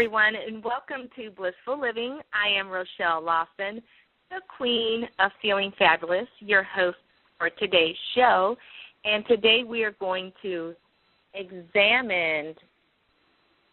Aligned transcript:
Everyone, 0.00 0.32
and 0.34 0.64
welcome 0.64 1.10
to 1.14 1.30
Blissful 1.30 1.78
Living. 1.78 2.20
I 2.32 2.58
am 2.58 2.70
Rochelle 2.70 3.22
Lawson, 3.22 3.82
the 4.30 4.40
Queen 4.56 5.06
of 5.18 5.30
Feeling 5.42 5.74
Fabulous, 5.78 6.26
your 6.38 6.62
host 6.62 6.96
for 7.36 7.50
today's 7.50 7.96
show. 8.14 8.56
And 9.04 9.26
today 9.26 9.62
we 9.62 9.84
are 9.84 9.90
going 10.00 10.32
to 10.40 10.72
examine 11.34 12.54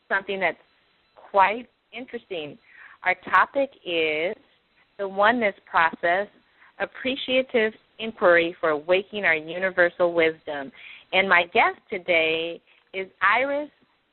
something 0.09 0.41
that's 0.41 0.58
quite 1.32 1.70
interesting. 1.94 2.57
Our 3.04 3.16
topic 3.34 3.70
is 3.85 4.35
the 4.99 5.07
oneness 5.07 5.55
process, 5.66 6.27
appreciative 6.80 7.71
inquiry 7.99 8.54
for 8.59 8.71
awakening 8.71 9.23
our 9.23 9.34
universal 9.34 10.13
wisdom. 10.13 10.73
And 11.13 11.30
my 11.30 11.44
guest 11.54 11.80
today 11.90 12.59
is 12.94 13.07
Iris 13.21 13.70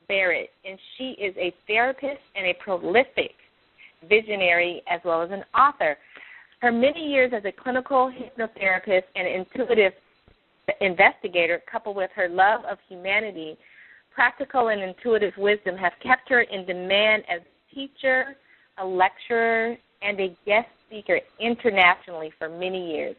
Barrett, 0.07 0.51
and 0.63 0.77
she 0.97 1.11
is 1.11 1.35
a 1.37 1.53
therapist 1.67 2.21
and 2.35 2.47
a 2.47 2.53
prolific 2.63 3.33
visionary 4.07 4.81
as 4.89 5.01
well 5.03 5.21
as 5.21 5.31
an 5.31 5.43
author. 5.57 5.97
Her 6.61 6.71
many 6.71 7.11
years 7.11 7.31
as 7.35 7.43
a 7.45 7.51
clinical 7.51 8.11
hypnotherapist 8.11 9.03
and 9.15 9.27
intuitive 9.27 9.93
investigator, 10.81 11.61
coupled 11.71 11.95
with 11.95 12.09
her 12.15 12.29
love 12.29 12.61
of 12.65 12.77
humanity, 12.87 13.57
practical 14.13 14.69
and 14.69 14.81
intuitive 14.81 15.33
wisdom, 15.37 15.75
have 15.77 15.93
kept 16.01 16.29
her 16.29 16.41
in 16.41 16.65
demand 16.65 17.23
as 17.29 17.41
a 17.41 17.75
teacher, 17.75 18.35
a 18.77 18.85
lecturer, 18.85 19.75
and 20.01 20.19
a 20.19 20.35
guest 20.45 20.67
speaker 20.87 21.19
internationally 21.39 22.31
for 22.37 22.49
many 22.49 22.93
years. 22.93 23.15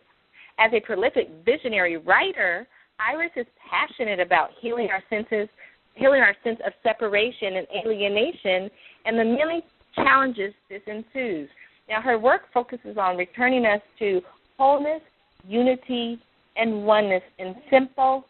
As 0.59 0.73
a 0.73 0.81
prolific 0.81 1.29
visionary 1.45 1.99
writer, 1.99 2.67
Iris 2.99 3.33
is 3.37 3.47
passionate 3.71 4.21
about 4.21 4.51
healing 4.61 4.89
our 4.91 5.03
senses 5.11 5.49
healing 5.97 6.21
our 6.21 6.37
sense 6.45 6.61
of 6.65 6.73
separation 6.83 7.57
and 7.57 7.67
alienation 7.85 8.71
and 9.05 9.19
the 9.19 9.25
many 9.25 9.65
challenges 9.95 10.53
this 10.69 10.83
ensues. 10.87 11.49
Now, 11.89 12.01
her 12.03 12.19
work 12.19 12.43
focuses 12.53 12.97
on 12.99 13.17
returning 13.17 13.65
us 13.65 13.81
to 13.99 14.21
wholeness, 14.59 15.03
unity, 15.47 16.21
and 16.57 16.85
oneness 16.85 17.23
in 17.39 17.55
simple, 17.71 18.27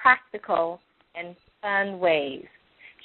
practical, 0.00 0.80
and 1.14 1.34
fun 1.62 1.98
ways. 1.98 2.44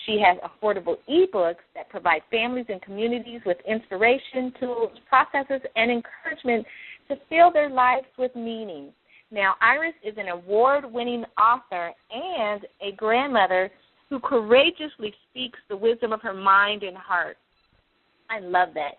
She 0.06 0.22
has 0.24 0.38
affordable 0.40 0.98
ebooks 1.10 1.64
that 1.76 1.90
provide 1.90 2.22
families 2.30 2.66
and 2.70 2.82
communities 2.82 3.42
with 3.46 3.58
inspiration, 3.68 4.54
tools, 4.60 4.92
processes, 5.08 5.62
and 5.76 5.92
encouragement 5.92 6.66
to 7.08 7.16
fill 7.30 7.52
their 7.52 7.70
lives 7.70 8.08
with 8.18 8.36
meaning. 8.36 8.92
Now, 9.32 9.56
Iris 9.62 9.96
is 10.04 10.16
an 10.18 10.28
award 10.28 10.86
winning 10.92 11.24
author 11.40 11.92
and 12.12 12.66
a 12.82 12.92
grandmother 12.96 13.72
who 14.14 14.20
courageously 14.20 15.12
speaks 15.28 15.58
the 15.70 15.76
wisdom 15.76 16.14
of 16.14 16.22
her 16.22 16.36
mind 16.36 16.84
and 16.84 16.96
heart. 16.96 17.36
I 18.30 18.42
love 18.42 18.70
that. 18.76 18.92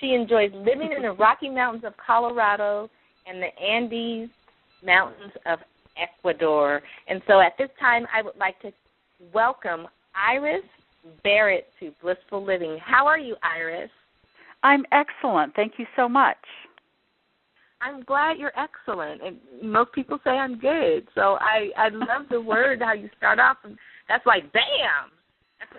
She 0.00 0.14
enjoys 0.14 0.50
living 0.54 0.94
in 0.96 1.02
the 1.02 1.12
Rocky 1.12 1.50
Mountains 1.50 1.84
of 1.84 1.92
Colorado 1.98 2.88
and 3.26 3.42
the 3.42 3.54
Andes 3.62 4.30
Mountains 4.82 5.32
of 5.44 5.58
Ecuador. 5.98 6.80
And 7.06 7.20
so 7.26 7.40
at 7.40 7.52
this 7.58 7.68
time, 7.78 8.06
I 8.16 8.22
would 8.22 8.36
like 8.38 8.58
to 8.62 8.72
welcome 9.34 9.86
Iris 10.14 10.64
Barrett 11.22 11.68
to 11.80 11.92
Blissful 12.00 12.42
Living. 12.42 12.78
How 12.82 13.06
are 13.06 13.18
you, 13.18 13.36
Iris? 13.42 13.90
I'm 14.62 14.86
excellent. 14.90 15.54
Thank 15.54 15.74
you 15.76 15.84
so 15.96 16.08
much. 16.08 16.38
I'm 17.82 18.04
glad 18.04 18.38
you're 18.38 18.52
excellent. 18.56 19.20
And 19.22 19.36
most 19.62 19.92
people 19.92 20.18
say 20.24 20.30
I'm 20.30 20.58
good. 20.58 21.08
So 21.14 21.36
I 21.40 21.68
I 21.76 21.88
love 21.90 22.28
the 22.30 22.40
word 22.40 22.80
how 22.80 22.94
you 22.94 23.10
start 23.18 23.38
off 23.38 23.58
and 23.64 23.76
that's 24.08 24.26
like 24.26 24.52
bam. 24.52 25.10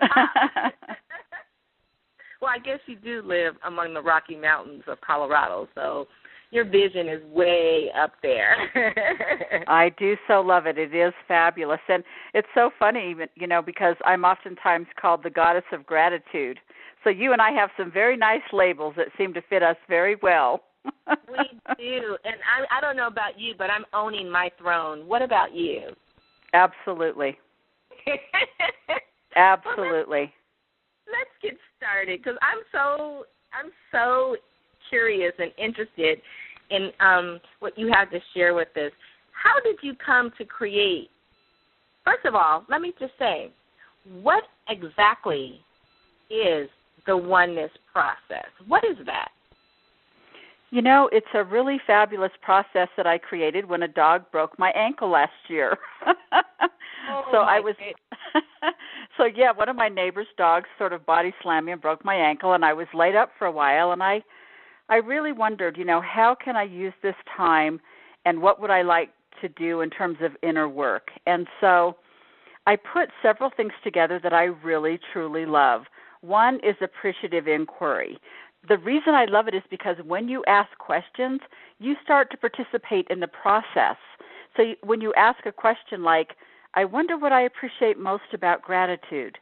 well, 2.40 2.50
I 2.54 2.58
guess 2.58 2.78
you 2.86 2.96
do 2.96 3.22
live 3.24 3.54
among 3.66 3.94
the 3.94 4.02
Rocky 4.02 4.36
Mountains 4.36 4.82
of 4.86 5.00
Colorado, 5.00 5.68
so 5.74 6.06
your 6.50 6.64
vision 6.64 7.08
is 7.08 7.20
way 7.32 7.90
up 8.00 8.12
there. 8.22 8.56
I 9.68 9.90
do 9.98 10.16
so 10.28 10.40
love 10.40 10.66
it. 10.66 10.78
It 10.78 10.94
is 10.94 11.12
fabulous, 11.26 11.80
and 11.88 12.04
it's 12.32 12.48
so 12.54 12.70
funny, 12.78 13.14
you 13.34 13.46
know, 13.46 13.60
because 13.60 13.96
I'm 14.04 14.24
oftentimes 14.24 14.86
called 15.00 15.22
the 15.24 15.30
goddess 15.30 15.64
of 15.72 15.84
gratitude. 15.84 16.58
So 17.02 17.10
you 17.10 17.32
and 17.32 17.42
I 17.42 17.50
have 17.50 17.70
some 17.76 17.92
very 17.92 18.16
nice 18.16 18.42
labels 18.52 18.94
that 18.96 19.08
seem 19.18 19.34
to 19.34 19.42
fit 19.42 19.62
us 19.62 19.76
very 19.88 20.16
well. 20.22 20.62
we 21.08 21.50
do, 21.76 22.16
and 22.24 22.36
I, 22.44 22.78
I 22.78 22.80
don't 22.80 22.96
know 22.96 23.08
about 23.08 23.38
you, 23.38 23.54
but 23.58 23.68
I'm 23.70 23.84
owning 23.92 24.30
my 24.30 24.50
throne. 24.58 25.06
What 25.08 25.22
about 25.22 25.54
you? 25.54 25.88
Absolutely. 26.52 27.36
Absolutely. 29.36 30.32
Well, 31.06 31.18
let's, 31.18 31.30
let's 31.42 31.54
get 31.54 31.54
started 31.76 32.20
because 32.22 32.38
I'm 32.42 32.62
so 32.72 33.24
I'm 33.52 33.70
so 33.92 34.36
curious 34.88 35.32
and 35.38 35.52
interested 35.58 36.18
in 36.70 36.90
um, 37.00 37.40
what 37.60 37.76
you 37.78 37.90
have 37.92 38.10
to 38.10 38.18
share 38.34 38.54
with 38.54 38.68
us. 38.76 38.92
How 39.32 39.60
did 39.64 39.76
you 39.82 39.94
come 40.04 40.30
to 40.38 40.44
create? 40.44 41.08
First 42.04 42.24
of 42.26 42.34
all, 42.34 42.64
let 42.68 42.80
me 42.80 42.92
just 42.98 43.12
say, 43.18 43.50
what 44.22 44.44
exactly 44.68 45.60
is 46.30 46.68
the 47.06 47.16
oneness 47.16 47.70
process? 47.92 48.48
What 48.66 48.84
is 48.84 48.96
that? 49.06 49.28
You 50.74 50.82
know, 50.82 51.08
it's 51.12 51.28
a 51.34 51.44
really 51.44 51.80
fabulous 51.86 52.32
process 52.42 52.88
that 52.96 53.06
I 53.06 53.16
created 53.16 53.68
when 53.68 53.84
a 53.84 53.86
dog 53.86 54.24
broke 54.32 54.58
my 54.58 54.70
ankle 54.70 55.08
last 55.08 55.30
year. 55.46 55.78
oh, 56.34 57.22
so 57.30 57.38
I 57.38 57.60
was 57.60 57.76
So 59.16 59.24
yeah, 59.24 59.52
one 59.52 59.68
of 59.68 59.76
my 59.76 59.88
neighbor's 59.88 60.26
dogs 60.36 60.66
sort 60.76 60.92
of 60.92 61.06
body 61.06 61.32
slammed 61.40 61.66
me 61.66 61.72
and 61.72 61.80
broke 61.80 62.04
my 62.04 62.16
ankle 62.16 62.54
and 62.54 62.64
I 62.64 62.72
was 62.72 62.88
laid 62.92 63.14
up 63.14 63.30
for 63.38 63.46
a 63.46 63.52
while 63.52 63.92
and 63.92 64.02
I 64.02 64.24
I 64.88 64.96
really 64.96 65.30
wondered, 65.30 65.76
you 65.76 65.84
know, 65.84 66.00
how 66.00 66.34
can 66.34 66.56
I 66.56 66.64
use 66.64 66.94
this 67.04 67.14
time 67.36 67.78
and 68.24 68.42
what 68.42 68.60
would 68.60 68.70
I 68.70 68.82
like 68.82 69.10
to 69.42 69.48
do 69.50 69.80
in 69.80 69.90
terms 69.90 70.18
of 70.22 70.32
inner 70.42 70.68
work? 70.68 71.06
And 71.24 71.46
so 71.60 71.98
I 72.66 72.74
put 72.74 73.10
several 73.22 73.50
things 73.56 73.74
together 73.84 74.18
that 74.24 74.32
I 74.32 74.46
really 74.46 74.98
truly 75.12 75.46
love. 75.46 75.82
One 76.20 76.56
is 76.64 76.74
appreciative 76.80 77.46
inquiry 77.46 78.18
the 78.68 78.78
reason 78.78 79.14
I 79.14 79.26
love 79.26 79.48
it 79.48 79.54
is 79.54 79.62
because 79.70 79.96
when 80.04 80.28
you 80.28 80.42
ask 80.46 80.70
questions, 80.78 81.40
you 81.78 81.94
start 82.02 82.30
to 82.30 82.36
participate 82.36 83.06
in 83.10 83.20
the 83.20 83.28
process. 83.28 83.96
So 84.56 84.74
when 84.82 85.00
you 85.00 85.12
ask 85.14 85.44
a 85.46 85.52
question 85.52 86.02
like, 86.02 86.36
I 86.74 86.84
wonder 86.84 87.16
what 87.16 87.32
I 87.32 87.42
appreciate 87.42 87.98
most 87.98 88.32
about 88.32 88.62
gratitude, 88.62 89.38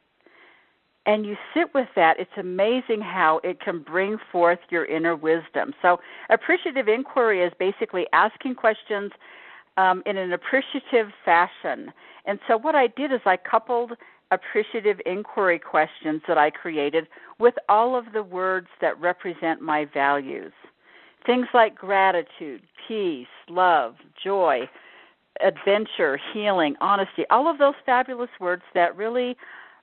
and 1.05 1.25
you 1.25 1.35
sit 1.53 1.73
with 1.73 1.87
that, 1.95 2.19
it's 2.19 2.31
amazing 2.37 3.01
how 3.01 3.41
it 3.43 3.59
can 3.59 3.79
bring 3.79 4.17
forth 4.31 4.59
your 4.69 4.85
inner 4.85 5.15
wisdom. 5.15 5.73
So, 5.81 5.99
appreciative 6.29 6.87
inquiry 6.87 7.43
is 7.43 7.51
basically 7.59 8.05
asking 8.13 8.55
questions 8.55 9.11
um, 9.75 10.01
in 10.05 10.15
an 10.17 10.31
appreciative 10.31 11.07
fashion. 11.25 11.91
And 12.25 12.39
so, 12.47 12.57
what 12.57 12.75
I 12.75 12.87
did 12.87 13.11
is 13.11 13.19
I 13.25 13.35
coupled 13.35 13.93
appreciative 14.33 14.99
inquiry 15.05 15.59
questions 15.59 16.21
that 16.27 16.37
I 16.37 16.49
created 16.49 17.07
with 17.39 17.55
all 17.69 17.95
of 17.95 18.05
the 18.13 18.23
words 18.23 18.67
that 18.81 18.99
represent 18.99 19.61
my 19.61 19.85
values. 19.93 20.53
Things 21.25 21.47
like 21.53 21.75
gratitude, 21.75 22.61
peace, 22.87 23.27
love, 23.49 23.95
joy, 24.23 24.69
adventure, 25.41 26.19
healing, 26.33 26.75
honesty, 26.81 27.23
all 27.29 27.49
of 27.49 27.57
those 27.57 27.73
fabulous 27.85 28.29
words 28.39 28.63
that 28.73 28.95
really 28.95 29.35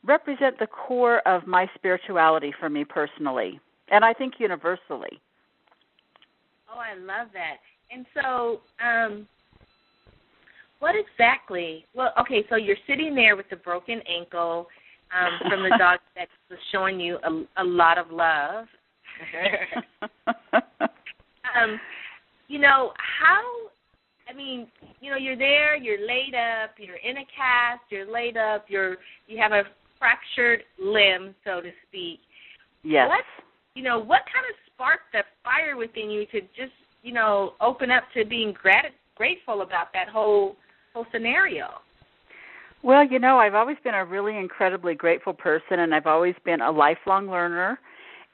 represent 0.04 0.58
the 0.58 0.66
core 0.66 1.20
of 1.26 1.46
my 1.46 1.68
spirituality 1.74 2.52
for 2.58 2.70
me 2.70 2.84
personally, 2.84 3.60
and 3.90 4.04
I 4.04 4.12
think 4.12 4.34
universally. 4.38 5.20
Oh, 6.72 6.78
I 6.78 6.94
love 6.98 7.28
that. 7.32 7.56
And 7.90 8.06
so, 8.14 8.60
um, 8.84 9.26
what 10.80 10.94
exactly? 10.96 11.84
Well, 11.94 12.12
okay, 12.20 12.44
so 12.48 12.56
you're 12.56 12.76
sitting 12.86 13.14
there 13.14 13.36
with 13.36 13.48
the 13.50 13.56
broken 13.56 14.00
ankle 14.08 14.66
um, 15.14 15.48
from 15.48 15.62
the 15.62 15.70
dog 15.78 16.00
that 16.16 16.28
was 16.48 16.58
showing 16.72 16.98
you 16.98 17.18
a, 17.22 17.62
a 17.62 17.64
lot 17.64 17.98
of 17.98 18.10
love. 18.10 18.66
um, 21.54 21.78
you 22.48 22.58
know 22.58 22.92
how? 22.96 23.42
I 24.28 24.32
mean, 24.34 24.68
you 25.00 25.10
know, 25.10 25.16
you're 25.16 25.36
there, 25.36 25.76
you're 25.76 26.06
laid 26.06 26.34
up, 26.34 26.70
you're 26.78 26.96
in 26.96 27.18
a 27.18 27.24
cast, 27.36 27.82
you're 27.90 28.10
laid 28.10 28.36
up, 28.36 28.64
you're 28.68 28.96
you 29.26 29.38
have 29.38 29.52
a 29.52 29.64
fractured 29.98 30.62
limb, 30.82 31.34
so 31.44 31.60
to 31.60 31.70
speak. 31.88 32.20
Yes. 32.82 33.08
What 33.08 33.24
you 33.74 33.82
know, 33.82 33.98
what 33.98 34.22
kind 34.32 34.46
of 34.48 34.56
sparked 34.72 35.12
the 35.12 35.22
fire 35.44 35.76
within 35.76 36.10
you 36.10 36.26
to 36.26 36.40
just, 36.40 36.72
you 37.02 37.12
know, 37.12 37.52
open 37.60 37.90
up 37.90 38.04
to 38.14 38.24
being 38.24 38.52
grat- 38.52 38.94
grateful 39.14 39.62
about 39.62 39.92
that 39.92 40.08
whole 40.08 40.56
whole 40.94 41.06
scenario? 41.12 41.68
Well, 42.82 43.04
you 43.04 43.18
know, 43.18 43.38
I've 43.38 43.54
always 43.54 43.76
been 43.84 43.94
a 43.94 44.04
really 44.04 44.36
incredibly 44.36 44.94
grateful 44.94 45.34
person, 45.34 45.80
and 45.80 45.94
I've 45.94 46.06
always 46.06 46.34
been 46.44 46.60
a 46.60 46.70
lifelong 46.70 47.30
learner. 47.30 47.78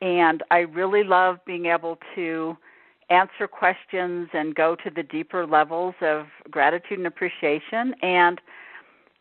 And 0.00 0.42
I 0.50 0.58
really 0.58 1.02
love 1.02 1.38
being 1.46 1.66
able 1.66 1.98
to 2.14 2.56
answer 3.08 3.48
questions 3.48 4.28
and 4.32 4.54
go 4.54 4.76
to 4.84 4.90
the 4.94 5.02
deeper 5.02 5.46
levels 5.46 5.94
of 6.00 6.26
gratitude 6.50 6.98
and 6.98 7.06
appreciation. 7.06 7.94
And, 8.02 8.40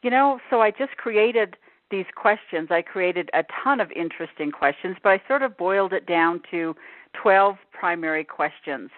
you 0.02 0.10
know, 0.10 0.40
so 0.50 0.62
I 0.62 0.72
just 0.72 0.98
created 0.98 1.56
these 1.92 2.06
questions. 2.16 2.70
I 2.72 2.82
created 2.82 3.30
a 3.34 3.44
ton 3.64 3.80
of 3.80 3.92
interesting 3.92 4.52
questions, 4.52 4.98
but 5.02 5.10
I 5.10 5.22
sort 5.28 5.44
of 5.44 5.58
boiled 5.58 5.94
it 5.94 6.06
down 6.08 6.42
to 6.52 6.76
12 7.22 7.56
primary 7.72 8.24
questions. 8.24 8.90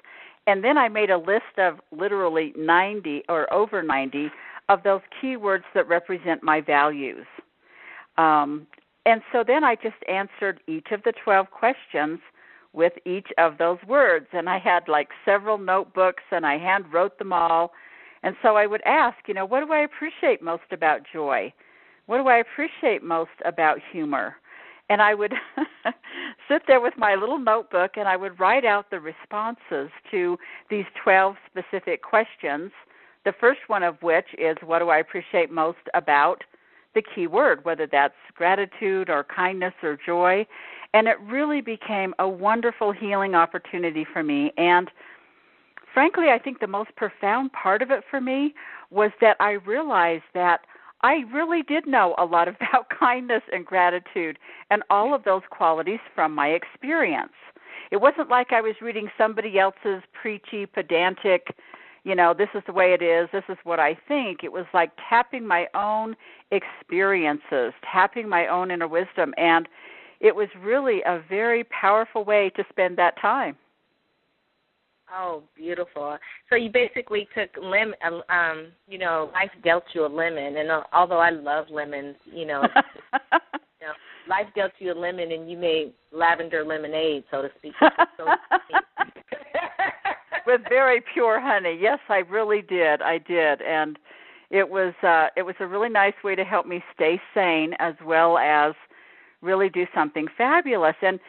And 0.47 0.63
then 0.63 0.77
I 0.77 0.87
made 0.87 1.09
a 1.09 1.17
list 1.17 1.57
of 1.57 1.79
literally 1.91 2.53
90 2.57 3.23
or 3.29 3.51
over 3.53 3.83
90 3.83 4.31
of 4.69 4.81
those 4.83 5.01
keywords 5.21 5.63
that 5.75 5.87
represent 5.87 6.41
my 6.41 6.61
values. 6.61 7.25
Um, 8.17 8.65
and 9.05 9.21
so 9.31 9.43
then 9.45 9.63
I 9.63 9.75
just 9.75 9.95
answered 10.09 10.61
each 10.67 10.87
of 10.91 11.03
the 11.03 11.13
12 11.23 11.51
questions 11.51 12.19
with 12.73 12.93
each 13.05 13.27
of 13.37 13.57
those 13.57 13.77
words. 13.87 14.27
And 14.31 14.49
I 14.49 14.57
had 14.57 14.87
like 14.87 15.09
several 15.25 15.57
notebooks 15.57 16.23
and 16.31 16.45
I 16.45 16.57
hand 16.57 16.85
wrote 16.91 17.17
them 17.19 17.33
all. 17.33 17.71
And 18.23 18.35
so 18.41 18.55
I 18.55 18.67
would 18.67 18.81
ask, 18.85 19.17
you 19.27 19.33
know, 19.33 19.45
what 19.45 19.65
do 19.65 19.71
I 19.71 19.79
appreciate 19.79 20.41
most 20.41 20.71
about 20.71 21.01
joy? 21.11 21.53
What 22.07 22.17
do 22.17 22.27
I 22.27 22.37
appreciate 22.37 23.03
most 23.03 23.31
about 23.45 23.79
humor? 23.91 24.37
And 24.89 25.01
I 25.01 25.13
would 25.13 25.33
sit 26.47 26.63
there 26.67 26.79
with 26.79 26.93
my 26.97 27.15
little 27.15 27.39
notebook 27.39 27.91
and 27.97 28.07
I 28.07 28.15
would 28.15 28.39
write 28.39 28.65
out 28.65 28.89
the 28.89 28.99
responses 28.99 29.89
to 30.11 30.37
these 30.69 30.85
12 31.03 31.35
specific 31.51 32.01
questions 32.01 32.71
the 33.27 33.33
first 33.41 33.59
one 33.67 33.83
of 33.83 34.01
which 34.01 34.27
is 34.37 34.55
what 34.65 34.79
do 34.79 34.87
I 34.87 34.99
appreciate 34.99 35.51
most 35.51 35.79
about 35.93 36.45
the 36.95 37.01
key 37.13 37.27
word, 37.27 37.65
whether 37.65 37.85
that's 37.85 38.15
gratitude 38.33 39.09
or 39.09 39.25
kindness 39.25 39.73
or 39.83 39.97
joy. 40.05 40.47
And 40.93 41.09
it 41.09 41.19
really 41.19 41.59
became 41.59 42.13
a 42.19 42.27
wonderful 42.29 42.93
healing 42.93 43.35
opportunity 43.35 44.07
for 44.13 44.23
me. 44.23 44.53
And 44.55 44.89
frankly, 45.93 46.27
I 46.29 46.39
think 46.39 46.61
the 46.61 46.67
most 46.67 46.95
profound 46.95 47.51
part 47.51 47.81
of 47.81 47.91
it 47.91 48.05
for 48.09 48.21
me 48.21 48.53
was 48.91 49.11
that 49.19 49.35
I 49.41 49.51
realized 49.51 50.23
that 50.33 50.61
I 51.01 51.23
really 51.33 51.63
did 51.63 51.87
know 51.87 52.15
a 52.17 52.25
lot 52.25 52.47
about 52.47 52.87
kindness 52.97 53.43
and 53.51 53.65
gratitude 53.65 54.37
and 54.69 54.83
all 54.89 55.13
of 55.13 55.23
those 55.23 55.43
qualities 55.49 55.99
from 56.15 56.33
my 56.33 56.49
experience. 56.49 57.33
It 57.91 57.97
wasn't 57.97 58.29
like 58.29 58.51
I 58.51 58.61
was 58.61 58.75
reading 58.81 59.09
somebody 59.17 59.59
else's 59.59 60.03
preachy, 60.21 60.65
pedantic 60.65 61.55
you 62.07 62.15
know, 62.15 62.33
this 62.33 62.47
is 62.55 62.63
the 62.65 62.71
way 62.71 62.93
it 62.93 63.01
is, 63.01 63.27
this 63.33 63.43
is 63.49 63.57
what 63.65 63.81
I 63.81 63.97
think. 64.07 64.41
It 64.41 64.53
was 64.53 64.65
like 64.73 64.91
tapping 65.09 65.45
my 65.45 65.67
own 65.75 66.15
experiences, 66.51 67.73
tapping 67.91 68.29
my 68.29 68.47
own 68.47 68.71
inner 68.71 68.87
wisdom, 68.87 69.33
and 69.35 69.67
it 70.21 70.33
was 70.33 70.47
really 70.57 71.01
a 71.05 71.21
very 71.27 71.65
powerful 71.65 72.23
way 72.23 72.49
to 72.55 72.63
spend 72.69 72.97
that 72.97 73.19
time. 73.21 73.57
Oh, 75.13 75.43
beautiful. 75.55 76.17
So 76.49 76.55
you 76.55 76.69
basically 76.69 77.27
took 77.33 77.49
lemon, 77.61 77.95
uh, 78.03 78.33
um, 78.33 78.67
you 78.87 78.97
know, 78.97 79.29
life 79.33 79.51
dealt 79.63 79.83
you 79.93 80.05
a 80.05 80.07
lemon, 80.07 80.57
and 80.57 80.69
uh, 80.69 80.83
although 80.91 81.19
I 81.19 81.29
love 81.29 81.67
lemons, 81.69 82.15
you 82.25 82.45
know, 82.45 82.63
you 83.13 83.87
know, 83.87 83.93
life 84.29 84.47
dealt 84.53 84.73
you 84.79 84.91
a 84.91 84.93
lemon, 84.93 85.31
and 85.31 85.49
you 85.49 85.57
made 85.57 85.93
lavender 86.11 86.65
lemonade, 86.65 87.23
so 87.31 87.41
to 87.41 87.49
speak. 87.57 87.73
So 88.17 88.25
with 90.47 90.61
very 90.69 91.01
pure 91.13 91.39
honey. 91.39 91.77
Yes, 91.79 91.99
I 92.09 92.19
really 92.29 92.61
did. 92.61 93.01
I 93.01 93.19
did, 93.19 93.61
and 93.61 93.99
it 94.49 94.67
was 94.67 94.93
uh, 95.03 95.27
it 95.35 95.43
was 95.43 95.55
a 95.59 95.67
really 95.67 95.89
nice 95.89 96.13
way 96.23 96.33
to 96.35 96.43
help 96.43 96.65
me 96.65 96.81
stay 96.95 97.21
sane 97.35 97.73
as 97.79 97.93
well 98.03 98.37
as 98.37 98.73
really 99.41 99.69
do 99.69 99.85
something 99.93 100.27
fabulous. 100.37 100.95
And 101.01 101.19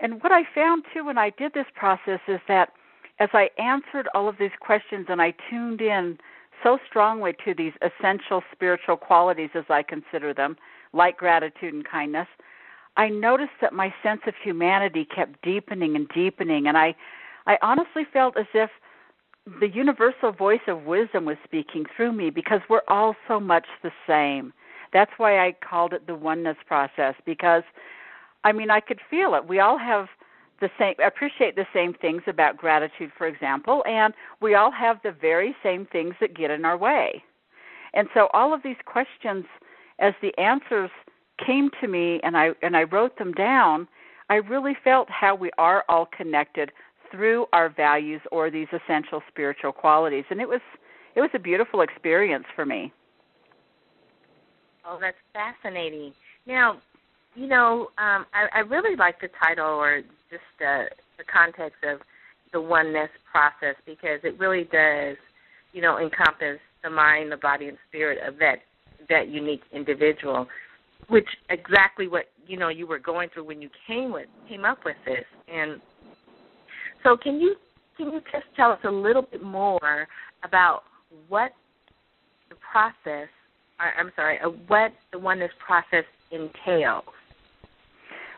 and 0.00 0.22
what 0.22 0.32
I 0.32 0.42
found 0.54 0.84
too 0.92 1.04
when 1.04 1.18
I 1.18 1.30
did 1.30 1.52
this 1.52 1.66
process 1.76 2.20
is 2.26 2.40
that 2.48 2.70
as 3.18 3.28
I 3.32 3.50
answered 3.58 4.08
all 4.14 4.28
of 4.28 4.36
these 4.38 4.50
questions 4.60 5.06
and 5.08 5.22
I 5.22 5.34
tuned 5.50 5.80
in 5.80 6.18
so 6.62 6.78
strongly 6.88 7.32
to 7.44 7.54
these 7.54 7.72
essential 7.82 8.42
spiritual 8.52 8.96
qualities 8.96 9.50
as 9.54 9.64
I 9.68 9.82
consider 9.82 10.32
them, 10.34 10.56
like 10.92 11.16
gratitude 11.16 11.74
and 11.74 11.84
kindness, 11.88 12.28
I 12.96 13.08
noticed 13.08 13.52
that 13.60 13.72
my 13.72 13.92
sense 14.02 14.22
of 14.26 14.34
humanity 14.42 15.04
kept 15.04 15.42
deepening 15.42 15.96
and 15.96 16.08
deepening 16.08 16.66
and 16.66 16.76
I 16.76 16.94
I 17.46 17.58
honestly 17.60 18.04
felt 18.10 18.38
as 18.38 18.46
if 18.54 18.70
the 19.60 19.68
universal 19.68 20.32
voice 20.32 20.66
of 20.66 20.84
wisdom 20.84 21.26
was 21.26 21.36
speaking 21.44 21.84
through 21.94 22.12
me 22.12 22.30
because 22.30 22.60
we're 22.70 22.80
all 22.88 23.14
so 23.28 23.38
much 23.38 23.66
the 23.82 23.92
same. 24.06 24.54
That's 24.94 25.10
why 25.18 25.46
I 25.46 25.54
called 25.68 25.92
it 25.92 26.06
the 26.06 26.14
oneness 26.14 26.56
process 26.66 27.14
because 27.26 27.64
I 28.44 28.52
mean 28.52 28.70
I 28.70 28.80
could 28.80 29.00
feel 29.10 29.34
it. 29.34 29.46
We 29.46 29.60
all 29.60 29.78
have 29.78 30.06
the 30.60 30.70
same 30.78 30.94
appreciate 31.04 31.56
the 31.56 31.66
same 31.74 31.94
things 31.94 32.22
about 32.26 32.56
gratitude 32.56 33.10
for 33.18 33.26
example 33.26 33.82
and 33.86 34.14
we 34.40 34.54
all 34.54 34.70
have 34.70 34.98
the 35.02 35.12
very 35.12 35.54
same 35.62 35.86
things 35.86 36.14
that 36.20 36.36
get 36.36 36.50
in 36.50 36.64
our 36.64 36.76
way. 36.76 37.22
And 37.94 38.08
so 38.14 38.28
all 38.32 38.52
of 38.52 38.62
these 38.62 38.76
questions 38.84 39.44
as 39.98 40.12
the 40.20 40.36
answers 40.38 40.90
came 41.44 41.70
to 41.80 41.88
me 41.88 42.20
and 42.22 42.36
I 42.36 42.50
and 42.62 42.76
I 42.76 42.84
wrote 42.84 43.16
them 43.18 43.32
down, 43.32 43.88
I 44.30 44.36
really 44.36 44.76
felt 44.82 45.08
how 45.10 45.34
we 45.34 45.50
are 45.58 45.84
all 45.88 46.06
connected 46.16 46.72
through 47.10 47.46
our 47.52 47.68
values 47.68 48.20
or 48.32 48.50
these 48.50 48.66
essential 48.72 49.22
spiritual 49.28 49.72
qualities. 49.72 50.24
And 50.30 50.40
it 50.40 50.48
was 50.48 50.60
it 51.14 51.20
was 51.20 51.30
a 51.34 51.38
beautiful 51.38 51.80
experience 51.82 52.46
for 52.54 52.66
me. 52.66 52.92
Oh 54.84 54.98
that's 55.00 55.16
fascinating. 55.32 56.12
Now 56.46 56.80
you 57.34 57.46
know 57.46 57.90
um, 57.98 58.26
I, 58.34 58.48
I 58.52 58.58
really 58.60 58.96
like 58.96 59.20
the 59.20 59.28
title 59.42 59.66
or 59.66 60.02
just 60.34 60.66
uh, 60.66 60.84
the 61.18 61.24
context 61.30 61.78
of 61.84 62.00
the 62.52 62.60
oneness 62.60 63.10
process 63.30 63.76
because 63.86 64.20
it 64.24 64.38
really 64.38 64.64
does 64.64 65.16
you 65.72 65.82
know 65.82 65.98
encompass 65.98 66.58
the 66.82 66.90
mind 66.90 67.30
the 67.30 67.36
body 67.36 67.68
and 67.68 67.78
spirit 67.88 68.18
of 68.26 68.38
that 68.38 68.56
that 69.08 69.28
unique 69.28 69.62
individual 69.72 70.46
which 71.08 71.28
exactly 71.50 72.08
what 72.08 72.26
you 72.46 72.56
know 72.56 72.68
you 72.68 72.86
were 72.86 72.98
going 72.98 73.28
through 73.32 73.44
when 73.44 73.62
you 73.62 73.70
came 73.86 74.12
with 74.12 74.26
came 74.48 74.64
up 74.64 74.78
with 74.84 74.96
this 75.04 75.24
and 75.52 75.80
so 77.02 77.16
can 77.16 77.40
you 77.40 77.54
can 77.96 78.06
you 78.12 78.20
just 78.32 78.46
tell 78.56 78.72
us 78.72 78.80
a 78.84 78.90
little 78.90 79.22
bit 79.22 79.42
more 79.42 80.08
about 80.42 80.82
what 81.28 81.52
the 82.48 82.56
process 82.72 83.28
I'm 83.78 84.12
sorry, 84.14 84.38
what 84.68 84.92
the 85.12 85.18
oneness 85.18 85.50
process 85.64 86.04
entails? 86.30 87.04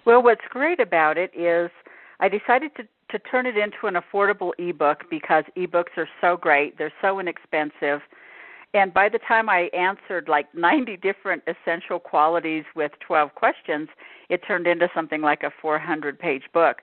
Well, 0.05 0.23
what's 0.23 0.41
great 0.51 0.81
about 0.81 1.19
it 1.19 1.31
is 1.37 1.71
I 2.21 2.29
decided 2.29 2.75
to 2.77 2.85
to 3.11 3.19
turn 3.21 3.47
it 3.47 3.57
into 3.57 3.87
an 3.87 3.95
affordable 3.95 4.51
ebook 4.59 5.05
because 5.09 5.45
ebooks 5.57 5.97
are 5.97 6.09
so 6.21 6.37
great. 6.37 6.77
They're 6.77 6.93
so 7.01 7.21
inexpensive. 7.21 8.01
And 8.75 8.93
by 8.93 9.09
the 9.09 9.19
time 9.19 9.49
I 9.49 9.71
answered 9.73 10.29
like 10.29 10.53
90 10.55 10.97
different 10.97 11.43
essential 11.47 11.99
qualities 11.99 12.65
with 12.75 12.93
12 13.07 13.35
questions, 13.35 13.89
it 14.29 14.41
turned 14.47 14.67
into 14.67 14.89
something 14.95 15.23
like 15.23 15.43
a 15.43 15.53
400 15.63 16.19
page 16.19 16.45
book. 16.53 16.79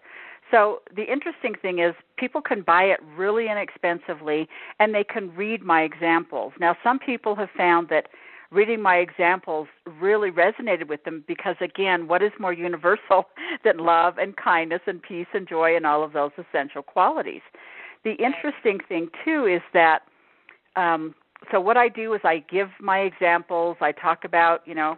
So 0.51 0.81
the 0.95 1.11
interesting 1.11 1.55
thing 1.61 1.79
is 1.79 1.93
people 2.17 2.41
can 2.41 2.61
buy 2.61 2.83
it 2.83 2.99
really 3.15 3.49
inexpensively 3.49 4.47
and 4.79 4.93
they 4.93 5.03
can 5.03 5.33
read 5.35 5.63
my 5.63 5.81
examples. 5.81 6.53
Now 6.59 6.75
some 6.83 6.99
people 6.99 7.35
have 7.35 7.49
found 7.57 7.89
that 7.89 8.07
reading 8.53 8.81
my 8.81 8.97
examples 8.97 9.67
really 9.99 10.29
resonated 10.31 10.87
with 10.87 11.03
them 11.03 11.23
because 11.27 11.55
again, 11.59 12.07
what 12.07 12.21
is 12.21 12.31
more 12.39 12.53
universal 12.53 13.25
than 13.63 13.77
love 13.77 14.17
and 14.17 14.35
kindness 14.37 14.81
and 14.87 15.01
peace 15.01 15.27
and 15.33 15.47
joy 15.47 15.75
and 15.75 15.85
all 15.85 16.03
of 16.03 16.13
those 16.13 16.31
essential 16.37 16.81
qualities? 16.81 17.41
The 18.03 18.13
interesting 18.13 18.79
thing 18.87 19.09
too 19.25 19.45
is 19.45 19.61
that 19.73 19.99
um 20.75 21.15
so 21.51 21.59
what 21.59 21.75
I 21.75 21.89
do 21.89 22.13
is 22.13 22.21
I 22.23 22.43
give 22.49 22.69
my 22.79 22.99
examples, 22.99 23.75
I 23.81 23.91
talk 23.91 24.23
about, 24.23 24.61
you 24.65 24.75
know, 24.75 24.95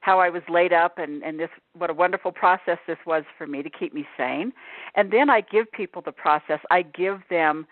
how 0.00 0.18
I 0.18 0.28
was 0.28 0.42
laid 0.50 0.72
up 0.72 0.98
and, 0.98 1.22
and 1.22 1.38
this 1.38 1.48
what 1.76 1.88
a 1.88 1.94
wonderful 1.94 2.32
process 2.32 2.78
this 2.86 2.98
was 3.06 3.24
for 3.38 3.46
me 3.46 3.62
to 3.62 3.70
keep 3.70 3.94
me 3.94 4.06
sane. 4.16 4.52
And 4.96 5.12
then 5.12 5.30
I 5.30 5.40
give 5.40 5.70
people 5.72 6.02
the 6.02 6.12
process. 6.12 6.60
I 6.70 6.82
give 6.82 7.20
them 7.30 7.66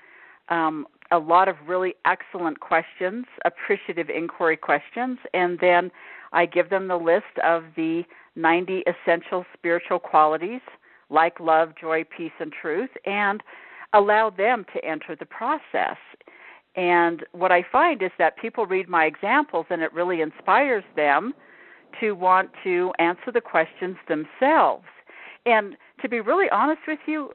um, 0.49 0.87
a 1.13 1.19
lot 1.19 1.47
of 1.47 1.57
really 1.67 1.95
excellent 2.05 2.61
questions, 2.61 3.27
appreciative 3.45 4.09
inquiry 4.09 4.57
questions, 4.57 5.19
and 5.35 5.59
then 5.61 5.91
I 6.33 6.47
give 6.47 6.71
them 6.71 6.89
the 6.89 6.97
list 6.97 7.39
of 7.45 7.65
the 7.77 8.03
90 8.35 8.83
essential 8.87 9.45
spiritual 9.53 9.99
qualities 9.99 10.63
like 11.11 11.39
love, 11.39 11.75
joy, 11.79 12.05
peace, 12.17 12.33
and 12.41 12.51
truth, 12.51 12.91
and 13.05 13.43
allow 13.93 14.31
them 14.31 14.65
to 14.75 14.85
enter 14.85 15.15
the 15.15 15.27
process. 15.27 15.99
And 16.75 17.25
what 17.33 17.53
I 17.53 17.63
find 17.71 18.03
is 18.03 18.11
that 18.19 18.39
people 18.39 18.65
read 18.65 18.89
my 18.89 19.05
examples 19.05 19.67
and 19.69 19.83
it 19.83 19.93
really 19.93 20.23
inspires 20.23 20.85
them 20.97 21.35
to 22.01 22.13
want 22.13 22.51
to 22.65 22.93
answer 22.99 23.31
the 23.33 23.43
questions 23.43 23.97
themselves. 24.09 24.87
And 25.45 25.77
to 26.01 26.09
be 26.09 26.21
really 26.21 26.49
honest 26.51 26.81
with 26.89 27.01
you, 27.07 27.33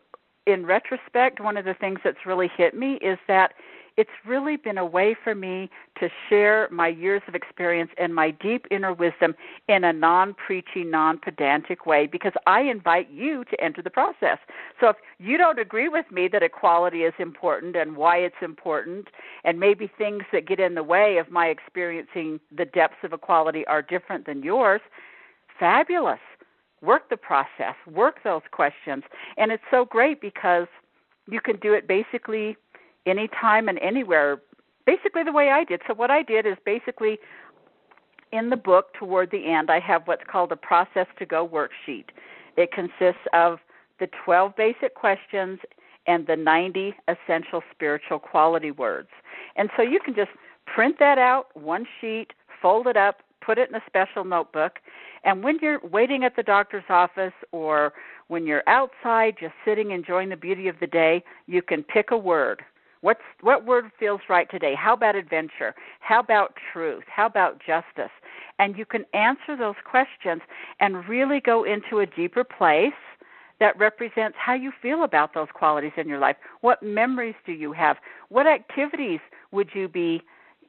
in 0.47 0.65
retrospect, 0.65 1.41
one 1.41 1.57
of 1.57 1.65
the 1.65 1.75
things 1.75 1.99
that's 2.03 2.25
really 2.25 2.49
hit 2.57 2.73
me 2.73 2.93
is 2.95 3.19
that 3.27 3.53
it's 3.97 4.09
really 4.27 4.57
been 4.57 4.77
a 4.77 4.85
way 4.85 5.15
for 5.23 5.33
me 5.33 5.69
to 5.99 6.07
share 6.29 6.69
my 6.71 6.87
years 6.87 7.23
of 7.27 7.33
experience 7.33 7.89
and 7.97 8.13
my 8.13 8.29
deep 8.29 8.65
inner 8.69 8.93
wisdom 8.93 9.33
in 9.67 9.83
a 9.83 9.91
non 9.91 10.35
preachy, 10.35 10.83
non 10.83 11.17
pedantic 11.17 11.85
way 11.87 12.05
because 12.05 12.33
I 12.45 12.61
invite 12.61 13.09
you 13.09 13.43
to 13.45 13.59
enter 13.61 13.81
the 13.81 13.89
process. 13.89 14.37
So 14.79 14.89
if 14.89 14.97
you 15.17 15.37
don't 15.37 15.59
agree 15.59 15.89
with 15.89 16.05
me 16.11 16.29
that 16.31 16.43
equality 16.43 16.99
is 16.99 17.13
important 17.17 17.75
and 17.75 17.97
why 17.97 18.17
it's 18.17 18.35
important, 18.41 19.07
and 19.43 19.59
maybe 19.59 19.91
things 19.97 20.23
that 20.31 20.47
get 20.47 20.59
in 20.59 20.75
the 20.75 20.83
way 20.83 21.17
of 21.17 21.31
my 21.31 21.47
experiencing 21.47 22.39
the 22.55 22.65
depths 22.65 23.03
of 23.03 23.13
equality 23.13 23.65
are 23.65 23.81
different 23.81 24.27
than 24.27 24.43
yours, 24.43 24.81
fabulous. 25.59 26.19
Work 26.81 27.09
the 27.09 27.17
process, 27.17 27.75
work 27.91 28.17
those 28.23 28.43
questions. 28.51 29.03
And 29.37 29.51
it's 29.51 29.63
so 29.71 29.85
great 29.85 30.21
because 30.21 30.67
you 31.29 31.41
can 31.41 31.57
do 31.57 31.73
it 31.73 31.87
basically 31.87 32.55
anytime 33.05 33.67
and 33.67 33.79
anywhere, 33.79 34.41
basically 34.85 35.23
the 35.23 35.31
way 35.31 35.49
I 35.49 35.63
did. 35.63 35.81
So, 35.87 35.93
what 35.93 36.11
I 36.11 36.23
did 36.23 36.45
is 36.45 36.57
basically 36.65 37.19
in 38.31 38.49
the 38.49 38.57
book 38.57 38.93
toward 38.93 39.31
the 39.31 39.51
end, 39.51 39.71
I 39.71 39.79
have 39.79 40.03
what's 40.05 40.23
called 40.29 40.51
a 40.51 40.55
process 40.55 41.07
to 41.19 41.25
go 41.25 41.47
worksheet. 41.47 42.05
It 42.57 42.71
consists 42.71 43.21
of 43.33 43.59
the 43.99 44.07
12 44.25 44.55
basic 44.55 44.95
questions 44.95 45.59
and 46.07 46.25
the 46.27 46.35
90 46.35 46.93
essential 47.07 47.61
spiritual 47.71 48.19
quality 48.19 48.71
words. 48.71 49.09
And 49.55 49.69
so 49.75 49.83
you 49.83 49.99
can 50.03 50.15
just 50.15 50.31
print 50.65 50.97
that 50.99 51.17
out, 51.17 51.47
one 51.55 51.85
sheet, 51.99 52.27
fold 52.61 52.87
it 52.87 52.97
up, 52.97 53.21
put 53.41 53.57
it 53.57 53.69
in 53.69 53.75
a 53.75 53.81
special 53.85 54.23
notebook, 54.23 54.79
and 55.23 55.43
when 55.43 55.57
you're 55.61 55.79
waiting 55.87 56.23
at 56.23 56.35
the 56.35 56.43
doctor's 56.43 56.83
office 56.89 57.33
or 57.51 57.93
when 58.27 58.45
you're 58.45 58.63
outside 58.67 59.35
just 59.39 59.53
sitting 59.65 59.91
enjoying 59.91 60.29
the 60.29 60.35
beauty 60.35 60.67
of 60.67 60.75
the 60.79 60.87
day, 60.87 61.23
you 61.45 61.61
can 61.61 61.83
pick 61.83 62.11
a 62.11 62.17
word 62.17 62.63
What's 63.01 63.21
what 63.41 63.65
word 63.65 63.91
feels 63.99 64.21
right 64.27 64.49
today? 64.49 64.73
How 64.75 64.93
about 64.93 65.15
adventure? 65.15 65.75
How 65.99 66.19
about 66.19 66.55
truth? 66.73 67.03
How 67.07 67.27
about 67.27 67.59
justice? 67.59 68.11
And 68.59 68.77
you 68.77 68.85
can 68.85 69.05
answer 69.13 69.55
those 69.55 69.75
questions 69.89 70.41
and 70.79 71.07
really 71.07 71.39
go 71.39 71.63
into 71.63 71.99
a 71.99 72.05
deeper 72.05 72.43
place 72.43 72.93
that 73.59 73.77
represents 73.77 74.37
how 74.39 74.53
you 74.53 74.71
feel 74.81 75.03
about 75.03 75.33
those 75.33 75.47
qualities 75.53 75.91
in 75.97 76.07
your 76.07 76.19
life. 76.19 76.37
What 76.61 76.81
memories 76.81 77.35
do 77.45 77.51
you 77.51 77.71
have? 77.73 77.97
What 78.29 78.47
activities 78.47 79.19
would 79.51 79.69
you 79.73 79.87
be 79.87 80.21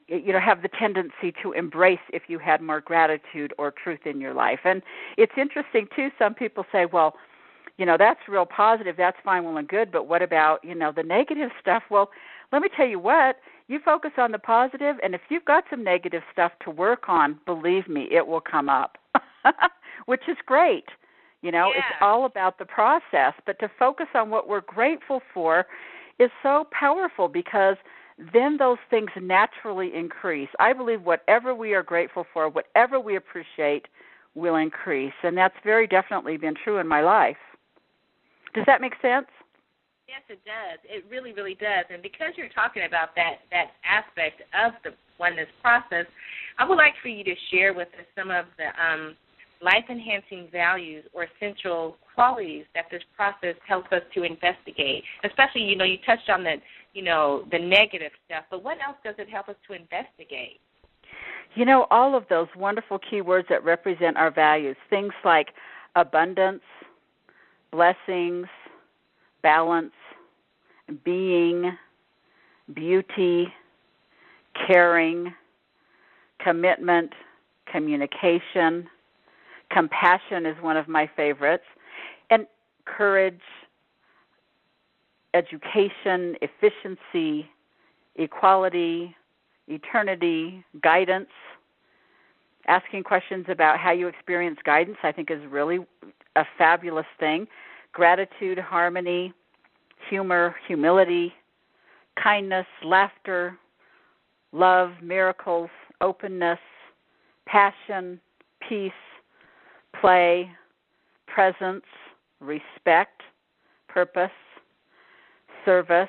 you 0.09 0.33
know 0.33 0.41
have 0.41 0.63
the 0.63 0.69
tendency 0.69 1.33
to 1.43 1.53
embrace 1.53 1.99
if 2.13 2.23
you 2.29 2.39
had 2.39 2.61
more 2.61 2.81
gratitude 2.81 3.53
or 3.59 3.71
truth 3.71 4.01
in 4.07 4.21
your 4.21 4.35
life. 4.35 4.61
And 4.65 4.83
it's 5.17 5.33
interesting 5.37 5.87
too 5.95 6.09
some 6.19 6.35
people 6.35 6.65
say 6.73 6.87
well 6.87 7.15
you 7.77 7.87
know 7.87 7.97
that's 7.99 8.21
real 8.29 8.47
positive 8.47 8.97
that's 8.97 9.19
fine 9.25 9.45
well 9.45 9.57
and 9.59 9.69
good 9.69 9.93
but 9.93 10.07
what 10.09 10.23
about 10.23 10.65
you 10.65 10.75
know 10.75 10.93
the 10.95 11.03
negative 11.03 11.51
stuff? 11.61 11.83
Well 11.91 12.11
let 12.53 12.63
me 12.63 12.69
tell 12.75 12.87
you 12.87 12.99
what 12.99 13.37
you 13.69 13.79
focus 13.85 14.13
on 14.17 14.33
the 14.33 14.39
positive 14.39 14.97
and 15.03 15.15
if 15.15 15.21
you've 15.29 15.45
got 15.45 15.65
some 15.71 15.85
negative 15.85 16.23
stuff 16.33 16.53
to 16.65 16.71
work 16.71 17.09
on 17.09 17.39
believe 17.45 17.89
me 17.89 18.09
it 18.11 18.27
will 18.27 18.41
come 18.41 18.69
up 18.69 18.99
which 20.07 20.23
is 20.29 20.37
great. 20.47 20.87
You 21.43 21.53
know 21.53 21.69
yeah. 21.69 21.79
it's 21.79 21.97
all 22.01 22.25
about 22.25 22.59
the 22.59 22.65
process 22.65 23.35
but 23.45 23.59
to 23.59 23.71
focus 23.79 24.07
on 24.15 24.31
what 24.31 24.49
we're 24.49 24.63
grateful 24.63 25.21
for 25.35 25.67
is 26.19 26.31
so 26.43 26.67
powerful 26.73 27.29
because 27.29 27.77
then 28.33 28.57
those 28.57 28.79
things 28.91 29.11
naturally 29.21 29.91
increase 29.95 30.49
i 30.59 30.73
believe 30.73 31.03
whatever 31.03 31.55
we 31.55 31.75
are 31.75 31.83
grateful 31.83 32.27
for 32.33 32.49
whatever 32.49 32.99
we 32.99 33.17
appreciate 33.17 33.87
will 34.35 34.57
increase 34.57 35.13
and 35.23 35.37
that's 35.37 35.55
very 35.65 35.87
definitely 35.87 36.37
been 36.37 36.55
true 36.65 36.79
in 36.79 36.87
my 36.87 37.01
life 37.01 37.37
does 38.55 38.65
that 38.67 38.81
make 38.81 38.95
sense? 39.01 39.27
Yes, 40.09 40.23
it 40.29 40.41
does. 40.45 40.81
It 40.85 41.05
really, 41.11 41.33
really 41.33 41.55
does. 41.55 41.85
And 41.91 42.03
because 42.03 42.33
you're 42.37 42.49
talking 42.49 42.85
about 42.85 43.15
that 43.15 43.45
that 43.51 43.77
aspect 43.85 44.43
of 44.57 44.73
the 44.83 44.97
oneness 45.21 45.49
process, 45.61 46.07
I 46.59 46.67
would 46.67 46.77
like 46.77 46.95
for 47.03 47.09
you 47.09 47.23
to 47.25 47.35
share 47.51 47.75
with 47.75 47.89
us 47.99 48.07
some 48.17 48.31
of 48.31 48.47
the 48.57 48.73
um, 48.81 49.17
life 49.61 49.85
enhancing 49.91 50.49
values 50.51 51.05
or 51.13 51.27
essential 51.29 51.97
qualities 52.15 52.65
that 52.75 52.87
this 52.91 53.03
process 53.15 53.55
helps 53.67 53.93
us 53.93 54.03
to 54.15 54.23
investigate. 54.23 55.05
Especially, 55.25 55.63
you 55.63 55.77
know, 55.77 55.85
you 55.85 55.99
touched 56.07 56.31
on 56.31 56.43
the, 56.43 56.57
you 56.95 57.03
know, 57.03 57.45
the 57.51 57.59
negative 57.59 58.13
stuff, 58.27 58.45
but 58.51 58.63
what 58.63 58.79
else 58.87 58.97
does 59.05 59.15
it 59.19 59.29
help 59.29 59.49
us 59.49 59.57
to 59.67 59.75
investigate? 59.75 60.61
You 61.55 61.65
know, 61.65 61.87
all 61.91 62.17
of 62.17 62.25
those 62.29 62.49
wonderful 62.57 62.99
keywords 62.99 63.49
that 63.49 63.65
represent 63.65 64.17
our 64.17 64.31
values, 64.31 64.77
things 64.91 65.13
like 65.25 65.49
abundance, 65.97 66.63
blessings, 67.71 68.47
balance, 69.43 69.93
being, 71.05 71.73
beauty, 72.75 73.49
caring, 74.67 75.33
commitment, 76.43 77.13
communication. 77.71 78.89
Compassion 79.71 80.47
is 80.47 80.57
one 80.63 80.77
of 80.77 80.89
my 80.89 81.09
favorites. 81.17 81.65
And 82.31 82.47
courage, 82.85 83.41
education, 85.35 86.37
efficiency, 86.43 87.49
equality, 88.17 89.15
eternity, 89.69 90.65
guidance. 90.83 91.29
Asking 92.67 93.03
questions 93.03 93.47
about 93.49 93.79
how 93.79 93.93
you 93.93 94.09
experience 94.09 94.59
guidance, 94.65 94.99
I 95.03 95.13
think, 95.13 95.31
is 95.31 95.41
really 95.49 95.79
a 96.37 96.45
fabulous 96.57 97.07
thing. 97.19 97.47
Gratitude, 97.93 98.59
harmony, 98.59 99.33
humor, 100.09 100.55
humility, 100.67 101.33
kindness, 102.23 102.67
laughter, 102.85 103.59
love, 104.53 104.91
miracles, 105.03 105.71
openness, 106.01 106.59
passion, 107.47 108.21
peace, 108.67 108.93
play, 110.01 110.51
presence, 111.27 111.85
respect, 112.41 113.23
purpose, 113.89 114.31
service, 115.69 116.09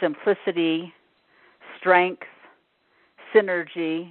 simplicity, 0.00 0.92
strength, 1.78 2.24
synergy, 3.32 4.10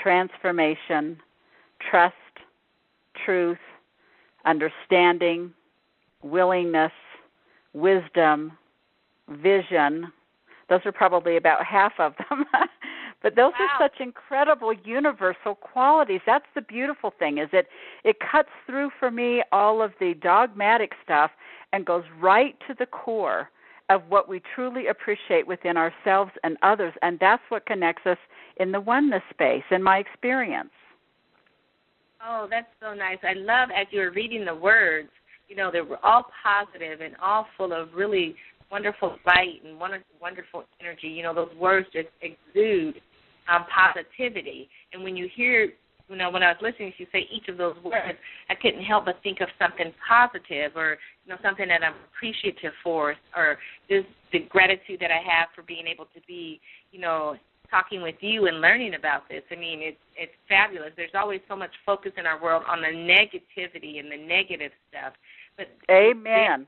transformation, 0.00 1.18
trust, 1.90 2.14
truth, 3.24 3.58
understanding, 4.46 5.52
willingness, 6.22 6.92
wisdom, 7.72 8.52
vision. 9.28 10.12
Those 10.68 10.80
are 10.84 10.92
probably 10.92 11.36
about 11.36 11.64
half 11.64 11.94
of 11.98 12.14
them. 12.30 12.44
but 13.24 13.34
those 13.34 13.54
wow. 13.58 13.66
are 13.66 13.88
such 13.88 14.00
incredible 14.00 14.72
universal 14.84 15.56
qualities. 15.56 16.20
That's 16.24 16.46
the 16.54 16.62
beautiful 16.62 17.12
thing 17.18 17.38
is 17.38 17.48
it 17.52 17.66
it 18.04 18.18
cuts 18.20 18.50
through 18.66 18.90
for 19.00 19.10
me 19.10 19.42
all 19.50 19.82
of 19.82 19.94
the 19.98 20.14
dogmatic 20.14 20.92
stuff 21.02 21.32
and 21.72 21.84
goes 21.86 22.04
right 22.20 22.56
to 22.66 22.74
the 22.78 22.86
core 22.86 23.50
of 23.90 24.02
what 24.08 24.28
we 24.28 24.42
truly 24.54 24.88
appreciate 24.88 25.46
within 25.46 25.76
ourselves 25.76 26.30
and 26.44 26.56
others 26.62 26.92
and 27.02 27.18
that's 27.20 27.42
what 27.48 27.64
connects 27.66 28.06
us 28.06 28.18
in 28.58 28.72
the 28.72 28.80
oneness 28.80 29.22
space 29.30 29.64
in 29.70 29.82
my 29.82 29.98
experience. 29.98 30.70
Oh, 32.26 32.46
that's 32.50 32.66
so 32.80 32.94
nice. 32.94 33.18
I 33.22 33.34
love 33.34 33.68
as 33.74 33.86
you 33.90 34.00
were 34.00 34.10
reading 34.10 34.44
the 34.44 34.54
words, 34.54 35.08
you 35.48 35.56
know, 35.56 35.70
they 35.70 35.80
were 35.80 36.04
all 36.04 36.24
positive 36.42 37.00
and 37.00 37.14
all 37.22 37.46
full 37.56 37.72
of 37.72 37.94
really 37.94 38.34
wonderful 38.70 39.16
light 39.24 39.62
and 39.64 39.78
wonderful 39.78 40.64
energy. 40.80 41.08
You 41.08 41.22
know, 41.22 41.34
those 41.34 41.54
words 41.58 41.86
just 41.92 42.08
exude 42.20 43.00
um, 43.48 43.64
positivity. 43.74 44.68
And 44.92 45.02
when 45.02 45.16
you 45.16 45.28
hear, 45.34 45.70
you 46.08 46.16
know, 46.16 46.30
when 46.30 46.42
I 46.42 46.48
was 46.48 46.56
listening 46.62 46.92
to 46.96 47.02
you 47.02 47.06
say 47.12 47.28
each 47.30 47.48
of 47.48 47.58
those 47.58 47.76
words, 47.84 48.18
I 48.48 48.54
couldn't 48.54 48.82
help 48.82 49.04
but 49.04 49.16
think 49.22 49.40
of 49.40 49.48
something 49.58 49.92
positive 50.08 50.72
or, 50.74 50.96
you 51.24 51.30
know, 51.30 51.36
something 51.42 51.68
that 51.68 51.82
I'm 51.84 51.94
appreciative 52.12 52.72
for 52.82 53.14
or 53.36 53.58
just 53.90 54.06
the 54.32 54.40
gratitude 54.48 55.00
that 55.00 55.10
I 55.10 55.20
have 55.20 55.48
for 55.54 55.62
being 55.62 55.86
able 55.86 56.06
to 56.06 56.20
be, 56.26 56.60
you 56.92 57.00
know, 57.00 57.36
talking 57.70 58.00
with 58.00 58.14
you 58.20 58.46
and 58.46 58.60
learning 58.60 58.94
about 58.94 59.28
this. 59.28 59.42
I 59.50 59.56
mean, 59.56 59.80
it's 59.82 59.98
it's 60.16 60.32
fabulous. 60.48 60.90
There's 60.96 61.14
always 61.14 61.40
so 61.48 61.56
much 61.56 61.70
focus 61.84 62.12
in 62.16 62.26
our 62.26 62.42
world 62.42 62.62
on 62.66 62.80
the 62.80 62.88
negativity 62.88 64.00
and 64.00 64.10
the 64.10 64.16
negative 64.16 64.72
stuff. 64.88 65.12
But 65.56 65.68
Amen. 65.90 66.66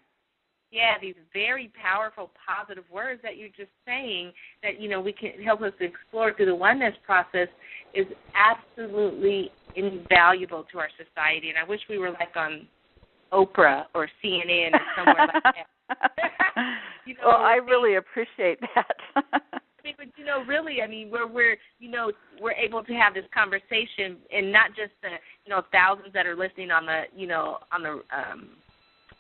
Yeah, 0.71 0.95
these 1.01 1.17
very 1.33 1.71
powerful 1.81 2.31
positive 2.47 2.85
words 2.93 3.21
that 3.23 3.37
you're 3.37 3.49
just 3.49 3.71
saying 3.85 4.33
that 4.63 4.81
you 4.81 4.89
know 4.89 5.01
we 5.01 5.13
can 5.13 5.33
help 5.45 5.63
us 5.63 5.73
explore 5.81 6.33
through 6.33 6.47
the 6.47 6.55
oneness 6.55 6.95
process 7.05 7.49
is 7.95 8.07
absolutely 8.35 9.51
invaluable 9.75 10.65
to 10.71 10.79
our 10.79 10.89
society. 10.97 11.49
And 11.49 11.59
I 11.59 11.69
wish 11.69 11.81
we 11.89 11.99
were 11.99 12.11
like 12.11 12.37
on 12.37 12.69
Oprah 13.33 13.85
or 13.95 14.09
CNN 14.23 14.75
or 14.75 14.81
somewhere 14.97 15.29
like 15.35 15.43
that. 15.43 15.67
you 17.07 17.15
know, 17.15 17.21
well, 17.27 17.37
I 17.37 17.55
really 17.55 17.97
appreciate 17.97 18.61
that. 18.75 18.97
I 19.17 19.83
mean, 19.83 19.95
but 19.97 20.07
you 20.17 20.25
know, 20.25 20.45
really, 20.45 20.83
I 20.83 20.87
mean, 20.87 21.11
we're 21.11 21.27
we're 21.27 21.57
you 21.79 21.91
know 21.91 22.13
we're 22.41 22.53
able 22.53 22.85
to 22.85 22.93
have 22.93 23.15
this 23.15 23.25
conversation, 23.35 24.19
and 24.33 24.53
not 24.53 24.69
just 24.71 24.93
the 25.03 25.09
you 25.45 25.51
know 25.51 25.63
thousands 25.73 26.13
that 26.15 26.27
are 26.27 26.37
listening 26.37 26.71
on 26.71 26.87
the 26.87 27.05
you 27.17 27.27
know 27.27 27.59
on 27.73 27.83
the 27.83 28.03
um 28.15 28.51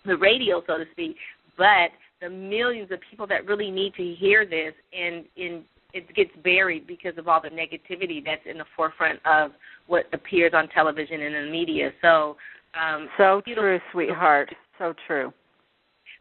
the 0.04 0.16
radio, 0.16 0.62
so 0.66 0.78
to 0.78 0.84
speak, 0.92 1.16
but 1.60 1.92
the 2.22 2.30
millions 2.30 2.90
of 2.90 3.00
people 3.10 3.26
that 3.26 3.44
really 3.44 3.70
need 3.70 3.92
to 3.94 4.14
hear 4.14 4.46
this, 4.46 4.72
and 4.98 5.26
in 5.36 5.62
it 5.92 6.14
gets 6.14 6.30
buried 6.42 6.86
because 6.86 7.18
of 7.18 7.28
all 7.28 7.40
the 7.42 7.48
negativity 7.48 8.24
that's 8.24 8.40
in 8.48 8.56
the 8.56 8.64
forefront 8.76 9.18
of 9.26 9.50
what 9.88 10.06
appears 10.12 10.52
on 10.54 10.68
television 10.68 11.20
and 11.20 11.34
in 11.34 11.46
the 11.46 11.50
media. 11.50 11.90
So, 12.00 12.36
um, 12.80 13.08
so 13.18 13.42
true, 13.44 13.80
sweetheart. 13.92 14.54
So 14.78 14.94
true. 15.06 15.32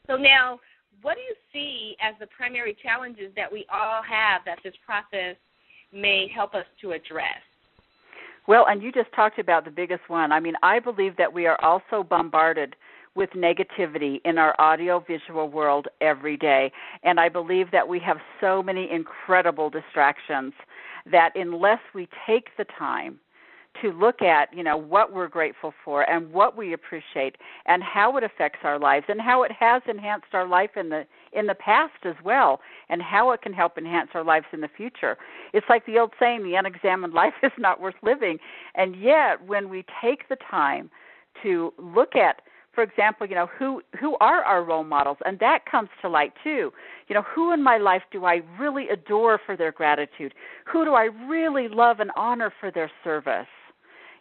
So 0.08 0.18
now, 0.18 0.60
what 1.04 1.16
do 1.16 1.22
you 1.22 1.36
see 1.54 1.96
as 2.02 2.16
the 2.20 2.28
primary 2.36 2.76
challenges 2.82 3.32
that 3.36 3.50
we 3.50 3.66
all 3.72 4.02
have 4.02 4.42
that 4.46 4.58
this 4.64 4.74
process 4.84 5.36
may 5.94 6.28
help 6.34 6.56
us 6.56 6.66
to 6.82 6.92
address? 6.92 7.40
Well, 8.48 8.66
and 8.68 8.82
you 8.82 8.92
just 8.92 9.14
talked 9.16 9.38
about 9.38 9.64
the 9.64 9.72
biggest 9.72 10.02
one. 10.08 10.32
I 10.32 10.40
mean, 10.40 10.56
I 10.64 10.80
believe 10.80 11.16
that 11.18 11.32
we 11.32 11.46
are 11.46 11.64
also 11.64 12.04
bombarded 12.04 12.76
with 13.16 13.30
negativity 13.32 14.22
in 14.26 14.38
our 14.38 14.56
audio 14.60 15.04
visual 15.06 15.50
world 15.50 15.88
every 16.02 16.38
day. 16.38 16.72
And 17.04 17.20
I 17.20 17.30
believe 17.30 17.72
that 17.72 17.88
we 17.88 18.00
have 18.00 18.18
so 18.40 18.62
many 18.64 18.90
incredible 18.92 19.70
distractions 19.70 20.54
that 21.12 21.32
unless 21.36 21.80
we 21.94 22.08
take 22.28 22.50
the 22.58 22.66
time 22.78 23.20
to 23.82 23.92
look 23.92 24.22
at 24.22 24.54
you 24.54 24.64
know 24.64 24.76
what 24.76 25.14
we're 25.14 25.28
grateful 25.28 25.74
for 25.86 26.10
and 26.10 26.32
what 26.32 26.58
we 26.58 26.74
appreciate 26.74 27.36
and 27.66 27.84
how 27.84 28.18
it 28.18 28.24
affects 28.24 28.60
our 28.64 28.80
lives 28.80 29.06
and 29.08 29.22
how 29.22 29.44
it 29.44 29.52
has 29.52 29.82
enhanced 29.88 30.34
our 30.34 30.48
life 30.48 30.72
in 30.76 30.90
the 30.90 31.06
in 31.34 31.46
the 31.46 31.56
past 31.56 31.94
as 32.04 32.16
well 32.24 32.60
and 32.90 33.02
how 33.02 33.32
it 33.32 33.42
can 33.42 33.54
help 33.54 33.78
enhance 33.78 34.10
our 34.14 34.24
lives 34.24 34.48
in 34.54 34.62
the 34.62 34.70
future 34.76 35.18
it's 35.54 35.68
like 35.70 35.86
the 35.86 35.98
old 35.98 36.12
saying 36.20 36.44
the 36.44 36.56
unexamined 36.56 37.14
life 37.24 37.34
is 37.44 37.52
not 37.58 37.80
worth 37.80 37.96
living 38.02 38.38
and 38.76 39.00
yet 39.00 39.46
when 39.46 39.70
we 39.70 39.86
take 40.02 40.28
the 40.30 40.38
time 40.50 40.90
to 41.44 41.74
look 41.78 42.16
at 42.16 42.42
for 42.74 42.84
example, 42.84 43.28
you 43.28 43.36
know, 43.36 43.50
who 43.58 43.82
who 44.00 44.16
are 44.22 44.44
our 44.44 44.64
role 44.64 44.84
models? 44.84 45.18
And 45.26 45.40
that 45.40 45.66
comes 45.70 45.90
to 46.02 46.10
light 46.10 46.34
too. 46.44 46.72
You 47.08 47.16
know, 47.16 47.24
who 47.24 47.52
in 47.54 47.64
my 47.64 47.78
life 47.78 48.04
do 48.12 48.26
I 48.26 48.42
really 48.60 48.90
adore 48.90 49.40
for 49.46 49.58
their 49.58 49.72
gratitude? 49.72 50.34
Who 50.72 50.86
do 50.86 50.94
I 50.94 51.06
really 51.28 51.68
love 51.68 52.00
and 52.00 52.12
honor 52.16 52.54
for 52.60 52.72
their 52.72 52.92
service? 53.04 53.48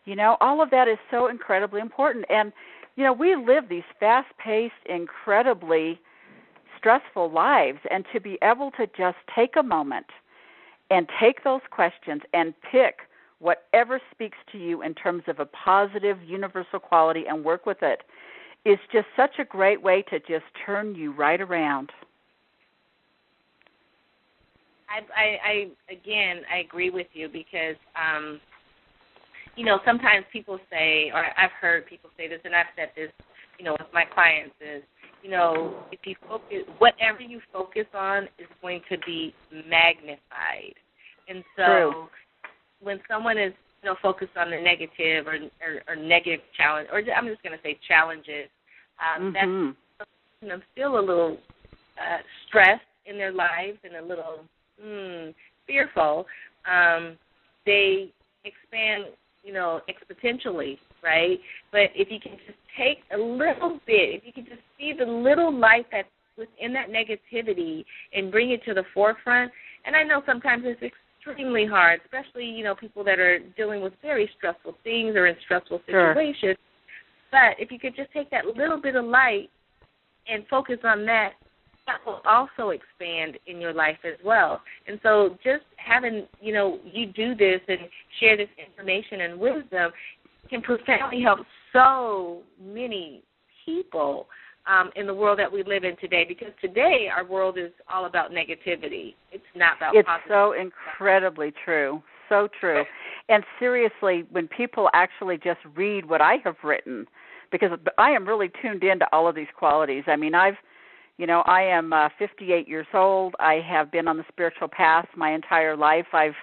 You 0.04 0.16
know, 0.16 0.36
all 0.40 0.62
of 0.62 0.70
that 0.70 0.88
is 0.88 0.98
so 1.10 1.28
incredibly 1.28 1.80
important. 1.80 2.24
And 2.30 2.52
you 2.96 3.04
know, 3.04 3.12
we 3.12 3.36
live 3.36 3.68
these 3.68 3.84
fast-paced, 4.00 4.74
incredibly 4.86 6.00
stressful 6.76 7.30
lives 7.30 7.78
and 7.90 8.04
to 8.12 8.20
be 8.20 8.38
able 8.42 8.70
to 8.72 8.86
just 8.96 9.18
take 9.34 9.54
a 9.56 9.62
moment 9.62 10.06
and 10.90 11.08
take 11.20 11.44
those 11.44 11.60
questions 11.70 12.22
and 12.32 12.54
pick 12.72 13.00
whatever 13.40 14.00
speaks 14.10 14.38
to 14.50 14.58
you 14.58 14.82
in 14.82 14.94
terms 14.94 15.22
of 15.28 15.38
a 15.38 15.46
positive 15.46 16.18
universal 16.26 16.78
quality 16.78 17.24
and 17.28 17.44
work 17.44 17.66
with 17.66 17.78
it 17.82 18.02
is 18.68 18.78
just 18.92 19.06
such 19.16 19.38
a 19.38 19.44
great 19.44 19.82
way 19.82 20.04
to 20.10 20.18
just 20.20 20.44
turn 20.66 20.94
you 20.94 21.12
right 21.12 21.40
around. 21.40 21.90
I, 24.90 25.00
I, 25.18 25.38
I 25.50 25.92
again, 25.92 26.42
I 26.52 26.58
agree 26.58 26.90
with 26.90 27.06
you 27.14 27.28
because, 27.28 27.76
um, 27.96 28.40
you 29.56 29.64
know, 29.64 29.78
sometimes 29.86 30.24
people 30.32 30.58
say, 30.70 31.10
or 31.14 31.24
I've 31.36 31.50
heard 31.60 31.86
people 31.86 32.10
say 32.16 32.28
this, 32.28 32.40
and 32.44 32.54
I've 32.54 32.66
said 32.76 32.90
this, 32.94 33.10
you 33.58 33.64
know, 33.64 33.72
with 33.72 33.88
my 33.92 34.04
clients 34.04 34.54
is, 34.60 34.82
you 35.22 35.30
know, 35.30 35.82
if 35.90 36.00
you 36.04 36.14
focus, 36.28 36.58
whatever 36.78 37.20
you 37.20 37.40
focus 37.52 37.86
on 37.94 38.24
is 38.38 38.46
going 38.60 38.82
to 38.90 38.98
be 39.04 39.34
magnified, 39.52 40.74
and 41.28 41.42
so 41.56 41.64
True. 41.64 42.08
when 42.80 43.00
someone 43.08 43.38
is 43.38 43.52
you 43.82 43.90
know, 43.90 43.96
focused 44.02 44.36
on 44.36 44.50
the 44.50 44.60
negative 44.60 45.26
or 45.26 45.36
or, 45.62 45.82
or 45.88 45.96
negative 45.96 46.40
challenge, 46.56 46.88
or 46.92 46.98
I'm 46.98 47.26
just 47.26 47.42
going 47.42 47.56
to 47.56 47.62
say 47.62 47.78
challenges. 47.86 48.48
Um, 48.98 49.34
mm-hmm. 49.34 49.70
That's 49.98 50.10
you 50.42 50.48
know, 50.48 50.60
still 50.72 50.98
a 50.98 51.00
little 51.00 51.36
uh, 51.98 52.18
stressed 52.46 52.82
in 53.06 53.16
their 53.16 53.32
lives 53.32 53.78
and 53.84 53.96
a 53.96 54.06
little 54.06 54.44
mm, 54.84 55.34
fearful. 55.66 56.26
Um, 56.70 57.16
they 57.66 58.12
expand, 58.44 59.04
you 59.42 59.52
know, 59.52 59.80
exponentially, 59.88 60.78
right? 61.02 61.38
But 61.72 61.90
if 61.94 62.08
you 62.10 62.20
can 62.20 62.32
just 62.46 62.58
take 62.76 62.98
a 63.12 63.18
little 63.18 63.80
bit, 63.86 64.14
if 64.14 64.22
you 64.24 64.32
can 64.32 64.44
just 64.44 64.62
see 64.78 64.92
the 64.96 65.04
little 65.04 65.52
light 65.52 65.86
that's 65.90 66.08
within 66.36 66.72
that 66.72 66.88
negativity 66.88 67.84
and 68.14 68.30
bring 68.30 68.50
it 68.50 68.64
to 68.64 68.74
the 68.74 68.84
forefront, 68.94 69.50
and 69.84 69.96
I 69.96 70.02
know 70.02 70.22
sometimes 70.26 70.64
it's 70.66 70.82
extremely 71.26 71.66
hard, 71.66 72.00
especially 72.04 72.44
you 72.44 72.64
know 72.64 72.74
people 72.74 73.02
that 73.04 73.18
are 73.18 73.38
dealing 73.56 73.82
with 73.82 73.92
very 74.02 74.30
stressful 74.36 74.76
things 74.84 75.16
or 75.16 75.26
in 75.26 75.36
stressful 75.44 75.80
situations. 75.86 76.36
Sure. 76.40 76.54
But 77.30 77.58
if 77.58 77.70
you 77.70 77.78
could 77.78 77.96
just 77.96 78.12
take 78.12 78.30
that 78.30 78.46
little 78.46 78.80
bit 78.80 78.96
of 78.96 79.04
light 79.04 79.50
and 80.26 80.44
focus 80.48 80.78
on 80.84 81.04
that, 81.06 81.32
that 81.86 81.98
will 82.04 82.20
also 82.26 82.70
expand 82.70 83.38
in 83.46 83.60
your 83.60 83.72
life 83.72 83.96
as 84.04 84.18
well. 84.24 84.60
And 84.86 85.00
so 85.02 85.38
just 85.42 85.64
having, 85.76 86.26
you 86.40 86.52
know, 86.52 86.78
you 86.84 87.06
do 87.06 87.34
this 87.34 87.60
and 87.66 87.78
share 88.20 88.36
this 88.36 88.48
information 88.58 89.22
and 89.22 89.40
wisdom 89.40 89.90
can 90.50 90.62
profoundly 90.62 91.22
help 91.22 91.40
so 91.72 92.42
many 92.62 93.22
people 93.64 94.26
um, 94.66 94.90
in 94.96 95.06
the 95.06 95.14
world 95.14 95.38
that 95.38 95.50
we 95.50 95.62
live 95.62 95.84
in 95.84 95.96
today 95.96 96.24
because 96.28 96.52
today 96.60 97.08
our 97.14 97.24
world 97.24 97.58
is 97.58 97.72
all 97.90 98.04
about 98.04 98.30
negativity. 98.30 99.14
It's 99.32 99.42
not 99.56 99.78
about 99.78 99.96
It's 99.96 100.08
so 100.28 100.52
incredibly 100.52 101.52
true. 101.64 102.02
So 102.28 102.48
true. 102.60 102.84
And 103.30 103.42
seriously, 103.58 104.24
when 104.30 104.48
people 104.48 104.90
actually 104.92 105.38
just 105.38 105.60
read 105.74 106.04
what 106.06 106.20
I 106.20 106.36
have 106.44 106.56
written, 106.62 107.06
because 107.50 107.70
I 107.96 108.10
am 108.10 108.26
really 108.26 108.50
tuned 108.62 108.84
into 108.84 109.06
all 109.12 109.28
of 109.28 109.34
these 109.34 109.48
qualities. 109.56 110.04
I 110.06 110.16
mean, 110.16 110.34
I've, 110.34 110.56
you 111.16 111.26
know, 111.26 111.42
I 111.46 111.62
am 111.62 111.92
uh, 111.92 112.08
58 112.18 112.68
years 112.68 112.86
old. 112.94 113.34
I 113.40 113.54
have 113.66 113.90
been 113.90 114.08
on 114.08 114.16
the 114.16 114.24
spiritual 114.28 114.68
path 114.68 115.06
my 115.16 115.32
entire 115.32 115.76
life. 115.76 116.06
I've 116.12 116.36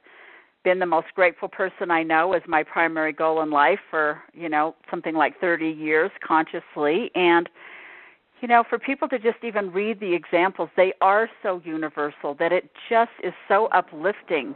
been 0.63 0.79
the 0.79 0.85
most 0.85 1.07
grateful 1.15 1.47
person 1.47 1.91
I 1.91 2.03
know 2.03 2.33
as 2.33 2.41
my 2.47 2.63
primary 2.63 3.13
goal 3.13 3.41
in 3.41 3.51
life 3.51 3.79
for, 3.89 4.21
you 4.33 4.49
know, 4.49 4.75
something 4.89 5.15
like 5.15 5.39
30 5.39 5.69
years 5.69 6.11
consciously. 6.25 7.11
And 7.15 7.47
you 8.41 8.49
know, 8.49 8.63
for 8.69 8.77
people 8.77 9.07
to 9.07 9.17
just 9.17 9.37
even 9.43 9.71
read 9.71 9.99
the 9.99 10.13
examples, 10.13 10.69
they 10.75 10.93
are 11.01 11.29
so 11.41 11.61
universal 11.63 12.35
that 12.37 12.51
it 12.51 12.69
just 12.89 13.11
is 13.23 13.33
so 13.47 13.67
uplifting 13.67 14.53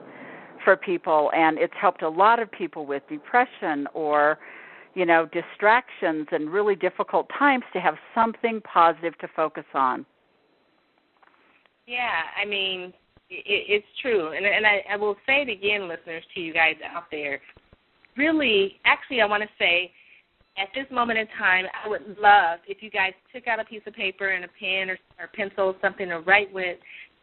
for 0.64 0.76
people 0.76 1.32
and 1.34 1.58
it's 1.58 1.74
helped 1.80 2.02
a 2.02 2.10
lot 2.10 2.40
of 2.40 2.52
people 2.52 2.86
with 2.86 3.02
depression 3.10 3.88
or 3.94 4.38
you 4.96 5.06
know 5.06 5.28
distractions 5.32 6.28
and 6.32 6.52
really 6.52 6.76
difficult 6.76 7.28
times 7.38 7.64
to 7.74 7.80
have 7.80 7.96
something 8.16 8.62
positive 8.62 9.18
to 9.20 9.28
focus 9.36 9.66
on 9.74 10.06
yeah 11.88 12.24
i 12.42 12.46
mean 12.46 12.94
it, 13.30 13.44
it's 13.46 13.88
true 14.02 14.32
and 14.32 14.46
and 14.46 14.66
I, 14.66 14.84
I 14.92 14.98
will 14.98 15.16
say 15.26 15.42
it 15.42 15.50
again 15.50 15.88
listeners 15.88 16.24
to 16.34 16.42
you 16.42 16.54
guys 16.54 16.76
out 16.96 17.06
there 17.12 17.42
really 18.18 18.80
actually 18.86 19.22
i 19.22 19.26
want 19.26 19.44
to 19.44 19.50
say 19.58 19.92
at 20.60 20.68
this 20.76 20.86
moment 20.92 21.18
in 21.18 21.28
time, 21.38 21.66
I 21.86 21.88
would 21.88 22.18
love 22.22 22.60
if 22.68 22.84
you 22.84 22.90
guys 22.90 23.14
took 23.34 23.48
out 23.48 23.60
a 23.60 23.66
piece 23.66 23.82
of 23.88 23.94
paper 23.94 24.30
and 24.30 24.44
a 24.44 24.50
pen 24.60 24.90
or, 24.90 24.98
or 25.18 25.30
pencil, 25.34 25.76
something 25.82 26.10
to 26.10 26.20
write 26.20 26.54
with, 26.54 26.78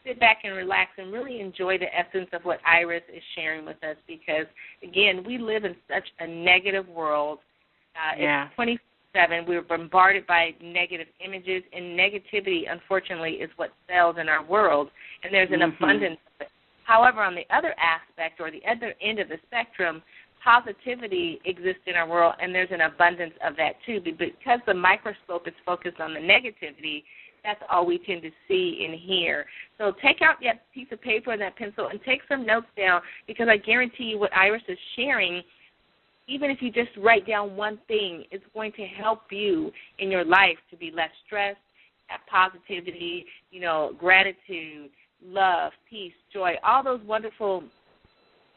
sit 0.06 0.18
back 0.18 0.38
and 0.44 0.54
relax 0.54 0.92
and 0.96 1.12
really 1.12 1.40
enjoy 1.40 1.76
the 1.78 1.86
essence 1.94 2.28
of 2.32 2.42
what 2.42 2.60
Iris 2.66 3.02
is 3.14 3.22
sharing 3.34 3.66
with 3.66 3.82
us 3.84 3.96
because, 4.06 4.46
again, 4.82 5.22
we 5.26 5.36
live 5.36 5.64
in 5.64 5.76
such 5.88 6.08
a 6.20 6.26
negative 6.26 6.88
world. 6.88 7.40
Uh, 7.96 8.20
yeah. 8.20 8.46
It's 8.46 8.54
27. 8.54 9.44
We're 9.48 9.62
bombarded 9.62 10.26
by 10.26 10.54
negative 10.62 11.06
images, 11.24 11.62
and 11.72 11.98
negativity, 11.98 12.70
unfortunately, 12.70 13.32
is 13.32 13.50
what 13.56 13.72
sells 13.88 14.16
in 14.20 14.28
our 14.28 14.44
world, 14.44 14.90
and 15.22 15.32
there's 15.32 15.50
an 15.50 15.60
mm-hmm. 15.60 15.82
abundance 15.82 16.18
of 16.26 16.46
it. 16.46 16.52
However, 16.84 17.22
on 17.22 17.34
the 17.34 17.46
other 17.50 17.74
aspect 17.80 18.40
or 18.40 18.50
the 18.50 18.62
other 18.70 18.94
end 19.00 19.18
of 19.18 19.28
the 19.28 19.38
spectrum, 19.46 20.02
positivity 20.44 21.40
exists 21.44 21.82
in 21.86 21.96
our 21.96 22.08
world, 22.08 22.34
and 22.40 22.54
there's 22.54 22.70
an 22.70 22.82
abundance 22.82 23.34
of 23.44 23.56
that 23.56 23.72
too. 23.84 24.00
Because 24.00 24.60
the 24.66 24.74
microscope 24.74 25.48
is 25.48 25.54
focused 25.64 25.98
on 26.00 26.14
the 26.14 26.20
negativity, 26.20 27.02
that's 27.42 27.60
all 27.70 27.86
we 27.86 27.98
tend 27.98 28.22
to 28.22 28.30
see 28.46 28.86
and 28.86 28.98
hear. 28.98 29.46
So 29.78 29.92
take 30.02 30.22
out 30.22 30.36
that 30.42 30.62
piece 30.74 30.88
of 30.92 31.00
paper 31.00 31.32
and 31.32 31.40
that 31.40 31.56
pencil 31.56 31.88
and 31.88 32.00
take 32.04 32.20
some 32.28 32.44
notes 32.44 32.66
down 32.76 33.00
because 33.26 33.46
I 33.48 33.56
guarantee 33.56 34.04
you 34.04 34.18
what 34.18 34.36
Iris 34.36 34.62
is 34.68 34.78
sharing, 34.96 35.42
even 36.28 36.50
if 36.50 36.58
you 36.60 36.70
just 36.70 36.90
write 36.98 37.26
down 37.26 37.56
one 37.56 37.78
thing, 37.88 38.24
it's 38.30 38.44
going 38.54 38.72
to 38.72 38.84
help 38.84 39.22
you 39.30 39.70
in 39.98 40.10
your 40.10 40.24
life 40.24 40.58
to 40.70 40.76
be 40.76 40.90
less 40.90 41.10
stressed, 41.26 41.58
have 42.06 42.20
positivity, 42.30 43.24
you 43.50 43.60
know, 43.60 43.92
gratitude, 43.98 44.90
love, 45.24 45.72
peace, 45.88 46.12
joy, 46.32 46.54
all 46.64 46.82
those 46.82 47.00
wonderful 47.06 47.64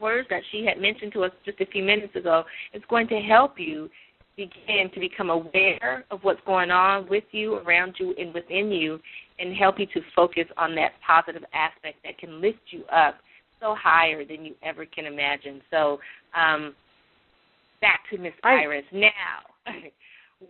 words 0.00 0.26
that 0.30 0.42
she 0.50 0.64
had 0.64 0.80
mentioned 0.80 1.12
to 1.12 1.24
us 1.24 1.32
just 1.44 1.60
a 1.60 1.66
few 1.66 1.82
minutes 1.82 2.16
ago 2.16 2.42
It's 2.72 2.84
going 2.86 3.06
to 3.08 3.20
help 3.20 3.58
you 3.58 3.90
begin 4.36 4.90
to 4.94 5.00
become 5.00 5.28
aware 5.28 6.04
of 6.10 6.20
what's 6.22 6.40
going 6.46 6.70
on 6.70 7.06
with 7.08 7.24
you, 7.32 7.56
around 7.56 7.94
you, 7.98 8.14
and 8.18 8.32
within 8.32 8.70
you, 8.70 8.98
and 9.38 9.54
help 9.54 9.78
you 9.78 9.86
to 9.86 10.00
focus 10.16 10.44
on 10.56 10.74
that 10.76 10.92
positive 11.06 11.44
aspect 11.52 11.98
that 12.04 12.18
can 12.18 12.40
lift 12.40 12.60
you 12.70 12.84
up 12.86 13.16
so 13.60 13.74
higher 13.78 14.24
than 14.24 14.44
you 14.44 14.54
ever 14.62 14.86
can 14.86 15.04
imagine. 15.04 15.60
So, 15.70 15.98
um, 16.34 16.74
back 17.80 18.00
to 18.10 18.18
Miss 18.18 18.32
Iris. 18.42 18.84
Now, 18.92 19.46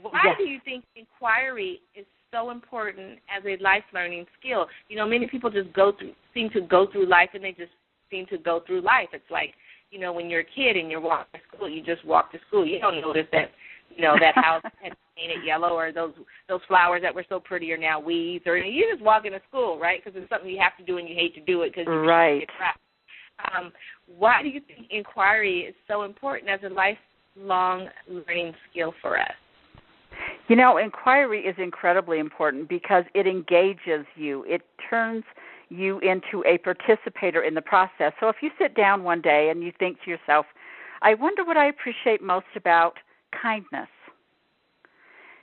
why 0.03 0.21
yes. 0.25 0.37
do 0.39 0.45
you 0.45 0.61
think 0.65 0.85
inquiry 0.97 1.81
is 1.95 2.07
so 2.33 2.51
important 2.51 3.19
as 3.35 3.43
a 3.45 3.63
life 3.63 3.85
learning 3.93 4.27
skill. 4.39 4.67
You 4.89 4.97
know, 4.97 5.07
many 5.07 5.27
people 5.27 5.51
just 5.51 5.73
go 5.73 5.93
through 5.99 6.13
seem 6.35 6.51
to 6.51 6.61
go 6.61 6.87
through 6.91 7.09
life 7.09 7.31
and 7.35 7.43
they 7.43 7.53
just 7.53 7.73
seem 8.11 8.27
to 8.27 8.39
go 8.39 8.63
through 8.67 8.83
life. 8.83 9.09
It's 9.13 9.31
like, 9.31 9.55
you 9.91 9.99
know, 9.99 10.13
when 10.13 10.31
you're 10.31 10.41
a 10.41 10.45
kid 10.45 10.77
and 10.77 10.91
you're 10.91 11.01
walking 11.01 11.41
to 11.41 11.57
school, 11.57 11.69
you 11.69 11.83
just 11.83 12.05
walk 12.05 12.33
to 12.33 12.39
school. 12.47 12.65
You 12.65 12.79
don't 12.79 13.01
notice 13.01 13.27
that, 13.33 13.51
you 13.95 14.03
know, 14.03 14.15
that 14.21 14.35
house 14.37 14.63
had 14.83 14.93
painted 15.17 15.45
yellow 15.45 15.71
or 15.71 15.93
those 15.93 16.13
those 16.49 16.61
flowers 16.69 17.03
that 17.03 17.15
were 17.15 17.25
so 17.29 17.41
pretty 17.41 17.73
are 17.73 17.79
now 17.79 18.01
weeds 18.01 18.45
or 18.47 18.57
you 18.57 18.89
just 18.91 19.05
walk 19.05 19.27
into 19.27 19.41
school, 19.49 19.79
right? 19.79 20.01
Because 20.03 20.21
it's 20.21 20.31
something 20.31 20.51
you 20.51 20.61
have 20.61 20.77
to 20.79 20.85
do 20.85 20.99
and 20.99 21.09
you 21.09 21.15
hate 21.15 21.35
to 21.35 21.41
do 21.41 21.63
it 21.63 21.75
because 21.75 21.87
you 21.87 22.01
right. 22.01 22.41
get 22.41 22.49
trapped. 22.57 22.81
Um, 23.57 23.73
why 24.19 24.43
do 24.43 24.49
you 24.49 24.61
think 24.61 24.89
inquiry 24.91 25.61
is 25.61 25.75
so 25.89 26.03
important 26.03 26.51
as 26.51 26.61
a 26.63 26.73
lifelong 27.41 27.89
learning 28.09 28.55
skill 28.71 28.95
for 29.01 29.19
us? 29.19 29.33
You 30.49 30.57
know, 30.57 30.79
inquiry 30.79 31.41
is 31.41 31.55
incredibly 31.59 32.19
important 32.19 32.69
because 32.69 33.05
it 33.15 33.27
engages 33.27 34.05
you. 34.17 34.45
It 34.49 34.63
turns 34.89 35.25
you 35.69 36.01
into 36.01 36.45
a 36.47 36.59
participator 36.59 37.43
in 37.43 37.55
the 37.55 37.63
process. 37.63 38.13
So 38.21 38.29
if 38.29 38.37
you 38.43 38.51
sit 38.61 38.75
down 38.75 39.05
one 39.05 39.21
day 39.21 39.51
and 39.51 39.63
you 39.63 39.73
think 39.79 39.99
to 40.05 40.11
yourself, 40.11 40.47
I 41.03 41.15
wonder 41.15 41.45
what 41.45 41.57
I 41.57 41.67
appreciate 41.67 42.23
most 42.23 42.47
about 42.57 42.95
kindness. 43.41 43.89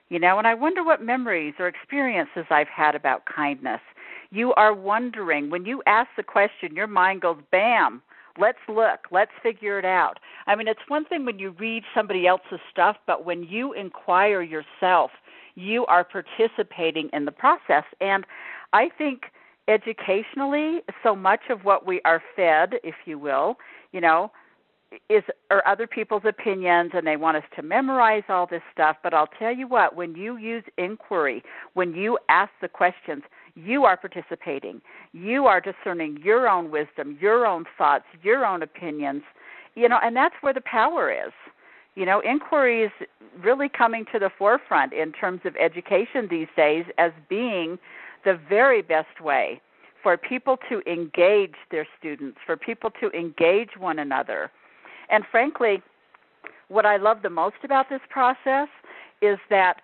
You 0.10 0.20
know, 0.20 0.38
and 0.38 0.48
I 0.48 0.54
wonder 0.54 0.84
what 0.84 1.02
memories 1.02 1.54
or 1.60 1.68
experiences 1.68 2.46
I've 2.50 2.68
had 2.68 2.96
about 2.96 3.24
kindness. 3.26 3.82
You 4.30 4.54
are 4.56 4.74
wondering, 4.74 5.50
when 5.50 5.66
you 5.66 5.82
ask 5.86 6.10
the 6.18 6.24
question, 6.24 6.76
your 6.76 6.88
mind 6.88 7.22
goes, 7.22 7.38
bam, 7.52 8.02
let's 8.40 8.60
look, 8.68 9.02
let's 9.12 9.32
figure 9.44 9.80
it 9.80 9.86
out. 9.86 10.20
I 10.46 10.56
mean, 10.56 10.68
it's 10.68 10.80
one 10.88 11.06
thing 11.06 11.26
when 11.26 11.40
you 11.40 11.56
read 11.60 11.84
somebody 11.96 12.28
else's 12.28 12.60
stuff, 12.72 12.98
but 13.06 13.26
when 13.26 13.44
you 13.44 13.74
inquire 13.74 14.42
yourself, 14.42 15.12
you 15.56 15.86
are 15.88 16.04
participating 16.04 17.10
in 17.14 17.26
the 17.26 17.32
process. 17.32 17.84
And 18.00 18.26
I 18.74 18.90
think 18.98 19.24
educationally, 19.68 20.82
so 21.04 21.16
much 21.16 21.42
of 21.50 21.62
what 21.64 21.86
we 21.86 22.02
are 22.06 22.22
fed, 22.36 22.80
if 22.84 22.96
you 23.06 23.20
will, 23.20 23.58
you 23.92 24.02
know, 24.02 24.32
is 25.10 25.24
are 25.52 25.64
other 25.68 25.88
people's 25.88 26.24
opinions 26.26 26.92
and 26.94 27.06
they 27.06 27.18
want 27.18 27.38
us 27.38 27.44
to 27.56 27.62
memorize 27.62 28.24
all 28.30 28.48
this 28.48 28.62
stuff 28.72 28.96
but 29.04 29.14
I'll 29.14 29.30
tell 29.40 29.54
you 29.54 29.68
what 29.68 29.96
when 29.96 30.16
you 30.16 30.38
use 30.38 30.64
inquiry 30.78 31.44
when 31.74 31.94
you 31.94 32.18
ask 32.30 32.52
the 32.62 32.70
questions 32.70 33.24
you 33.58 33.84
are 33.86 33.98
participating 33.98 34.82
you 35.14 35.46
are 35.46 35.60
discerning 35.60 36.18
your 36.24 36.48
own 36.48 36.72
wisdom 36.72 37.18
your 37.20 37.46
own 37.46 37.66
thoughts 37.78 38.06
your 38.22 38.46
own 38.46 38.62
opinions 38.62 39.24
you 39.76 39.90
know 39.90 40.00
and 40.04 40.16
that's 40.16 40.36
where 40.42 40.54
the 40.54 40.62
power 40.62 41.12
is 41.12 41.34
you 41.96 42.06
know 42.06 42.22
inquiry 42.22 42.84
is 42.84 42.92
really 43.44 43.70
coming 43.70 44.06
to 44.12 44.20
the 44.20 44.30
forefront 44.38 44.94
in 44.94 45.12
terms 45.12 45.42
of 45.46 45.56
education 45.56 46.28
these 46.30 46.48
days 46.56 46.86
as 46.98 47.12
being 47.30 47.78
the 48.26 48.40
very 48.50 48.82
best 48.82 49.22
way 49.22 49.62
for 50.04 50.16
people 50.18 50.58
to 50.70 50.82
engage 50.90 51.56
their 51.72 51.88
students, 52.00 52.38
for 52.46 52.56
people 52.56 52.90
to 53.02 53.10
engage 53.12 53.72
one 53.78 54.00
another. 54.00 54.52
And 55.10 55.24
frankly, 55.30 55.82
what 56.70 56.86
I 56.86 56.98
love 56.98 57.22
the 57.24 57.30
most 57.30 57.58
about 57.64 57.90
this 57.90 58.02
process 58.10 58.68
is 59.22 59.38
that 59.50 59.82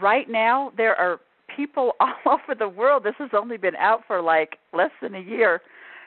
right 0.00 0.30
now 0.30 0.72
there 0.76 0.94
are 0.96 1.20
people 1.56 1.92
all 2.00 2.14
over 2.26 2.54
the 2.56 2.68
world. 2.68 3.04
This 3.04 3.14
has 3.18 3.30
only 3.32 3.56
been 3.56 3.76
out 3.76 4.02
for 4.06 4.20
like 4.20 4.58
less 4.72 4.90
than 5.00 5.14
a 5.14 5.20
year. 5.20 5.62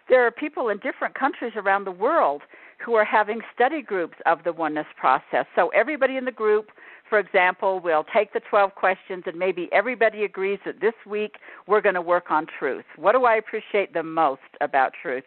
There 0.08 0.26
are 0.26 0.32
people 0.32 0.70
in 0.70 0.78
different 0.80 1.14
countries 1.14 1.54
around 1.56 1.86
the 1.86 1.92
world 1.92 2.42
who 2.84 2.96
are 2.96 3.06
having 3.06 3.42
study 3.54 3.82
groups 3.82 4.16
of 4.26 4.44
the 4.44 4.54
oneness 4.54 4.88
process. 4.98 5.46
So 5.56 5.70
everybody 5.70 6.18
in 6.18 6.26
the 6.26 6.32
group 6.32 6.70
for 7.10 7.18
example, 7.18 7.82
we'll 7.84 8.06
take 8.14 8.34
the 8.34 8.42
12 8.50 8.76
questions 8.76 9.24
and 9.26 9.38
maybe 9.38 9.68
everybody 9.72 10.24
agrees 10.24 10.60
that 10.66 10.80
this 10.80 10.94
week 11.08 11.38
we're 11.68 11.82
going 11.82 11.96
to 11.96 12.02
work 12.02 12.30
on 12.30 12.46
truth. 12.60 12.86
What 12.98 13.14
do 13.14 13.26
I 13.26 13.36
appreciate 13.36 13.94
the 13.94 14.04
most 14.04 14.42
about 14.62 14.94
truth? 15.02 15.24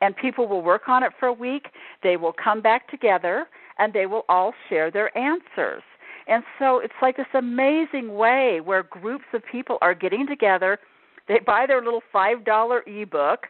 And 0.00 0.16
people 0.16 0.46
will 0.46 0.62
work 0.62 0.88
on 0.88 1.02
it 1.02 1.12
for 1.18 1.26
a 1.26 1.32
week. 1.32 1.66
They 2.02 2.16
will 2.16 2.32
come 2.32 2.62
back 2.62 2.88
together 2.88 3.46
and 3.78 3.92
they 3.92 4.06
will 4.06 4.24
all 4.28 4.54
share 4.68 4.90
their 4.90 5.16
answers. 5.18 5.82
And 6.26 6.42
so 6.58 6.78
it's 6.78 6.94
like 7.02 7.16
this 7.16 7.26
amazing 7.34 8.14
way 8.14 8.60
where 8.64 8.82
groups 8.82 9.24
of 9.32 9.42
people 9.50 9.78
are 9.82 9.94
getting 9.94 10.26
together. 10.26 10.78
They 11.28 11.38
buy 11.44 11.66
their 11.66 11.82
little 11.82 12.02
$5 12.14 13.02
ebook 13.02 13.46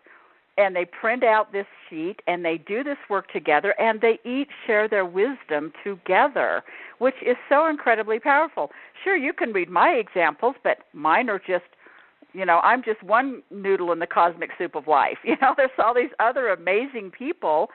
and 0.56 0.74
they 0.74 0.84
print 0.84 1.24
out 1.24 1.52
this 1.52 1.66
sheet 1.88 2.20
and 2.26 2.44
they 2.44 2.58
do 2.58 2.84
this 2.84 2.96
work 3.10 3.32
together 3.32 3.74
and 3.78 4.00
they 4.00 4.18
each 4.24 4.50
share 4.66 4.88
their 4.88 5.04
wisdom 5.04 5.72
together, 5.82 6.62
which 6.98 7.16
is 7.26 7.36
so 7.48 7.68
incredibly 7.68 8.20
powerful. 8.20 8.70
Sure, 9.02 9.16
you 9.16 9.32
can 9.32 9.52
read 9.52 9.68
my 9.68 9.90
examples, 9.90 10.54
but 10.62 10.78
mine 10.92 11.28
are 11.28 11.40
just 11.40 11.64
you 12.36 12.44
know, 12.44 12.58
I'm 12.64 12.82
just 12.82 13.00
one 13.02 13.42
noodle 13.52 13.92
in 13.92 14.00
the 14.00 14.08
cosmic 14.08 14.50
soup 14.58 14.74
of 14.74 14.88
life. 14.88 15.18
You 15.24 15.36
know, 15.40 15.54
there's 15.56 15.70
all 15.78 15.94
these 15.94 16.10
other 16.18 16.48
amazing 16.48 17.12
people 17.16 17.68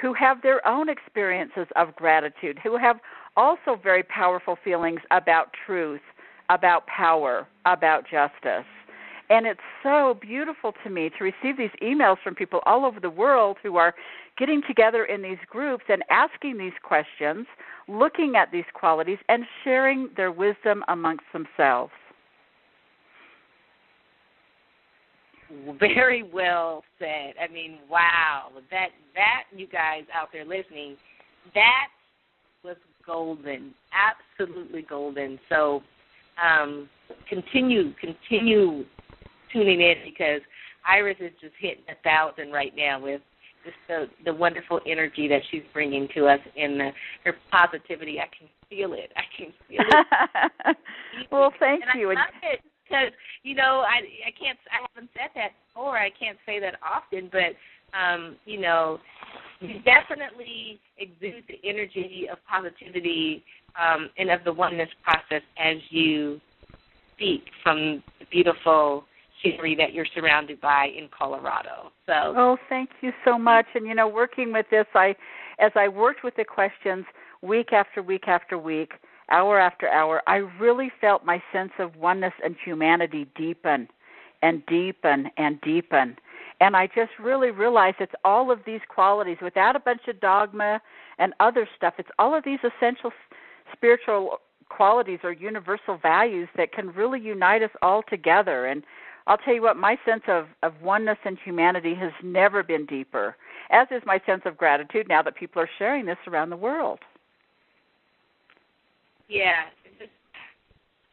who 0.00 0.14
have 0.14 0.42
their 0.42 0.66
own 0.66 0.88
experiences 0.88 1.66
of 1.76 1.96
gratitude, 1.96 2.58
who 2.62 2.76
have 2.76 2.96
also 3.36 3.78
very 3.82 4.02
powerful 4.02 4.56
feelings 4.62 5.00
about 5.10 5.48
truth, 5.66 6.00
about 6.50 6.86
power, 6.86 7.46
about 7.66 8.04
justice. 8.04 8.66
And 9.30 9.46
it's 9.46 9.60
so 9.82 10.18
beautiful 10.20 10.72
to 10.84 10.90
me 10.90 11.10
to 11.16 11.24
receive 11.24 11.56
these 11.56 11.70
emails 11.82 12.16
from 12.22 12.34
people 12.34 12.60
all 12.66 12.84
over 12.84 13.00
the 13.00 13.10
world 13.10 13.56
who 13.62 13.76
are 13.76 13.94
getting 14.36 14.60
together 14.66 15.04
in 15.04 15.22
these 15.22 15.38
groups 15.48 15.84
and 15.88 16.02
asking 16.10 16.58
these 16.58 16.72
questions, 16.82 17.46
looking 17.88 18.34
at 18.36 18.50
these 18.52 18.64
qualities, 18.74 19.18
and 19.28 19.44
sharing 19.64 20.10
their 20.16 20.32
wisdom 20.32 20.84
amongst 20.88 21.24
themselves. 21.32 21.92
Very 25.78 26.22
well 26.22 26.82
said. 26.98 27.34
I 27.42 27.50
mean, 27.52 27.78
wow. 27.88 28.48
That 28.70 28.88
that 29.14 29.44
you 29.54 29.66
guys 29.66 30.04
out 30.14 30.28
there 30.32 30.44
listening, 30.44 30.96
that 31.54 31.88
was 32.64 32.76
golden. 33.04 33.74
Absolutely 33.92 34.82
golden. 34.82 35.38
So 35.48 35.82
um 36.42 36.88
continue 37.28 37.92
continue 38.00 38.84
tuning 39.52 39.80
in 39.80 39.96
because 40.04 40.40
Iris 40.88 41.16
is 41.20 41.32
just 41.40 41.54
hitting 41.58 41.84
a 41.88 42.02
thousand 42.02 42.52
right 42.52 42.72
now 42.76 43.00
with 43.00 43.20
just 43.64 43.76
the 43.88 44.06
the 44.24 44.34
wonderful 44.34 44.80
energy 44.86 45.28
that 45.28 45.42
she's 45.50 45.62
bringing 45.72 46.08
to 46.14 46.26
us 46.26 46.40
and 46.56 46.80
the, 46.80 46.90
her 47.24 47.34
positivity. 47.50 48.18
I 48.20 48.28
can 48.36 48.48
feel 48.68 48.92
it. 48.94 49.12
I 49.16 49.22
can 49.36 49.52
feel 49.68 49.80
it. 49.86 50.76
well, 51.32 51.52
thank 51.58 51.82
and 51.82 52.00
you. 52.00 52.10
I 52.10 52.14
love 52.14 52.42
it 52.42 52.60
because 52.84 53.12
you 53.42 53.54
know 53.54 53.84
I 53.86 54.02
I 54.26 54.32
can't 54.38 54.58
I 54.70 54.86
haven't 54.92 55.10
said 55.14 55.30
that 55.34 55.52
before. 55.68 55.98
I 55.98 56.10
can't 56.10 56.38
say 56.46 56.60
that 56.60 56.76
often, 56.82 57.28
but 57.30 57.54
um, 57.94 58.36
you 58.44 58.60
know, 58.60 58.98
you 59.60 59.80
definitely 59.82 60.80
exude 60.98 61.44
the 61.48 61.58
energy 61.68 62.26
of 62.30 62.38
positivity 62.48 63.44
um, 63.80 64.10
and 64.18 64.30
of 64.30 64.44
the 64.44 64.52
oneness 64.52 64.88
process 65.02 65.42
as 65.58 65.76
you 65.90 66.40
speak 67.14 67.44
from 67.62 68.02
the 68.18 68.26
beautiful 68.30 69.04
scenery 69.42 69.74
that 69.76 69.92
you're 69.92 70.06
surrounded 70.14 70.60
by 70.60 70.86
in 70.96 71.08
Colorado. 71.16 71.92
So 72.06 72.34
Oh, 72.36 72.56
thank 72.68 72.90
you 73.00 73.12
so 73.24 73.38
much. 73.38 73.66
And 73.74 73.86
you 73.86 73.94
know, 73.94 74.08
working 74.08 74.52
with 74.52 74.66
this 74.70 74.86
I 74.94 75.14
as 75.58 75.72
I 75.74 75.88
worked 75.88 76.24
with 76.24 76.34
the 76.36 76.44
questions 76.44 77.04
week 77.42 77.72
after 77.72 78.02
week 78.02 78.28
after 78.28 78.58
week, 78.58 78.92
hour 79.30 79.58
after 79.60 79.88
hour, 79.88 80.22
I 80.26 80.36
really 80.36 80.90
felt 81.00 81.24
my 81.24 81.42
sense 81.52 81.72
of 81.78 81.96
oneness 81.96 82.32
and 82.44 82.56
humanity 82.64 83.26
deepen 83.36 83.88
and 84.42 84.64
deepen 84.66 85.30
and 85.36 85.60
deepen. 85.60 86.16
And 86.62 86.76
I 86.76 86.86
just 86.86 87.10
really 87.18 87.50
realized 87.50 87.96
it's 87.98 88.12
all 88.24 88.52
of 88.52 88.60
these 88.64 88.80
qualities 88.88 89.38
without 89.42 89.74
a 89.74 89.80
bunch 89.80 90.02
of 90.06 90.20
dogma 90.20 90.80
and 91.18 91.34
other 91.40 91.68
stuff. 91.76 91.94
It's 91.98 92.08
all 92.20 92.36
of 92.38 92.44
these 92.44 92.60
essential 92.62 93.10
spiritual 93.72 94.38
qualities 94.68 95.18
or 95.24 95.32
universal 95.32 95.98
values 96.00 96.48
that 96.56 96.72
can 96.72 96.92
really 96.92 97.20
unite 97.20 97.64
us 97.64 97.72
all 97.82 98.04
together. 98.08 98.66
And 98.66 98.84
I'll 99.26 99.38
tell 99.38 99.54
you 99.54 99.62
what, 99.62 99.76
my 99.76 99.96
sense 100.06 100.22
of, 100.28 100.46
of 100.62 100.72
oneness 100.80 101.18
and 101.24 101.36
humanity 101.44 101.96
has 101.96 102.12
never 102.22 102.62
been 102.62 102.86
deeper, 102.86 103.34
as 103.70 103.88
is 103.90 104.02
my 104.06 104.20
sense 104.24 104.42
of 104.44 104.56
gratitude 104.56 105.08
now 105.08 105.20
that 105.22 105.34
people 105.34 105.60
are 105.60 105.70
sharing 105.80 106.06
this 106.06 106.18
around 106.28 106.50
the 106.50 106.56
world. 106.56 107.00
Yeah, 109.28 109.64
it's 109.98 110.12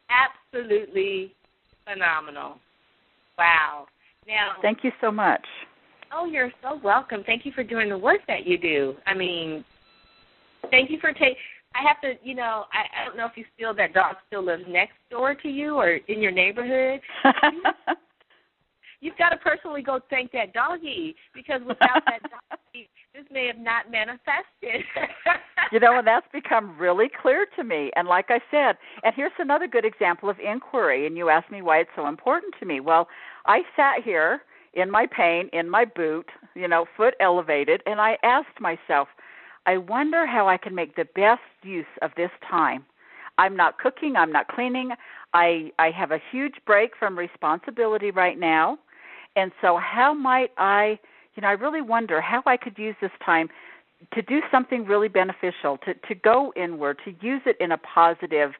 absolutely 0.08 1.34
phenomenal. 1.84 2.58
Wow. 3.36 3.86
Now, 4.30 4.52
thank 4.62 4.84
you 4.84 4.92
so 5.00 5.10
much. 5.10 5.44
Oh, 6.12 6.24
you're 6.24 6.52
so 6.62 6.80
welcome. 6.82 7.22
Thank 7.26 7.44
you 7.44 7.52
for 7.52 7.64
doing 7.64 7.88
the 7.88 7.98
work 7.98 8.20
that 8.28 8.46
you 8.46 8.58
do. 8.58 8.94
I 9.06 9.14
mean, 9.14 9.64
thank 10.70 10.90
you 10.90 10.98
for 11.00 11.12
taking. 11.12 11.34
I 11.74 11.86
have 11.86 12.00
to, 12.02 12.14
you 12.26 12.34
know, 12.34 12.64
I, 12.72 13.02
I 13.02 13.04
don't 13.06 13.16
know 13.16 13.26
if 13.26 13.36
you 13.36 13.44
feel 13.56 13.74
that 13.74 13.94
dog 13.94 14.16
still 14.26 14.44
lives 14.44 14.64
next 14.68 14.94
door 15.10 15.34
to 15.34 15.48
you 15.48 15.76
or 15.76 15.94
in 16.08 16.20
your 16.20 16.32
neighborhood. 16.32 17.00
You've 19.00 19.16
got 19.16 19.30
to 19.30 19.36
personally 19.36 19.82
go 19.82 20.00
thank 20.10 20.32
that 20.32 20.52
doggy 20.52 21.14
because 21.32 21.60
without 21.60 22.02
that 22.06 22.20
doggy, 22.50 22.88
this 23.14 23.24
may 23.30 23.46
have 23.46 23.58
not 23.58 23.90
manifested. 23.90 24.84
you 25.72 25.80
know, 25.80 25.98
and 25.98 26.06
that's 26.06 26.26
become 26.32 26.76
really 26.78 27.06
clear 27.22 27.46
to 27.56 27.64
me. 27.64 27.90
And 27.96 28.06
like 28.08 28.26
I 28.28 28.40
said, 28.50 28.76
and 29.02 29.14
here's 29.14 29.32
another 29.38 29.66
good 29.66 29.84
example 29.84 30.28
of 30.28 30.36
inquiry. 30.38 31.06
And 31.06 31.16
you 31.16 31.30
asked 31.30 31.50
me 31.50 31.62
why 31.62 31.78
it's 31.78 31.90
so 31.96 32.08
important 32.08 32.52
to 32.60 32.66
me. 32.66 32.80
Well, 32.80 33.08
I 33.46 33.62
sat 33.76 34.02
here 34.04 34.42
in 34.74 34.90
my 34.90 35.06
pain, 35.06 35.48
in 35.52 35.68
my 35.68 35.84
boot, 35.84 36.26
you 36.54 36.68
know, 36.68 36.86
foot 36.96 37.14
elevated, 37.20 37.82
and 37.86 38.00
I 38.00 38.16
asked 38.22 38.60
myself, 38.60 39.08
I 39.66 39.76
wonder 39.76 40.26
how 40.26 40.48
I 40.48 40.56
can 40.56 40.74
make 40.74 40.96
the 40.96 41.06
best 41.14 41.42
use 41.62 41.86
of 42.02 42.10
this 42.16 42.30
time. 42.48 42.84
I'm 43.38 43.56
not 43.56 43.78
cooking, 43.78 44.16
I'm 44.16 44.32
not 44.32 44.48
cleaning. 44.48 44.90
I 45.32 45.72
I 45.78 45.90
have 45.90 46.10
a 46.10 46.20
huge 46.30 46.54
break 46.66 46.92
from 46.98 47.18
responsibility 47.18 48.10
right 48.10 48.38
now. 48.38 48.78
And 49.36 49.52
so 49.60 49.78
how 49.78 50.12
might 50.12 50.50
I, 50.58 50.98
you 51.34 51.42
know, 51.42 51.48
I 51.48 51.52
really 51.52 51.82
wonder 51.82 52.20
how 52.20 52.42
I 52.46 52.56
could 52.56 52.78
use 52.78 52.96
this 53.00 53.10
time 53.24 53.48
to 54.12 54.22
do 54.22 54.40
something 54.50 54.84
really 54.84 55.08
beneficial, 55.08 55.78
to 55.84 55.94
to 55.94 56.14
go 56.14 56.52
inward, 56.56 56.98
to 57.04 57.14
use 57.20 57.42
it 57.46 57.56
in 57.60 57.72
a 57.72 57.78
positive, 57.78 58.52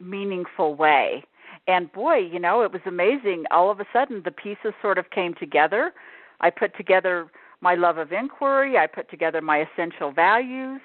meaningful 0.00 0.74
way. 0.74 1.24
And 1.68 1.92
boy, 1.92 2.16
you 2.16 2.40
know, 2.40 2.62
it 2.62 2.72
was 2.72 2.82
amazing. 2.86 3.44
All 3.50 3.70
of 3.70 3.80
a 3.80 3.86
sudden 3.92 4.22
the 4.24 4.30
pieces 4.30 4.72
sort 4.80 4.98
of 4.98 5.10
came 5.10 5.34
together. 5.34 5.92
I 6.40 6.50
put 6.50 6.76
together 6.76 7.30
my 7.60 7.76
love 7.76 7.96
of 7.96 8.12
inquiry, 8.12 8.76
I 8.76 8.88
put 8.88 9.08
together 9.08 9.40
my 9.40 9.64
essential 9.64 10.10
values, 10.10 10.80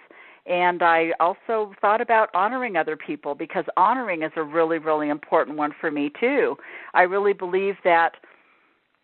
and 0.45 0.83
I 0.83 1.11
also 1.19 1.73
thought 1.81 1.99
about 1.99 2.29
honoring 2.33 2.77
other 2.77 2.95
people 2.95 3.33
because 3.33 3.65
honoring 3.75 4.21
is 4.21 4.31
a 4.35 4.43
really, 4.43 4.77
really 4.77 5.09
important 5.09 5.57
one 5.57 5.73
for 5.81 5.91
me 5.91 6.11
too. 6.19 6.55
I 6.93 7.01
really 7.01 7.33
believe 7.33 7.75
that, 7.83 8.13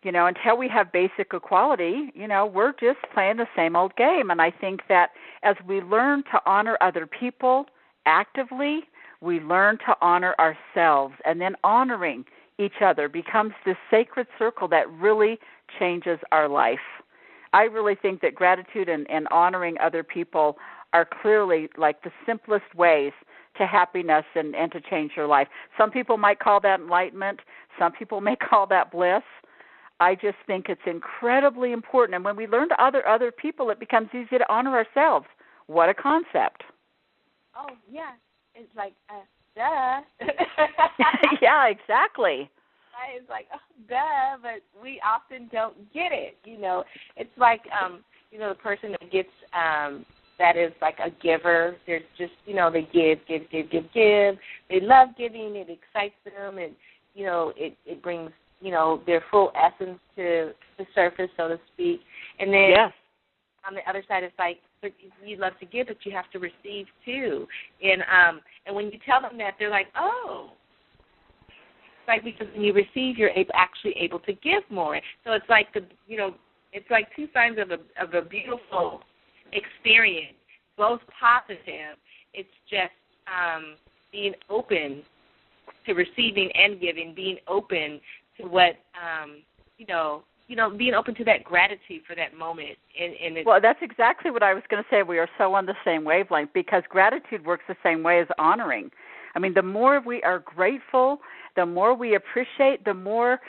you 0.04 0.12
know, 0.12 0.26
until 0.26 0.56
we 0.56 0.68
have 0.68 0.92
basic 0.92 1.34
equality, 1.34 2.10
you 2.14 2.28
know, 2.28 2.46
we're 2.46 2.72
just 2.72 2.98
playing 3.12 3.36
the 3.36 3.48
same 3.56 3.74
old 3.74 3.94
game. 3.96 4.30
And 4.30 4.40
I 4.40 4.50
think 4.52 4.82
that 4.88 5.10
as 5.42 5.56
we 5.66 5.80
learn 5.80 6.22
to 6.32 6.40
honor 6.46 6.78
other 6.80 7.06
people 7.06 7.66
actively, 8.06 8.84
we 9.20 9.40
learn 9.40 9.78
to 9.78 9.94
honor 10.00 10.34
ourselves. 10.38 11.14
And 11.24 11.40
then 11.40 11.56
honoring 11.64 12.24
each 12.58 12.82
other 12.84 13.08
becomes 13.08 13.52
this 13.64 13.76
sacred 13.90 14.26
circle 14.38 14.68
that 14.68 14.90
really 14.90 15.38
changes 15.78 16.18
our 16.32 16.48
life. 16.48 16.78
I 17.52 17.62
really 17.64 17.94
think 17.94 18.20
that 18.22 18.34
gratitude 18.34 18.88
and, 18.88 19.08
and 19.10 19.28
honoring 19.28 19.76
other 19.78 20.02
people 20.02 20.56
are 20.92 21.08
clearly 21.22 21.68
like 21.76 22.02
the 22.02 22.10
simplest 22.26 22.74
ways 22.74 23.12
to 23.58 23.66
happiness 23.66 24.24
and, 24.34 24.54
and 24.54 24.72
to 24.72 24.80
change 24.80 25.12
your 25.16 25.26
life. 25.26 25.48
Some 25.78 25.90
people 25.90 26.16
might 26.16 26.40
call 26.40 26.60
that 26.60 26.80
enlightenment, 26.80 27.40
some 27.78 27.92
people 27.92 28.20
may 28.28 28.36
call 28.36 28.66
that 28.68 28.90
bliss. 28.90 29.22
I 30.00 30.16
just 30.16 30.36
think 30.46 30.66
it's 30.68 30.80
incredibly 30.86 31.72
important. 31.72 32.16
And 32.16 32.24
when 32.24 32.34
we 32.34 32.48
learn 32.48 32.68
to 32.70 32.82
other 32.82 33.06
other 33.06 33.30
people, 33.30 33.70
it 33.70 33.78
becomes 33.78 34.08
easy 34.12 34.38
to 34.38 34.52
honor 34.52 34.76
ourselves. 34.76 35.26
What 35.66 35.88
a 35.88 35.94
concept! 35.94 36.64
Oh 37.56 37.70
yeah, 37.88 38.10
it's 38.54 38.74
like 38.76 38.94
uh, 39.10 39.24
duh. 39.54 40.00
yeah, 41.42 41.66
exactly. 41.68 42.50
It's 43.14 43.28
like 43.28 43.46
oh, 43.52 43.58
duh, 43.88 44.38
but 44.40 44.82
we 44.82 45.00
often 45.04 45.48
don't 45.52 45.76
get 45.92 46.12
it. 46.12 46.36
You 46.44 46.58
know, 46.58 46.84
it's 47.16 47.36
like 47.36 47.62
um, 47.72 48.04
you 48.30 48.38
know 48.38 48.48
the 48.50 48.54
person 48.54 48.92
that 48.92 49.10
gets 49.10 49.28
um 49.52 50.04
that 50.38 50.56
is 50.56 50.72
like 50.80 50.96
a 51.04 51.10
giver. 51.22 51.76
They're 51.86 52.00
just, 52.18 52.32
you 52.46 52.54
know, 52.54 52.70
they 52.70 52.82
give, 52.92 53.18
give, 53.28 53.48
give, 53.50 53.70
give, 53.70 53.84
give. 53.92 54.36
They 54.68 54.80
love 54.80 55.08
giving. 55.16 55.56
It 55.56 55.68
excites 55.70 56.14
them, 56.24 56.58
and 56.58 56.72
you 57.14 57.24
know, 57.24 57.52
it 57.56 57.76
it 57.86 58.02
brings, 58.02 58.30
you 58.60 58.70
know, 58.70 59.02
their 59.06 59.22
full 59.30 59.52
essence 59.54 59.98
to 60.16 60.52
the 60.78 60.86
surface, 60.94 61.30
so 61.36 61.48
to 61.48 61.60
speak. 61.72 62.00
And 62.38 62.52
then 62.52 62.70
yes. 62.70 62.92
on 63.66 63.74
the 63.74 63.88
other 63.88 64.02
side, 64.08 64.24
it's 64.24 64.38
like 64.38 64.58
you 65.24 65.36
love 65.36 65.52
to 65.60 65.66
give, 65.66 65.88
but 65.88 65.96
you 66.04 66.12
have 66.12 66.30
to 66.32 66.38
receive 66.38 66.86
too. 67.04 67.46
And 67.82 68.02
um, 68.02 68.40
and 68.66 68.74
when 68.74 68.86
you 68.86 68.98
tell 69.04 69.20
them 69.20 69.38
that, 69.38 69.54
they're 69.58 69.70
like, 69.70 69.88
oh. 69.96 70.50
Like 72.06 72.22
because 72.22 72.46
when 72.52 72.62
you 72.62 72.74
receive, 72.74 73.16
you're 73.16 73.30
able, 73.30 73.52
actually 73.54 73.94
able 73.98 74.18
to 74.20 74.32
give 74.34 74.62
more. 74.70 75.00
So 75.24 75.32
it's 75.32 75.48
like 75.48 75.72
the, 75.72 75.86
you 76.06 76.18
know, 76.18 76.34
it's 76.72 76.90
like 76.90 77.08
two 77.16 77.28
sides 77.32 77.56
of 77.58 77.70
a 77.70 78.02
of 78.02 78.12
a 78.14 78.26
beautiful 78.26 79.00
experience, 79.52 80.36
both 80.76 81.00
positive. 81.18 81.96
It's 82.34 82.48
just 82.68 82.92
um, 83.26 83.76
being 84.12 84.34
open 84.50 85.02
to 85.86 85.94
receiving 85.94 86.50
and 86.54 86.80
giving, 86.80 87.14
being 87.14 87.38
open 87.48 88.00
to 88.38 88.46
what 88.46 88.76
um, 88.94 89.42
you 89.78 89.86
know, 89.86 90.22
you 90.46 90.56
know, 90.56 90.70
being 90.70 90.94
open 90.94 91.14
to 91.16 91.24
that 91.24 91.42
gratitude 91.44 92.02
for 92.06 92.14
that 92.16 92.36
moment. 92.36 92.76
And, 93.00 93.36
and 93.36 93.46
well, 93.46 93.60
that's 93.60 93.78
exactly 93.82 94.30
what 94.30 94.42
I 94.42 94.52
was 94.52 94.62
going 94.68 94.82
to 94.82 94.88
say. 94.90 95.02
We 95.02 95.18
are 95.18 95.28
so 95.38 95.54
on 95.54 95.66
the 95.66 95.74
same 95.84 96.04
wavelength 96.04 96.50
because 96.52 96.82
gratitude 96.88 97.44
works 97.44 97.64
the 97.66 97.76
same 97.82 98.02
way 98.02 98.20
as 98.20 98.26
honoring. 98.38 98.90
I 99.34 99.38
mean, 99.38 99.54
the 99.54 99.62
more 99.62 100.00
we 100.04 100.22
are 100.22 100.38
grateful, 100.40 101.20
the 101.56 101.66
more 101.66 101.94
we 101.94 102.14
appreciate, 102.14 102.84
the 102.84 102.94
more 102.94 103.40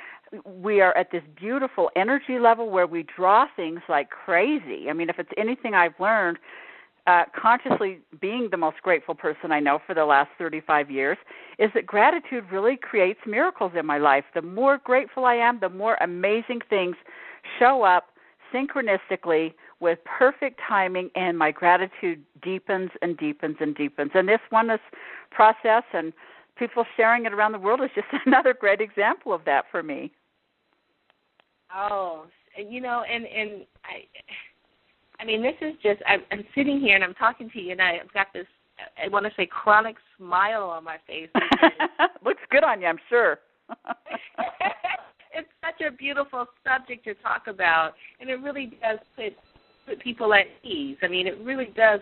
we 0.46 0.82
are 0.82 0.98
at 0.98 1.12
this 1.12 1.22
beautiful 1.38 1.92
energy 1.96 2.40
level 2.40 2.70
where 2.70 2.88
we 2.88 3.06
draw 3.16 3.46
things 3.56 3.82
like 3.88 4.10
crazy. 4.10 4.90
I 4.90 4.94
mean, 4.94 5.10
if 5.10 5.20
it's 5.20 5.30
anything 5.38 5.74
I've 5.74 6.00
learned, 6.00 6.38
uh, 7.08 7.24
consciously 7.40 8.00
being 8.20 8.50
the 8.50 8.58
most 8.58 8.78
grateful 8.82 9.14
person 9.14 9.52
I 9.52 9.60
know 9.60 9.80
for 9.86 9.94
the 9.94 10.06
last 10.06 10.30
35 10.38 10.90
years, 10.90 11.18
is 11.60 11.70
that 11.76 11.86
gratitude 11.86 12.46
really 12.52 12.78
creates 12.78 13.20
miracles 13.28 13.74
in 13.78 13.86
my 13.86 13.98
life. 13.98 14.24
The 14.34 14.42
more 14.42 14.80
grateful 14.84 15.26
I 15.26 15.36
am, 15.36 15.60
the 15.60 15.70
more 15.70 15.98
amazing 16.02 16.62
things 16.70 16.96
show 17.60 17.84
up 17.84 18.08
synchronistically 18.54 19.54
with 19.80 20.00
perfect 20.06 20.60
timing, 20.68 21.10
and 21.16 21.38
my 21.38 21.52
gratitude 21.52 22.24
deepens 22.42 22.90
and 23.02 23.18
deepens 23.18 23.58
and 23.60 23.76
deepens. 23.76 24.12
And 24.16 24.28
this 24.28 24.40
oneness 24.52 24.80
process 25.32 25.84
and 25.94 26.14
people 26.58 26.86
sharing 26.96 27.26
it 27.26 27.34
around 27.34 27.52
the 27.52 27.60
world 27.60 27.82
is 27.82 27.90
just 27.94 28.08
another 28.26 28.54
great 28.54 28.82
example 28.82 29.34
of 29.34 29.46
that 29.46 29.66
for 29.70 29.84
me. 29.84 30.12
Oh, 31.76 32.26
you 32.58 32.80
know, 32.80 33.04
and 33.04 33.26
and 33.26 33.66
I, 33.84 34.06
I 35.20 35.26
mean, 35.26 35.42
this 35.42 35.56
is 35.62 35.74
just 35.82 36.02
I'm, 36.08 36.22
I'm 36.32 36.44
sitting 36.56 36.80
here 36.80 36.96
and 36.96 37.04
I'm 37.04 37.14
talking 37.14 37.50
to 37.52 37.60
you, 37.60 37.72
and 37.72 37.82
I've 37.82 38.12
got 38.14 38.28
this 38.34 38.46
I 39.04 39.08
want 39.10 39.26
to 39.26 39.32
say 39.38 39.48
chronic 39.48 39.96
smile 40.18 40.64
on 40.64 40.84
my 40.84 40.98
face. 41.08 41.30
Looks 42.26 42.42
good 42.50 42.64
on 42.64 42.82
you, 42.82 42.88
I'm 42.88 43.00
sure. 43.10 43.40
it's 45.34 45.48
such 45.64 45.88
a 45.88 45.92
beautiful 45.92 46.46
subject 46.64 47.04
to 47.06 47.14
talk 47.16 47.48
about, 47.48 47.94
and 48.20 48.30
it 48.30 48.36
really 48.36 48.78
does 48.82 49.00
put 49.16 49.34
put 49.88 50.00
people 50.00 50.34
at 50.34 50.46
ease. 50.64 50.98
I 51.04 51.08
mean, 51.08 51.28
it 51.28 51.38
really 51.44 51.70
does. 51.76 52.00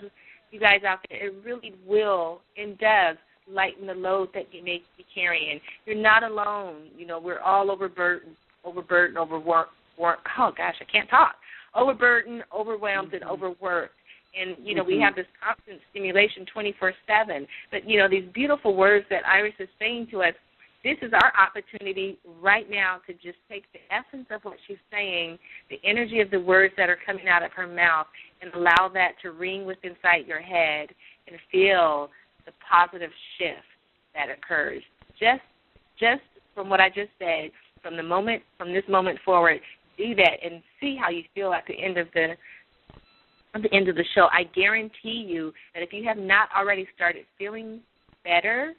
You 0.51 0.59
guys 0.59 0.81
out 0.87 0.99
there, 1.09 1.27
it 1.27 1.33
really 1.43 1.73
will 1.85 2.41
and 2.57 2.77
does 2.77 3.17
lighten 3.49 3.87
the 3.87 3.93
load 3.93 4.29
that 4.33 4.53
you 4.53 4.63
may 4.63 4.81
be 4.97 5.05
carrying. 5.13 5.59
You're 5.85 5.95
not 5.95 6.23
alone. 6.23 6.89
You 6.95 7.07
know, 7.07 7.19
we're 7.19 7.39
all 7.39 7.71
overburdened 7.71 8.35
overburdened, 8.63 9.17
overworked. 9.17 9.73
Work, 9.95 10.19
oh 10.39 10.51
gosh, 10.57 10.73
I 10.81 10.85
can't 10.91 11.07
talk. 11.07 11.35
Overburdened, 11.75 12.43
overwhelmed, 12.55 13.09
mm-hmm. 13.09 13.23
and 13.23 13.31
overworked. 13.31 13.95
And 14.39 14.55
you 14.63 14.75
know, 14.75 14.81
mm-hmm. 14.81 14.91
we 14.91 15.01
have 15.01 15.15
this 15.15 15.27
constant 15.43 15.79
stimulation 15.91 16.45
24/7. 16.55 17.47
But 17.71 17.89
you 17.89 17.99
know, 17.99 18.09
these 18.09 18.25
beautiful 18.33 18.75
words 18.75 19.05
that 19.09 19.25
Iris 19.27 19.53
is 19.59 19.69
saying 19.79 20.07
to 20.11 20.23
us. 20.23 20.33
This 20.83 20.97
is 21.01 21.13
our 21.13 21.31
opportunity 21.39 22.19
right 22.41 22.69
now 22.69 22.97
to 23.07 23.13
just 23.13 23.37
take 23.49 23.63
the 23.71 23.79
essence 23.89 24.27
of 24.31 24.43
what 24.43 24.57
she's 24.67 24.75
saying, 24.91 25.39
the 25.69 25.79
energy 25.85 26.19
of 26.19 26.29
the 26.29 26.41
words 26.41 26.73
that 26.75 26.89
are 26.89 26.97
coming 27.05 27.29
out 27.29 27.41
of 27.41 27.53
her 27.53 27.65
mouth, 27.65 28.05
and 28.41 28.53
allow 28.53 28.91
that 28.93 29.13
to 29.21 29.31
ring 29.31 29.65
within 29.65 29.91
inside 29.91 30.27
your 30.27 30.41
head 30.41 30.89
and 31.27 31.37
feel 31.49 32.09
the 32.45 32.51
positive 32.69 33.11
shift 33.37 33.63
that 34.13 34.27
occurs. 34.29 34.83
Just, 35.19 35.41
just 35.97 36.21
from 36.53 36.69
what 36.69 36.79
I 36.79 36.89
just 36.89 37.11
said, 37.17 37.51
from 37.81 37.97
the 37.97 38.03
moment 38.03 38.43
from 38.57 38.73
this 38.73 38.83
moment 38.89 39.19
forward, 39.23 39.59
do 39.97 40.15
that 40.15 40.37
and 40.43 40.61
see 40.79 40.97
how 40.99 41.09
you 41.09 41.23
feel 41.33 41.53
at 41.53 41.63
the 41.67 41.73
end 41.73 41.97
of 41.97 42.07
the 42.13 42.35
at 43.55 43.61
the 43.61 43.73
end 43.73 43.87
of 43.87 43.95
the 43.95 44.05
show. 44.15 44.27
I 44.31 44.43
guarantee 44.55 45.25
you 45.27 45.53
that 45.73 45.83
if 45.83 45.93
you 45.93 46.03
have 46.05 46.17
not 46.17 46.49
already 46.57 46.87
started 46.95 47.25
feeling 47.37 47.81
better, 48.23 48.73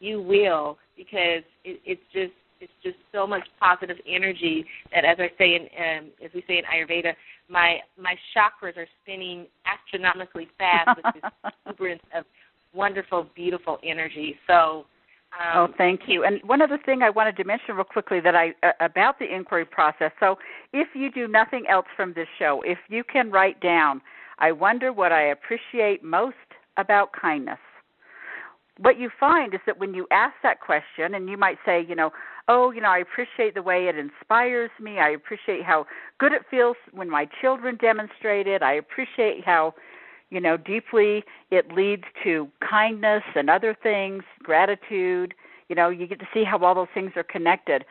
you 0.00 0.20
will 0.20 0.76
because 0.96 1.42
it, 1.64 1.80
it's 1.84 2.02
just 2.12 2.32
it's 2.60 2.72
just 2.82 2.96
so 3.10 3.26
much 3.26 3.42
positive 3.58 3.96
energy 4.06 4.66
that, 4.92 5.04
as 5.04 5.16
I 5.18 5.30
say 5.38 5.54
in 5.54 5.62
um, 5.62 6.10
as 6.22 6.30
we 6.34 6.44
say 6.46 6.58
in 6.58 6.64
Ayurveda, 6.64 7.14
my 7.48 7.78
my 7.98 8.14
chakras 8.36 8.76
are 8.76 8.86
spinning 9.02 9.46
astronomically 9.66 10.48
fast 10.58 10.98
with 11.02 11.14
this 11.14 11.52
exuberance 11.66 12.02
of 12.14 12.24
wonderful, 12.74 13.26
beautiful 13.34 13.78
energy. 13.82 14.36
So 14.46 14.84
um, 15.38 15.70
oh, 15.70 15.74
thank 15.78 16.02
you. 16.06 16.24
And 16.24 16.40
one 16.44 16.60
other 16.60 16.78
thing 16.84 17.02
I 17.02 17.10
wanted 17.10 17.36
to 17.36 17.44
mention 17.44 17.76
real 17.76 17.84
quickly 17.84 18.20
that 18.20 18.34
I 18.34 18.52
uh, 18.62 18.72
about 18.80 19.18
the 19.18 19.32
inquiry 19.32 19.64
process. 19.64 20.12
So, 20.18 20.36
if 20.72 20.88
you 20.94 21.10
do 21.10 21.28
nothing 21.28 21.66
else 21.68 21.86
from 21.96 22.12
this 22.14 22.26
show, 22.38 22.62
if 22.64 22.78
you 22.88 23.04
can 23.04 23.30
write 23.30 23.60
down, 23.60 24.00
I 24.38 24.52
wonder 24.52 24.92
what 24.92 25.12
I 25.12 25.28
appreciate 25.28 26.02
most 26.02 26.34
about 26.76 27.10
kindness. 27.12 27.58
what 28.78 28.98
you 28.98 29.10
find 29.20 29.52
is 29.54 29.60
that 29.66 29.78
when 29.78 29.92
you 29.92 30.06
ask 30.10 30.34
that 30.42 30.60
question, 30.60 31.14
and 31.14 31.28
you 31.28 31.36
might 31.36 31.58
say, 31.66 31.84
you 31.86 31.94
know, 31.94 32.10
oh, 32.48 32.70
you 32.70 32.80
know, 32.80 32.88
I 32.88 32.98
appreciate 32.98 33.54
the 33.54 33.62
way 33.62 33.88
it 33.88 33.96
inspires 33.96 34.70
me. 34.80 34.98
I 34.98 35.10
appreciate 35.10 35.62
how 35.64 35.86
good 36.18 36.32
it 36.32 36.42
feels 36.50 36.76
when 36.92 37.08
my 37.08 37.28
children 37.40 37.76
demonstrate 37.80 38.46
it. 38.46 38.62
I 38.62 38.74
appreciate 38.74 39.44
how, 39.44 39.74
you 40.30 40.40
know, 40.40 40.56
deeply 40.56 41.24
it 41.50 41.72
leads 41.72 42.04
to 42.24 42.48
kindness 42.68 43.22
and 43.34 43.50
other 43.50 43.76
things, 43.82 44.22
gratitude. 44.42 45.34
You 45.68 45.76
know, 45.76 45.88
you 45.88 46.06
get 46.06 46.20
to 46.20 46.28
see 46.32 46.44
how 46.44 46.58
all 46.58 46.74
those 46.74 46.88
things 46.94 47.12
are 47.16 47.24
connected. 47.24 47.84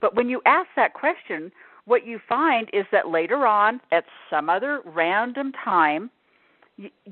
But 0.00 0.14
when 0.14 0.28
you 0.28 0.40
ask 0.46 0.68
that 0.76 0.94
question, 0.94 1.50
what 1.86 2.06
you 2.06 2.20
find 2.28 2.68
is 2.72 2.84
that 2.92 3.08
later 3.08 3.46
on, 3.46 3.80
at 3.92 4.04
some 4.28 4.50
other 4.50 4.82
random 4.84 5.52
time, 5.64 6.10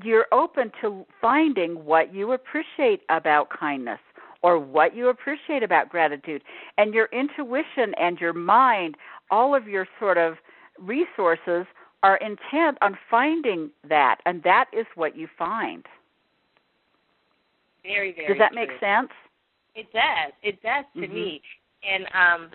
you're 0.03 0.27
open 0.31 0.71
to 0.81 1.05
finding 1.19 1.85
what 1.85 2.13
you 2.13 2.33
appreciate 2.33 3.01
about 3.09 3.49
kindness 3.49 3.99
or 4.43 4.59
what 4.59 4.95
you 4.95 5.09
appreciate 5.09 5.63
about 5.63 5.89
gratitude 5.89 6.43
and 6.77 6.93
your 6.93 7.07
intuition 7.11 7.95
and 7.99 8.19
your 8.19 8.33
mind 8.33 8.95
all 9.31 9.55
of 9.55 9.67
your 9.67 9.87
sort 9.99 10.19
of 10.19 10.35
resources 10.79 11.65
are 12.05 12.17
intent 12.17 12.77
on 12.81 12.95
finding 13.09 13.71
that 13.89 14.17
and 14.27 14.43
that 14.43 14.65
is 14.71 14.85
what 14.93 15.17
you 15.17 15.27
find 15.39 15.83
very 17.81 18.13
very 18.13 18.27
does 18.27 18.37
that 18.37 18.51
true. 18.51 18.61
make 18.61 18.69
sense 18.79 19.09
it 19.73 19.87
does 19.91 20.31
it 20.43 20.61
does 20.61 20.85
to 20.93 21.01
mm-hmm. 21.01 21.15
me 21.15 21.41
and 21.83 22.05
um 22.13 22.51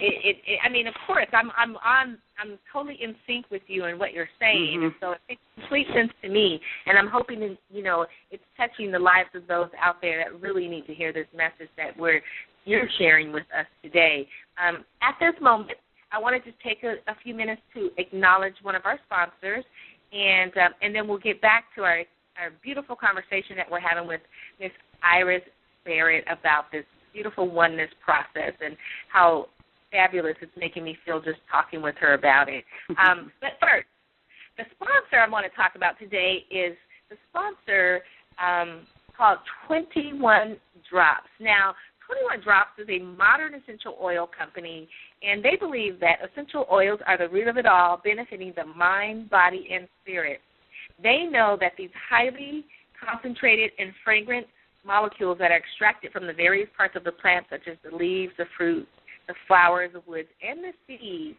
it, 0.00 0.14
it, 0.24 0.36
it 0.46 0.58
I 0.64 0.68
mean, 0.68 0.86
of 0.86 0.94
course, 1.06 1.26
I'm 1.32 1.50
I'm 1.56 1.76
on 1.76 2.18
I'm 2.38 2.58
totally 2.72 2.98
in 3.02 3.14
sync 3.26 3.46
with 3.50 3.62
you 3.66 3.84
and 3.84 3.98
what 3.98 4.12
you're 4.12 4.28
saying, 4.38 4.74
mm-hmm. 4.76 4.84
and 4.84 4.92
so 5.00 5.12
it 5.12 5.20
makes 5.28 5.40
complete 5.58 5.86
sense 5.94 6.12
to 6.22 6.28
me. 6.28 6.60
And 6.86 6.98
I'm 6.98 7.08
hoping 7.08 7.40
that 7.40 7.56
you 7.70 7.82
know 7.82 8.06
it's 8.30 8.42
touching 8.56 8.90
the 8.92 8.98
lives 8.98 9.30
of 9.34 9.46
those 9.46 9.70
out 9.80 10.00
there 10.00 10.24
that 10.24 10.40
really 10.40 10.68
need 10.68 10.86
to 10.86 10.94
hear 10.94 11.12
this 11.12 11.26
message 11.34 11.70
that 11.76 11.98
we're 11.98 12.22
you're 12.64 12.88
sharing 12.98 13.32
with 13.32 13.46
us 13.58 13.66
today. 13.82 14.28
Um, 14.58 14.84
at 15.02 15.14
this 15.20 15.40
moment, 15.40 15.72
I 16.12 16.18
want 16.18 16.42
to 16.42 16.50
just 16.50 16.62
take 16.62 16.82
a, 16.84 16.96
a 17.10 17.14
few 17.22 17.34
minutes 17.34 17.60
to 17.74 17.90
acknowledge 17.98 18.54
one 18.62 18.74
of 18.74 18.82
our 18.84 18.98
sponsors, 19.06 19.64
and 20.12 20.56
um, 20.56 20.72
and 20.82 20.94
then 20.94 21.06
we'll 21.06 21.18
get 21.18 21.40
back 21.40 21.64
to 21.76 21.82
our 21.82 22.04
our 22.38 22.50
beautiful 22.62 22.96
conversation 22.96 23.56
that 23.56 23.70
we're 23.70 23.80
having 23.80 24.06
with 24.06 24.20
Miss 24.60 24.70
Iris 25.02 25.42
Barrett 25.84 26.24
about 26.30 26.70
this 26.72 26.84
beautiful 27.12 27.50
oneness 27.50 27.90
process 28.04 28.52
and 28.64 28.76
how 29.12 29.48
fabulous 29.90 30.36
it's 30.40 30.52
making 30.56 30.84
me 30.84 30.96
feel 31.04 31.20
just 31.20 31.40
talking 31.50 31.82
with 31.82 31.94
her 31.98 32.14
about 32.14 32.48
it. 32.48 32.64
Um, 32.98 33.32
but 33.40 33.50
first, 33.60 33.86
the 34.56 34.64
sponsor 34.74 35.22
I 35.22 35.28
want 35.28 35.46
to 35.50 35.56
talk 35.56 35.72
about 35.76 35.98
today 35.98 36.44
is 36.50 36.76
the 37.10 37.16
sponsor 37.30 38.02
um, 38.42 38.86
called 39.16 39.38
21 39.66 40.56
Drops. 40.90 41.28
Now, 41.40 41.74
21 42.08 42.40
Drops 42.40 42.78
is 42.78 42.88
a 42.88 43.04
modern 43.04 43.52
essential 43.54 43.96
oil 44.02 44.26
company, 44.26 44.88
and 45.22 45.44
they 45.44 45.56
believe 45.56 46.00
that 46.00 46.18
essential 46.24 46.66
oils 46.72 47.00
are 47.06 47.18
the 47.18 47.28
root 47.28 47.48
of 47.48 47.58
it 47.58 47.66
all, 47.66 48.00
benefiting 48.02 48.54
the 48.56 48.64
mind, 48.64 49.28
body, 49.28 49.68
and 49.70 49.86
spirit. 50.02 50.40
They 51.02 51.24
know 51.30 51.58
that 51.60 51.72
these 51.76 51.90
highly 52.08 52.64
concentrated 52.98 53.72
and 53.78 53.92
fragrant 54.02 54.46
molecules 54.86 55.36
that 55.38 55.50
are 55.50 55.58
extracted 55.58 56.12
from 56.12 56.26
the 56.26 56.32
various 56.32 56.68
parts 56.76 56.96
of 56.96 57.04
the 57.04 57.12
plant, 57.12 57.46
such 57.50 57.68
as 57.70 57.76
the 57.84 57.94
leaves, 57.94 58.32
the 58.38 58.46
fruit, 58.56 58.88
the 59.26 59.34
flowers, 59.46 59.90
the 59.92 60.02
woods, 60.10 60.28
and 60.42 60.60
the 60.64 60.72
seeds 60.86 61.36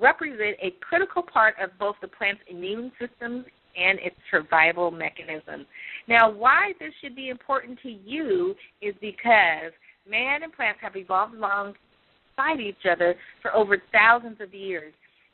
represent 0.00 0.56
a 0.62 0.74
critical 0.80 1.22
part 1.22 1.54
of 1.60 1.70
both 1.78 1.96
the 2.00 2.08
plant's 2.08 2.40
immune 2.48 2.92
system 3.00 3.44
and 3.76 3.98
its 3.98 4.16
survival 4.30 4.90
mechanism. 4.90 5.66
Now, 6.08 6.30
why 6.30 6.72
this 6.78 6.92
should 7.02 7.16
be 7.16 7.28
important 7.28 7.78
to 7.82 7.90
you 7.90 8.54
is 8.80 8.94
because 9.00 9.72
man 10.08 10.42
and 10.42 10.52
plants 10.52 10.80
have 10.82 10.96
evolved 10.96 11.34
alongside 11.34 12.60
each 12.60 12.86
other 12.90 13.14
for 13.42 13.54
over 13.54 13.82
thousands 13.92 14.40
of 14.40 14.52
years, 14.52 14.92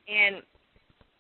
and 0.09 0.43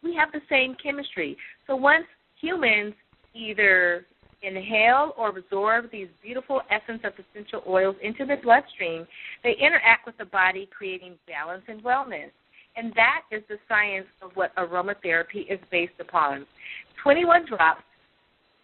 we 0.03 0.15
have 0.15 0.33
the 0.33 0.41
same 0.49 0.77
chemistry. 0.83 1.37
So 1.67 1.77
once 1.77 2.07
humans 2.41 2.95
either 3.35 4.07
inhale 4.43 5.13
or 5.19 5.37
absorb 5.37 5.91
these 5.91 6.09
beautiful 6.23 6.63
essence 6.71 7.03
of 7.05 7.13
essential 7.13 7.63
oils 7.69 7.97
into 8.03 8.25
the 8.25 8.37
bloodstream, 8.43 9.07
they 9.45 9.55
interact 9.61 10.07
with 10.07 10.17
the 10.19 10.25
body, 10.25 10.69
creating 10.77 11.15
balance 11.27 11.63
and 11.69 11.83
wellness. 11.83 12.31
And 12.77 12.93
that 12.95 13.23
is 13.31 13.43
the 13.49 13.57
science 13.69 14.07
of 14.23 14.31
what 14.35 14.55
aromatherapy 14.57 15.51
is 15.51 15.59
based 15.71 15.99
upon. 16.01 16.47
21 17.03 17.47
Drops 17.47 17.83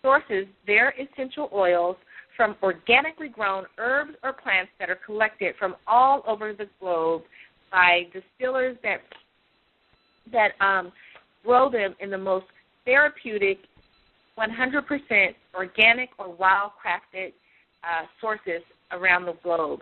sources 0.03 0.46
their 0.66 0.94
essential 0.99 1.51
oils 1.53 1.96
from 2.37 2.57
organically 2.62 3.29
grown 3.29 3.64
herbs 3.79 4.12
or 4.22 4.33
plants 4.33 4.70
that 4.79 4.90
are 4.90 4.99
collected 5.05 5.55
from 5.59 5.77
all 5.87 6.22
over 6.27 6.53
the 6.53 6.68
globe 6.81 7.22
by 7.70 8.03
distillers 8.12 8.77
that 8.83 9.01
that 10.33 10.53
um, 10.61 10.92
grow 11.44 11.70
them 11.70 11.94
in 12.01 12.11
the 12.11 12.18
most 12.18 12.46
therapeutic 12.85 13.59
100% 14.38 15.35
organic 15.55 16.11
or 16.18 16.35
wild 16.35 16.72
crafted 16.85 17.33
uh, 17.85 18.05
sources 18.20 18.62
around 18.92 19.25
the 19.25 19.35
globe. 19.42 19.81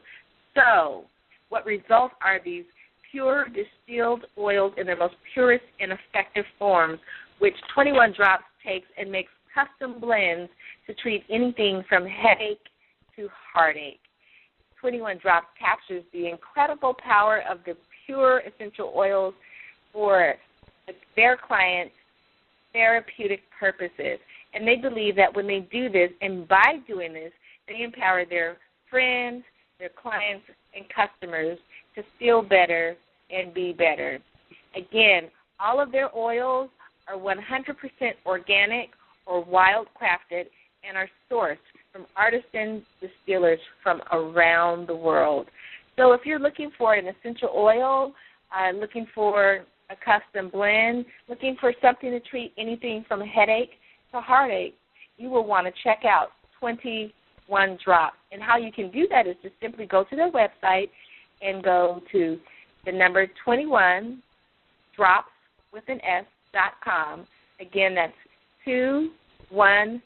So, 0.55 1.05
what 1.49 1.65
results 1.65 2.15
are 2.23 2.41
these 2.45 2.65
pure 3.11 3.47
distilled 3.49 4.27
oils 4.39 4.73
in 4.77 4.87
their 4.87 4.97
most 4.97 5.15
purest 5.33 5.65
and 5.81 5.93
effective 5.93 6.45
forms, 6.59 6.99
which 7.39 7.55
21 7.75 8.13
Drops 8.13 8.45
takes 8.65 8.87
and 8.99 9.11
makes 9.11 9.31
custom 9.55 10.01
blends 10.01 10.51
to 10.87 10.95
treat 10.95 11.25
anything 11.31 11.85
from 11.89 12.05
headache 12.05 12.67
to 13.17 13.29
heartache. 13.53 14.01
21 14.81 15.19
Drops 15.19 15.47
captures 15.59 16.05
the 16.13 16.29
incredible 16.29 16.95
power 16.95 17.43
of 17.49 17.59
the 17.65 17.77
pure 18.05 18.41
essential 18.41 18.93
oils 18.95 19.35
for 19.93 20.35
their 21.17 21.37
clients' 21.37 21.95
therapeutic 22.73 23.41
purposes. 23.59 24.19
And 24.53 24.67
they 24.67 24.77
believe 24.77 25.17
that 25.17 25.35
when 25.35 25.47
they 25.47 25.67
do 25.73 25.89
this, 25.89 26.11
and 26.21 26.47
by 26.47 26.81
doing 26.87 27.15
this, 27.15 27.33
they 27.67 27.83
empower 27.83 28.25
their 28.27 28.59
friends, 28.91 29.43
their 29.79 29.91
clients, 30.01 30.45
and 30.77 30.85
customers 30.95 31.59
to 31.95 32.03
feel 32.19 32.43
better 32.43 32.97
and 33.31 33.55
be 33.55 33.73
better. 33.73 34.19
Again, 34.77 35.31
all 35.59 35.81
of 35.81 35.93
their 35.93 36.15
oils 36.17 36.69
are 37.09 37.17
100% 37.17 37.37
organic 38.27 38.91
or 39.27 39.45
wildcrafted 39.45 40.47
and 40.87 40.97
are 40.97 41.09
sourced 41.31 41.57
from 41.93 42.07
artisan 42.17 42.85
distillers 43.01 43.59
from 43.83 44.01
around 44.13 44.89
the 44.89 44.97
world. 44.97 45.47
So 45.97 46.13
if 46.13 46.23
you're 46.25 46.41
looking 46.41 46.71
for 46.77 46.95
an 46.95 47.07
essential 47.07 47.51
oil, 47.55 48.13
uh, 48.57 48.73
looking 48.77 49.07
for 49.15 49.65
a 49.91 49.97
custom 49.97 50.51
blend, 50.51 51.05
looking 51.29 51.57
for 51.61 51.73
something 51.81 52.11
to 52.11 52.21
treat 52.21 52.53
anything 52.59 53.05
from 53.07 53.21
headache 53.21 53.73
to 54.13 54.21
heartache, 54.21 54.75
you 55.17 55.31
will 55.31 55.47
want 55.47 55.67
to 55.67 55.73
check 55.83 56.05
out 56.05 56.29
21 56.59 57.79
Drops. 57.85 58.17
And 58.33 58.43
how 58.43 58.57
you 58.57 58.73
can 58.73 58.91
do 58.91 59.07
that 59.11 59.27
is 59.27 59.37
just 59.43 59.55
simply 59.63 59.87
go 59.87 60.05
to 60.05 60.17
their 60.17 60.31
website 60.31 60.89
and 61.43 61.63
go 61.63 62.01
to 62.13 62.39
the 62.85 62.93
number 62.93 63.27
21 63.45 64.23
drops 64.97 65.29
with 65.73 65.85
an 65.89 66.01
S 66.05 66.25
dot 66.53 66.73
com. 66.83 67.27
Again, 67.61 67.95
that's 67.95 68.13
2 68.65 69.11
1 69.51 70.03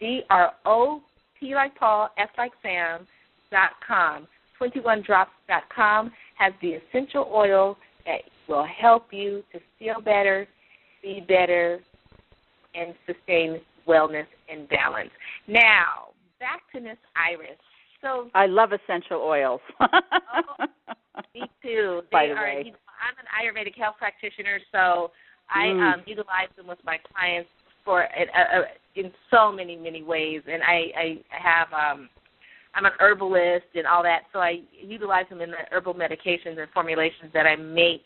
D 0.00 0.22
R 0.30 0.52
O 0.64 1.02
P 1.38 1.54
like 1.54 1.74
Paul, 1.76 2.08
S 2.18 2.28
like 2.38 2.52
Sam 2.62 3.06
dot 3.50 3.70
com. 3.86 4.26
Twenty 4.58 4.80
one 4.80 5.02
drops 5.02 5.32
dot 5.48 5.64
com 5.74 6.10
has 6.38 6.52
the 6.62 6.72
essential 6.74 7.30
oil 7.32 7.76
that 8.06 8.20
will 8.48 8.64
help 8.66 9.12
you 9.12 9.42
to 9.52 9.60
feel 9.78 10.00
better, 10.00 10.46
be 11.02 11.24
better, 11.26 11.80
and 12.74 12.94
sustain 13.06 13.60
wellness 13.86 14.26
and 14.50 14.68
balance. 14.68 15.10
Now, 15.46 16.08
back 16.38 16.62
to 16.74 16.80
Miss 16.80 16.96
Iris. 17.16 17.58
So 18.00 18.30
I 18.34 18.46
love 18.46 18.70
essential 18.72 19.20
oils. 19.20 19.60
oh, 19.80 20.66
me 21.34 21.42
too. 21.62 22.00
By 22.10 22.26
the 22.28 22.32
are, 22.32 22.44
way. 22.44 22.62
You 22.66 22.72
know, 22.72 22.78
I'm 23.00 23.16
an 23.18 23.28
Ayurvedic 23.36 23.76
health 23.78 23.96
practitioner, 23.98 24.58
so 24.72 25.10
I 25.50 25.66
Mm. 25.66 25.94
um, 25.94 26.02
utilize 26.06 26.48
them 26.56 26.66
with 26.66 26.78
my 26.84 26.98
clients 27.12 27.50
for 27.84 28.04
uh, 28.04 28.06
uh, 28.06 28.62
in 28.96 29.12
so 29.30 29.52
many 29.52 29.76
many 29.76 30.02
ways, 30.02 30.42
and 30.50 30.62
I, 30.62 30.92
I 30.96 31.20
have 31.30 31.68
um, 31.72 32.08
I'm 32.74 32.84
an 32.84 32.92
herbalist 33.00 33.66
and 33.74 33.86
all 33.86 34.02
that, 34.02 34.22
so 34.32 34.38
I 34.38 34.60
utilize 34.80 35.26
them 35.28 35.40
in 35.40 35.50
the 35.50 35.56
herbal 35.70 35.94
medications 35.94 36.58
and 36.58 36.68
formulations 36.72 37.32
that 37.34 37.46
I 37.46 37.56
make 37.56 38.02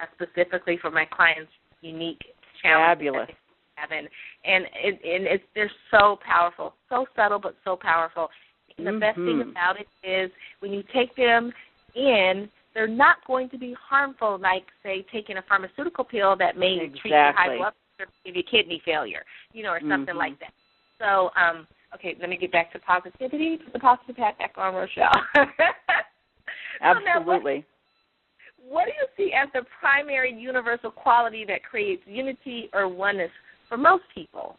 uh, 0.00 0.06
specifically 0.14 0.78
for 0.80 0.90
my 0.90 1.04
clients' 1.04 1.50
unique 1.82 2.22
challenges. 2.62 3.06
Fabulous. 3.06 3.30
And 3.78 4.08
and 4.44 4.64
it, 4.82 5.00
and 5.04 5.26
it's 5.26 5.44
they're 5.54 5.70
so 5.90 6.18
powerful, 6.24 6.74
so 6.88 7.06
subtle 7.14 7.38
but 7.38 7.56
so 7.62 7.76
powerful. 7.76 8.30
And 8.78 8.86
the 8.86 8.92
best 8.92 9.16
thing 9.16 9.38
Mhm. 9.38 9.50
about 9.50 9.78
it 9.78 9.88
is 10.02 10.30
when 10.60 10.72
you 10.72 10.82
take 10.94 11.14
them 11.14 11.52
in, 11.94 12.50
they're 12.72 12.86
not 12.86 13.24
going 13.26 13.50
to 13.50 13.58
be 13.58 13.74
harmful, 13.74 14.38
like 14.38 14.64
say 14.82 15.02
taking 15.12 15.36
a 15.36 15.42
pharmaceutical 15.42 16.04
pill 16.04 16.36
that 16.36 16.56
may 16.56 16.88
treat 16.88 17.10
your 17.10 17.32
high 17.32 17.56
blood 17.56 17.74
pressure, 17.96 18.10
give 18.24 18.36
you 18.36 18.42
kidney 18.42 18.80
failure, 18.84 19.24
you 19.52 19.62
know, 19.62 19.70
or 19.70 19.80
something 19.80 20.14
Mhm. 20.14 20.18
like 20.18 20.38
that. 20.40 20.52
So 20.98 21.30
um, 21.36 21.66
Okay, 21.94 22.16
let 22.20 22.28
me 22.28 22.36
get 22.36 22.52
back 22.52 22.72
to 22.72 22.78
positivity. 22.80 23.56
Put 23.56 23.72
the 23.72 23.78
positive 23.78 24.16
hat 24.16 24.38
back 24.38 24.52
on, 24.56 24.74
Rochelle. 24.74 25.10
Absolutely. 26.82 27.64
So 27.64 28.64
what 28.68 28.84
do 28.86 28.92
you 28.92 29.06
see 29.16 29.32
as 29.32 29.48
the 29.54 29.62
primary 29.80 30.32
universal 30.32 30.90
quality 30.90 31.44
that 31.46 31.62
creates 31.62 32.02
unity 32.06 32.68
or 32.74 32.88
oneness 32.88 33.30
for 33.68 33.78
most 33.78 34.04
people? 34.14 34.56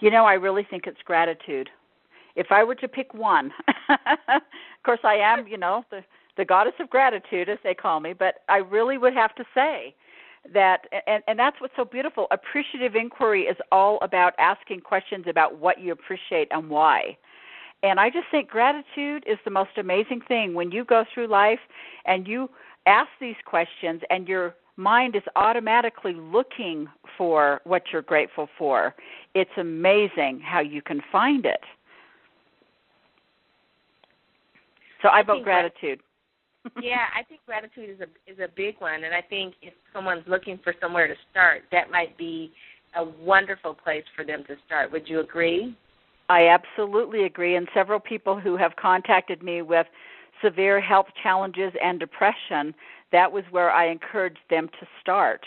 You 0.00 0.10
know, 0.10 0.24
I 0.24 0.34
really 0.34 0.66
think 0.70 0.86
it's 0.86 1.00
gratitude. 1.04 1.68
If 2.36 2.46
I 2.50 2.62
were 2.62 2.76
to 2.76 2.88
pick 2.88 3.12
one, 3.12 3.50
of 4.28 4.42
course, 4.84 5.00
I 5.02 5.16
am, 5.16 5.46
you 5.46 5.58
know, 5.58 5.84
the 5.90 6.02
the 6.36 6.44
goddess 6.44 6.72
of 6.80 6.88
gratitude, 6.88 7.48
as 7.50 7.58
they 7.64 7.74
call 7.74 8.00
me, 8.00 8.14
but 8.14 8.36
I 8.48 8.58
really 8.58 8.96
would 8.96 9.12
have 9.12 9.34
to 9.34 9.44
say 9.52 9.94
that 10.54 10.86
and, 11.06 11.22
and 11.26 11.38
that's 11.38 11.60
what's 11.60 11.74
so 11.76 11.84
beautiful. 11.84 12.26
Appreciative 12.30 12.94
inquiry 12.94 13.42
is 13.42 13.56
all 13.70 13.98
about 14.02 14.34
asking 14.38 14.80
questions 14.80 15.26
about 15.28 15.58
what 15.58 15.80
you 15.80 15.92
appreciate 15.92 16.48
and 16.50 16.68
why. 16.68 17.16
And 17.82 17.98
i 17.98 18.10
just 18.10 18.26
think 18.30 18.48
gratitude 18.48 19.24
is 19.26 19.38
the 19.44 19.50
most 19.50 19.70
amazing 19.78 20.20
thing. 20.26 20.54
When 20.54 20.70
you 20.70 20.84
go 20.84 21.04
through 21.12 21.28
life 21.28 21.60
and 22.06 22.26
you 22.26 22.48
ask 22.86 23.08
these 23.20 23.36
questions 23.44 24.00
and 24.10 24.26
your 24.26 24.54
mind 24.76 25.14
is 25.14 25.22
automatically 25.36 26.14
looking 26.14 26.88
for 27.18 27.60
what 27.64 27.82
you're 27.92 28.02
grateful 28.02 28.48
for 28.56 28.94
it's 29.34 29.50
amazing 29.58 30.40
how 30.42 30.60
you 30.60 30.80
can 30.80 31.02
find 31.12 31.44
it. 31.44 31.60
So 35.02 35.08
i, 35.08 35.20
I 35.20 35.22
vote 35.22 35.44
gratitude 35.44 36.00
yeah, 36.82 37.06
I 37.16 37.22
think 37.22 37.40
gratitude 37.46 37.90
is 37.90 38.00
a 38.00 38.30
is 38.30 38.38
a 38.38 38.48
big 38.54 38.76
one, 38.80 39.04
and 39.04 39.14
I 39.14 39.22
think 39.22 39.54
if 39.62 39.72
someone's 39.92 40.24
looking 40.26 40.58
for 40.62 40.74
somewhere 40.80 41.06
to 41.06 41.14
start, 41.30 41.62
that 41.72 41.90
might 41.90 42.16
be 42.18 42.52
a 42.96 43.04
wonderful 43.04 43.74
place 43.74 44.04
for 44.16 44.24
them 44.24 44.44
to 44.46 44.56
start. 44.66 44.92
Would 44.92 45.08
you 45.08 45.20
agree? 45.20 45.76
I 46.28 46.48
absolutely 46.48 47.24
agree, 47.24 47.56
and 47.56 47.68
several 47.74 47.98
people 47.98 48.38
who 48.38 48.56
have 48.56 48.76
contacted 48.76 49.42
me 49.42 49.62
with 49.62 49.86
severe 50.42 50.80
health 50.80 51.06
challenges 51.22 51.72
and 51.82 51.98
depression, 51.98 52.74
that 53.12 53.30
was 53.30 53.44
where 53.50 53.70
I 53.70 53.88
encouraged 53.88 54.38
them 54.48 54.68
to 54.80 54.86
start. 55.00 55.44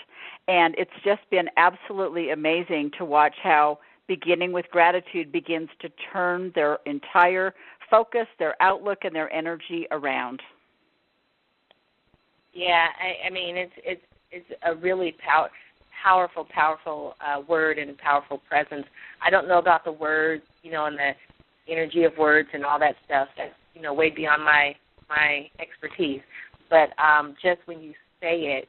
And 0.48 0.76
it's 0.78 0.92
just 1.04 1.22
been 1.32 1.48
absolutely 1.58 2.32
amazing 2.32 2.92
to 2.98 3.06
watch 3.06 3.36
how 3.42 3.80
beginning 4.08 4.52
with 4.52 4.66
gratitude 4.72 5.32
begins 5.32 5.70
to 5.80 5.90
turn 6.12 6.52
their 6.54 6.80
entire 6.86 7.54
focus, 7.90 8.28
their 8.38 8.62
outlook, 8.62 9.00
and 9.04 9.16
their 9.16 9.32
energy 9.34 9.88
around. 9.92 10.42
Yeah, 12.54 12.88
I, 13.02 13.28
I 13.28 13.30
mean 13.30 13.58
it's 13.58 13.74
it's 13.78 14.02
it's 14.32 14.46
a 14.66 14.76
really 14.76 15.16
power, 15.24 15.50
powerful, 16.04 16.46
powerful 16.54 17.16
uh, 17.22 17.42
word 17.42 17.78
and 17.78 17.92
a 17.92 17.94
powerful 17.94 18.42
presence. 18.50 18.86
I 19.26 19.30
don't 19.30 19.48
know 19.48 19.60
about 19.60 19.86
the 19.86 19.92
words, 19.92 20.44
you 20.64 20.72
know, 20.72 20.86
and 20.86 20.98
the 20.98 21.12
energy 21.72 22.04
of 22.04 22.14
words 22.18 22.50
and 22.54 22.66
all 22.66 22.80
that 22.80 22.96
stuff. 23.06 23.28
That's 23.38 23.54
you 23.74 23.82
know 23.82 23.94
way 23.94 24.10
beyond 24.10 24.44
my 24.44 24.76
my 25.10 25.50
expertise. 25.60 26.22
But 26.70 26.90
um, 27.02 27.36
just 27.42 27.60
when 27.66 27.82
you 27.82 27.94
say 28.22 28.58
it, 28.58 28.68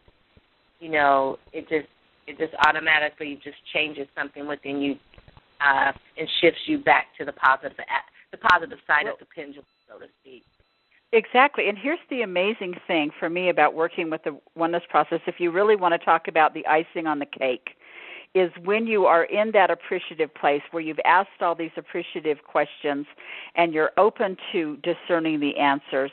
you 0.81 0.91
know, 0.91 1.39
it 1.53 1.69
just 1.69 1.89
it 2.27 2.39
just 2.39 2.55
automatically 2.67 3.39
just 3.43 3.57
changes 3.73 4.07
something 4.17 4.47
within 4.47 4.81
you 4.81 4.97
uh, 5.61 5.93
and 6.19 6.29
shifts 6.41 6.61
you 6.67 6.79
back 6.79 7.07
to 7.19 7.25
the 7.25 7.33
positive 7.33 7.77
the 8.31 8.39
positive 8.39 8.79
side 8.87 9.05
well, 9.05 9.15
of 9.15 9.19
the 9.19 9.27
pendulum, 9.35 9.65
so 9.89 9.99
to 9.99 10.07
speak. 10.21 10.43
Exactly. 11.15 11.69
And 11.69 11.79
here's 11.79 12.01
the 12.11 12.23
amazing 12.23 12.75
thing 12.89 13.11
for 13.21 13.31
me 13.31 13.49
about 13.49 13.73
working 13.75 14.11
with 14.11 14.25
the 14.25 14.37
oneness 14.57 14.83
process, 14.91 15.21
if 15.29 15.37
you 15.39 15.53
really 15.53 15.77
want 15.77 15.93
to 15.93 16.05
talk 16.05 16.27
about 16.27 16.55
the 16.55 16.67
icing 16.67 17.07
on 17.07 17.21
the 17.21 17.27
cake, 17.27 17.71
is 18.35 18.51
when 18.65 18.85
you 18.85 19.07
are 19.07 19.23
in 19.25 19.53
that 19.53 19.71
appreciative 19.71 20.35
place 20.35 20.63
where 20.73 20.83
you've 20.83 20.99
asked 21.05 21.41
all 21.41 21.55
these 21.55 21.71
appreciative 21.77 22.39
questions 22.43 23.07
and 23.55 23.73
you're 23.73 23.93
open 23.97 24.37
to 24.51 24.77
discerning 24.79 25.39
the 25.39 25.57
answers 25.57 26.11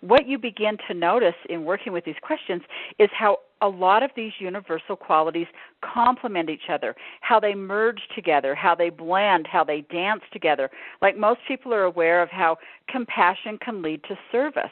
what 0.00 0.26
you 0.26 0.38
begin 0.38 0.76
to 0.88 0.94
notice 0.94 1.34
in 1.48 1.64
working 1.64 1.92
with 1.92 2.04
these 2.04 2.16
questions 2.22 2.62
is 2.98 3.10
how 3.12 3.38
a 3.62 3.68
lot 3.68 4.02
of 4.02 4.10
these 4.16 4.32
universal 4.38 4.96
qualities 4.96 5.46
complement 5.82 6.50
each 6.50 6.68
other, 6.70 6.94
how 7.20 7.38
they 7.38 7.54
merge 7.54 8.00
together, 8.14 8.54
how 8.54 8.74
they 8.74 8.90
blend, 8.90 9.46
how 9.46 9.64
they 9.64 9.82
dance 9.82 10.22
together. 10.32 10.70
Like 11.02 11.16
most 11.16 11.40
people 11.46 11.74
are 11.74 11.84
aware 11.84 12.22
of 12.22 12.30
how 12.30 12.58
compassion 12.88 13.58
can 13.58 13.82
lead 13.82 14.02
to 14.04 14.18
service. 14.32 14.64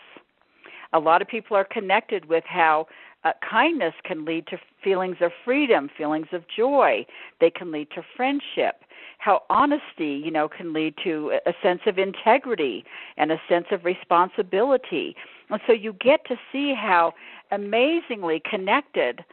A 0.92 0.98
lot 0.98 1.20
of 1.20 1.28
people 1.28 1.56
are 1.56 1.64
connected 1.64 2.24
with 2.26 2.44
how 2.46 2.86
uh, 3.24 3.32
kindness 3.48 3.94
can 4.04 4.24
lead 4.24 4.46
to 4.46 4.58
feelings 4.82 5.16
of 5.20 5.32
freedom, 5.44 5.90
feelings 5.96 6.28
of 6.32 6.44
joy. 6.56 7.04
They 7.40 7.50
can 7.50 7.72
lead 7.72 7.88
to 7.94 8.02
friendship 8.16 8.84
how 9.18 9.42
honesty, 9.50 10.22
you 10.24 10.30
know, 10.30 10.48
can 10.48 10.72
lead 10.72 10.94
to 11.04 11.38
a 11.44 11.52
sense 11.62 11.80
of 11.86 11.98
integrity 11.98 12.84
and 13.16 13.30
a 13.30 13.40
sense 13.48 13.66
of 13.72 13.84
responsibility. 13.84 15.14
And 15.50 15.60
so 15.66 15.72
you 15.72 15.94
get 15.94 16.24
to 16.26 16.36
see 16.52 16.74
how 16.74 17.12
amazingly 17.50 18.42
connected 18.48 19.24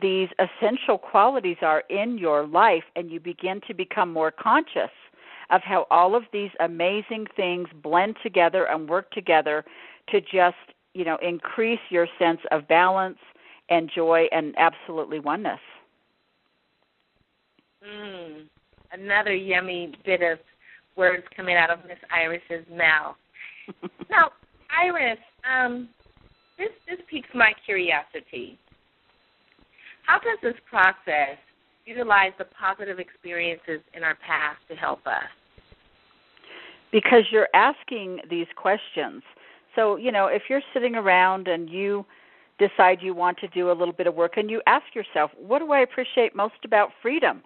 these 0.00 0.28
essential 0.38 0.98
qualities 0.98 1.58
are 1.62 1.84
in 1.90 2.18
your 2.18 2.46
life 2.46 2.84
and 2.96 3.10
you 3.10 3.20
begin 3.20 3.60
to 3.68 3.74
become 3.74 4.12
more 4.12 4.30
conscious 4.30 4.90
of 5.50 5.60
how 5.62 5.86
all 5.90 6.16
of 6.16 6.24
these 6.32 6.50
amazing 6.60 7.26
things 7.36 7.68
blend 7.82 8.16
together 8.22 8.66
and 8.68 8.88
work 8.88 9.10
together 9.12 9.64
to 10.10 10.20
just, 10.20 10.56
you 10.94 11.04
know, 11.04 11.18
increase 11.22 11.80
your 11.88 12.08
sense 12.18 12.40
of 12.50 12.66
balance 12.66 13.18
and 13.68 13.90
joy 13.94 14.26
and 14.32 14.54
absolutely 14.58 15.20
oneness. 15.20 15.60
Mm 17.84 18.48
another 18.92 19.34
yummy 19.34 19.92
bit 20.04 20.22
of 20.22 20.38
words 20.96 21.24
coming 21.36 21.56
out 21.56 21.70
of 21.70 21.78
Miss 21.86 21.98
Iris's 22.10 22.66
mouth. 22.70 23.16
now, 24.10 24.30
Iris, 24.70 25.18
um, 25.48 25.88
this 26.58 26.68
this 26.88 26.98
piques 27.10 27.28
my 27.34 27.52
curiosity. 27.64 28.58
How 30.06 30.18
does 30.18 30.38
this 30.42 30.54
process 30.68 31.36
utilize 31.84 32.32
the 32.38 32.44
positive 32.44 32.98
experiences 32.98 33.80
in 33.94 34.02
our 34.02 34.16
past 34.26 34.58
to 34.68 34.74
help 34.74 35.06
us? 35.06 35.30
Because 36.92 37.24
you're 37.30 37.48
asking 37.54 38.20
these 38.30 38.46
questions. 38.56 39.22
So, 39.74 39.96
you 39.96 40.12
know, 40.12 40.26
if 40.26 40.42
you're 40.48 40.62
sitting 40.72 40.94
around 40.94 41.48
and 41.48 41.68
you 41.68 42.06
decide 42.58 42.98
you 43.02 43.14
want 43.14 43.38
to 43.38 43.48
do 43.48 43.70
a 43.70 43.74
little 43.74 43.92
bit 43.92 44.06
of 44.06 44.14
work 44.14 44.36
and 44.36 44.50
you 44.50 44.62
ask 44.66 44.86
yourself, 44.94 45.30
what 45.36 45.58
do 45.58 45.72
I 45.72 45.80
appreciate 45.80 46.34
most 46.34 46.54
about 46.64 46.90
freedom? 47.02 47.42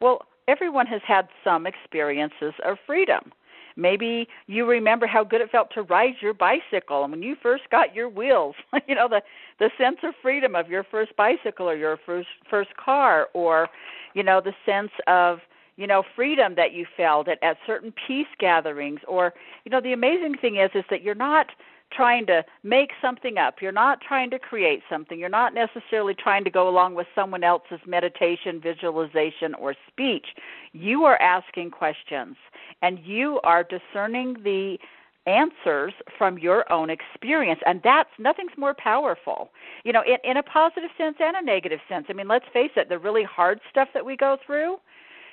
Well, 0.00 0.22
everyone 0.48 0.86
has 0.86 1.00
had 1.06 1.28
some 1.44 1.66
experiences 1.66 2.52
of 2.64 2.76
freedom. 2.86 3.32
Maybe 3.76 4.28
you 4.46 4.66
remember 4.66 5.06
how 5.06 5.24
good 5.24 5.40
it 5.40 5.50
felt 5.50 5.68
to 5.74 5.82
ride 5.82 6.14
your 6.20 6.34
bicycle 6.34 7.04
and 7.04 7.12
when 7.12 7.22
you 7.22 7.36
first 7.42 7.64
got 7.70 7.94
your 7.94 8.08
wheels, 8.08 8.54
you 8.88 8.94
know, 8.94 9.08
the 9.08 9.22
the 9.58 9.70
sense 9.78 9.98
of 10.02 10.14
freedom 10.22 10.54
of 10.54 10.68
your 10.68 10.84
first 10.84 11.16
bicycle 11.16 11.68
or 11.68 11.76
your 11.76 11.98
first 12.04 12.28
first 12.48 12.70
car 12.76 13.28
or 13.34 13.68
you 14.14 14.22
know, 14.22 14.40
the 14.42 14.52
sense 14.66 14.90
of 15.06 15.38
you 15.76 15.86
know 15.86 16.02
freedom 16.14 16.54
that 16.56 16.72
you 16.72 16.86
felt 16.96 17.28
at, 17.28 17.42
at 17.42 17.56
certain 17.66 17.92
peace 18.06 18.26
gatherings 18.38 19.00
or 19.08 19.32
you 19.64 19.70
know 19.70 19.80
the 19.80 19.92
amazing 19.92 20.34
thing 20.40 20.56
is 20.56 20.70
is 20.74 20.84
that 20.90 21.02
you're 21.02 21.14
not 21.14 21.46
trying 21.94 22.26
to 22.26 22.44
make 22.62 22.90
something 23.00 23.38
up. 23.38 23.56
You're 23.60 23.72
not 23.72 24.00
trying 24.00 24.30
to 24.30 24.38
create 24.38 24.82
something. 24.90 25.18
You're 25.18 25.28
not 25.28 25.54
necessarily 25.54 26.14
trying 26.14 26.44
to 26.44 26.50
go 26.50 26.68
along 26.68 26.94
with 26.94 27.06
someone 27.14 27.44
else's 27.44 27.80
meditation, 27.86 28.60
visualization, 28.60 29.54
or 29.54 29.74
speech. 29.88 30.26
You 30.72 31.04
are 31.04 31.20
asking 31.20 31.70
questions 31.70 32.36
and 32.82 32.98
you 33.00 33.40
are 33.44 33.64
discerning 33.64 34.36
the 34.42 34.78
answers 35.26 35.92
from 36.18 36.36
your 36.36 36.70
own 36.72 36.90
experience 36.90 37.60
and 37.64 37.80
that's 37.84 38.10
nothing's 38.18 38.50
more 38.58 38.74
powerful 38.76 39.50
you 39.84 39.92
know 39.92 40.02
in 40.04 40.16
in 40.28 40.36
a 40.36 40.42
positive 40.42 40.90
sense 40.98 41.14
and 41.20 41.36
a 41.36 41.42
negative 41.44 41.78
sense 41.88 42.06
i 42.08 42.12
mean 42.12 42.26
let's 42.26 42.44
face 42.52 42.72
it 42.74 42.88
the 42.88 42.98
really 42.98 43.22
hard 43.22 43.60
stuff 43.70 43.86
that 43.94 44.04
we 44.04 44.16
go 44.16 44.36
through 44.44 44.78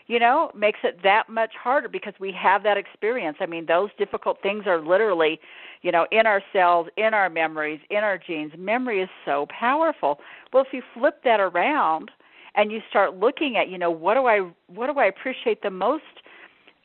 you 0.10 0.18
know, 0.18 0.52
makes 0.56 0.80
it 0.84 1.02
that 1.04 1.30
much 1.30 1.52
harder 1.56 1.88
because 1.88 2.16
we 2.20 2.32
have 2.32 2.64
that 2.64 2.78
experience. 2.78 3.38
I 3.40 3.46
mean, 3.46 3.68
those 3.68 3.92
difficult 4.00 4.42
things 4.42 4.64
are 4.66 4.82
literally, 4.82 5.40
you 5.84 5.92
know, 5.92 6.08
in 6.12 6.26
our 6.26 6.42
cells, 6.52 6.88
in 6.98 7.14
our 7.14 7.30
memories, 7.30 7.80
in 7.92 7.98
our 7.98 8.18
genes. 8.18 8.52
Memory 8.58 9.04
is 9.04 9.10
so 9.24 9.46
powerful. 9.58 10.20
Well, 10.52 10.64
if 10.64 10.74
you 10.74 10.82
flip 10.96 11.22
that 11.26 11.40
around 11.40 12.10
and 12.56 12.72
you 12.72 12.80
start 12.90 13.18
looking 13.18 13.56
at, 13.56 13.70
you 13.70 13.78
know, 13.78 13.92
what 13.92 14.16
do 14.16 14.26
I 14.26 14.50
what 14.66 14.92
do 14.92 15.00
I 15.00 15.06
appreciate 15.06 15.62
the 15.62 15.70
most 15.70 16.04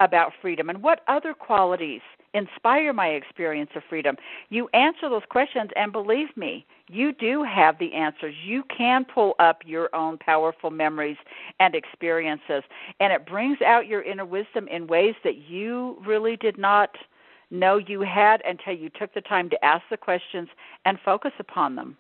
about 0.01 0.33
freedom 0.43 0.69
and 0.69 0.83
what 0.83 1.01
other 1.09 1.33
qualities 1.33 2.03
inspire 2.35 2.93
my 2.93 3.09
experience 3.09 3.71
of 3.75 3.83
freedom? 3.89 4.17
You 4.51 4.69
answer 4.75 5.09
those 5.09 5.23
questions 5.31 5.71
and 5.77 5.93
believe 5.93 6.29
me, 6.37 6.67
you 6.89 7.13
do 7.13 7.43
have 7.43 7.79
the 7.79 7.93
answers. 7.95 8.35
You 8.45 8.63
can 8.77 9.05
pull 9.05 9.35
up 9.39 9.61
your 9.65 9.95
own 9.95 10.19
powerful 10.19 10.71
memories 10.71 11.17
and 11.61 11.75
experiences, 11.75 12.63
and 13.01 13.13
it 13.13 13.27
brings 13.27 13.59
out 13.63 13.87
your 13.87 14.03
inner 14.03 14.27
wisdom 14.27 14.69
in 14.69 14.87
ways 14.87 15.15
that 15.25 15.49
you 15.49 15.97
really 16.07 16.37
did 16.37 16.59
not 16.59 16.91
know 17.51 17.79
you 17.79 18.03
had 18.03 18.43
until 18.47 18.75
you 18.75 18.91
took 18.99 19.13
the 19.15 19.21
time 19.23 19.49
to 19.51 19.65
ask 19.65 19.83
the 19.91 19.97
questions 19.97 20.49
and 20.85 20.99
focus 21.05 21.33
upon 21.39 21.75
them. 21.75 21.97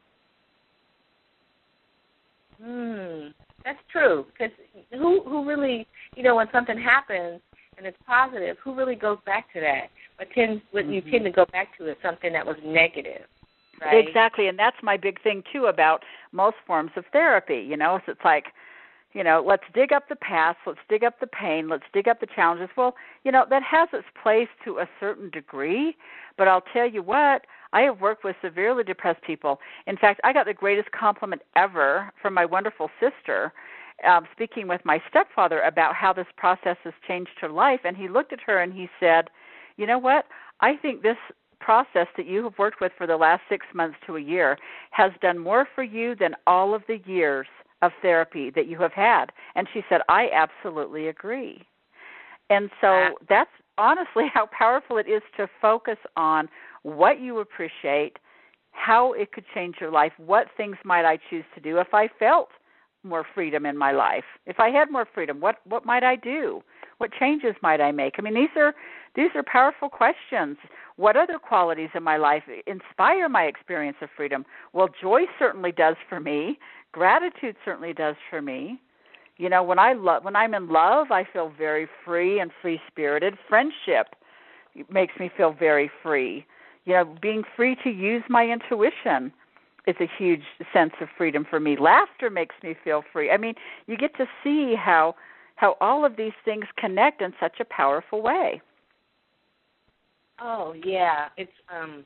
Hmm. 2.63 3.29
That's 3.65 3.79
true. 3.91 4.27
Because 4.33 4.55
who 4.93 5.23
who 5.25 5.47
really, 5.47 5.87
you 6.17 6.23
know, 6.23 6.37
when 6.37 6.49
something 6.53 6.79
happens 6.79 7.41
and 7.79 7.87
it's 7.87 7.97
positive, 8.07 8.57
who 8.63 8.75
really 8.75 8.95
goes 8.95 9.19
back 9.25 9.53
to 9.55 9.61
that? 9.61 9.89
But 10.19 10.29
tends 10.35 10.63
what 10.71 10.85
mm-hmm. 10.85 10.93
you 10.93 11.01
tend 11.11 11.25
to 11.25 11.31
go 11.31 11.47
back 11.51 11.77
to 11.79 11.91
is 11.91 11.97
something 12.03 12.33
that 12.33 12.47
was 12.47 12.57
negative. 12.65 13.23
Right? 13.81 14.07
Exactly, 14.07 14.49
and 14.49 14.59
that's 14.59 14.77
my 14.83 14.97
big 14.97 15.23
thing 15.23 15.43
too 15.53 15.67
about 15.67 16.03
most 16.33 16.57
forms 16.67 16.93
of 16.97 17.05
therapy. 17.13 17.67
You 17.69 17.77
know, 17.77 18.01
so 18.07 18.13
it's 18.13 18.25
like 18.25 18.47
you 19.15 19.23
know, 19.23 19.45
let's 19.47 19.63
dig 19.73 19.93
up 19.93 20.09
the 20.09 20.17
past, 20.17 20.59
let's 20.67 20.81
dig 20.89 21.05
up 21.05 21.21
the 21.21 21.29
pain, 21.29 21.69
let's 21.69 21.85
dig 21.93 22.09
up 22.09 22.19
the 22.19 22.27
challenges. 22.27 22.69
Well, 22.77 22.97
you 23.23 23.31
know, 23.31 23.47
that 23.49 23.63
has 23.63 23.89
its 23.93 24.09
place 24.21 24.49
to 24.65 24.79
a 24.79 24.89
certain 24.99 25.31
degree, 25.31 25.97
but 26.37 26.49
I'll 26.49 26.65
tell 26.73 26.89
you 26.89 27.01
what, 27.01 27.47
I 27.73 27.83
have 27.83 28.01
worked 28.01 28.25
with 28.25 28.35
severely 28.43 28.83
depressed 28.83 29.23
people. 29.23 29.61
In 29.87 29.97
fact, 29.97 30.21
I 30.25 30.33
got 30.33 30.47
the 30.47 30.55
greatest 30.55 30.91
compliment 30.91 31.43
ever 31.55 32.13
from 32.21 32.35
my 32.35 32.45
wonderful 32.45 32.91
sister 32.99 33.53
um, 34.07 34.27
speaking 34.33 34.67
with 34.67 34.81
my 34.85 35.01
stepfather 35.09 35.61
about 35.61 35.95
how 35.95 36.13
this 36.13 36.27
process 36.37 36.77
has 36.83 36.93
changed 37.07 37.31
her 37.41 37.49
life. 37.49 37.81
And 37.85 37.97
he 37.97 38.09
looked 38.09 38.33
at 38.33 38.41
her 38.47 38.61
and 38.61 38.73
he 38.73 38.89
said, 38.99 39.29
You 39.77 39.87
know 39.87 39.99
what? 39.99 40.27
I 40.61 40.77
think 40.77 41.03
this 41.03 41.17
process 41.65 42.07
that 42.17 42.27
you 42.27 42.45
have 42.45 42.59
worked 42.59 42.81
with 42.81 42.93
for 42.99 43.07
the 43.07 43.17
last 43.17 43.43
six 43.49 43.65
months 43.75 43.97
to 44.07 44.17
a 44.17 44.21
year 44.21 44.59
has 44.91 45.13
done 45.23 45.39
more 45.39 45.67
for 45.75 45.83
you 45.83 46.15
than 46.15 46.35
all 46.47 46.75
of 46.75 46.83
the 46.89 46.99
years 47.07 47.47
of 47.83 47.93
therapy 48.03 48.51
that 48.51 48.67
you 48.69 48.79
have 48.79 48.93
had. 48.93 49.27
And 49.55 49.67
she 49.73 49.81
said, 49.89 50.01
I 50.09 50.29
absolutely 50.35 51.09
agree. 51.09 51.67
And 52.51 52.71
so 52.81 53.09
that's 53.29 53.51
honestly 53.79 54.25
how 54.35 54.49
powerful 54.57 54.99
it 54.99 55.09
is 55.09 55.23
to 55.37 55.49
focus 55.61 55.99
on 56.17 56.49
what 56.83 57.21
you 57.21 57.39
appreciate, 57.39 58.19
how 58.73 59.13
it 59.13 59.33
could 59.33 59.45
change 59.55 59.77
your 59.81 59.91
life, 59.91 60.13
what 60.19 60.49
things 60.57 60.77
might 60.85 61.07
I 61.07 61.19
choose 61.31 61.45
to 61.55 61.61
do 61.61 61.79
if 61.79 61.93
I 61.93 62.09
felt 62.19 62.49
more 63.03 63.25
freedom 63.35 63.67
in 63.67 63.77
my 63.77 63.93
life. 63.93 64.25
If 64.47 64.59
I 64.59 64.71
had 64.71 64.91
more 64.91 65.07
freedom, 65.15 65.41
what 65.41 65.57
what 65.65 65.85
might 65.85 66.03
I 66.03 66.17
do? 66.17 66.63
What 66.99 67.11
changes 67.19 67.55
might 67.63 67.81
I 67.81 67.93
make? 67.93 68.15
I 68.19 68.23
mean, 68.23 68.35
these 68.35 68.55
are 68.57 68.75
these 69.15 69.31
are 69.35 69.45
powerful 69.45 69.89
questions. 69.89 70.57
What 70.97 71.17
other 71.17 71.39
qualities 71.39 71.91
in 71.95 72.03
my 72.03 72.17
life 72.17 72.43
inspire 72.67 73.29
my 73.29 73.45
experience 73.45 73.97
of 74.01 74.09
freedom? 74.17 74.45
Well, 74.73 74.89
joy 75.01 75.23
certainly 75.39 75.73
does 75.73 75.97
for 76.09 76.21
me. 76.21 76.59
Gratitude 76.93 77.57
certainly 77.65 77.93
does 77.93 78.17
for 78.31 78.43
me. 78.43 78.81
You 79.37 79.49
know, 79.49 79.63
when 79.63 79.79
I 79.79 79.93
love 79.95 80.25
when 80.25 80.37
I'm 80.37 80.55
in 80.55 80.69
love, 80.69 81.11
I 81.11 81.25
feel 81.33 81.53
very 81.57 81.89
free 82.05 82.41
and 82.41 82.51
free-spirited. 82.63 83.35
Friendship 83.49 84.15
makes 84.91 85.15
me 85.19 85.31
feel 85.37 85.53
very 85.53 85.91
free. 86.03 86.47
You 86.85 86.95
know, 86.95 87.17
being 87.21 87.43
free 87.57 87.77
to 87.83 87.91
use 87.91 88.23
my 88.29 88.47
intuition 88.47 89.33
is 89.87 89.97
a 90.01 90.09
huge 90.19 90.43
sense 90.73 90.93
of 91.01 91.09
freedom 91.17 91.47
for 91.49 91.61
me. 91.61 91.77
Laughter 91.79 92.31
makes 92.31 92.55
me 92.63 92.75
feel 92.85 93.03
free. 93.13 93.31
I 93.31 93.37
mean, 93.37 93.55
you 93.87 93.97
get 93.97 94.17
to 94.17 94.27
see 94.43 94.75
how 94.75 95.15
how 95.57 95.77
all 95.81 96.05
of 96.05 96.17
these 96.17 96.33
things 96.45 96.65
connect 96.77 97.23
in 97.23 97.33
such 97.41 97.61
a 97.61 97.65
powerful 97.65 98.23
way. 98.23 98.61
Oh 100.41 100.75
yeah, 100.85 101.29
it's 101.37 101.53
um, 101.73 102.05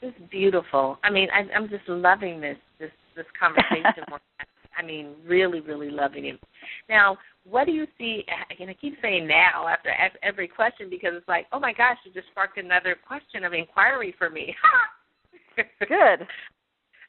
it's 0.00 0.16
beautiful. 0.30 0.98
I 1.04 1.10
mean, 1.10 1.28
I, 1.32 1.52
I'm 1.54 1.68
just 1.68 1.88
loving 1.88 2.40
this 2.40 2.56
this 2.78 2.90
this 3.14 3.26
conversation. 3.40 4.04
I 4.76 4.82
mean, 4.82 5.14
really, 5.26 5.60
really 5.60 5.90
loving 5.90 6.26
it. 6.26 6.40
Now, 6.88 7.18
what 7.44 7.66
do 7.66 7.72
you 7.72 7.86
see? 7.98 8.24
And 8.58 8.70
I 8.70 8.74
keep 8.74 8.96
saying 9.02 9.26
now 9.26 9.68
after 9.68 9.90
every 10.22 10.48
question 10.48 10.88
because 10.88 11.12
it's 11.14 11.28
like, 11.28 11.46
oh 11.52 11.60
my 11.60 11.72
gosh, 11.72 11.98
you 12.04 12.12
just 12.12 12.28
sparked 12.28 12.56
another 12.56 12.96
question 13.06 13.44
of 13.44 13.52
inquiry 13.52 14.14
for 14.16 14.30
me. 14.30 14.54
Good. 15.80 16.26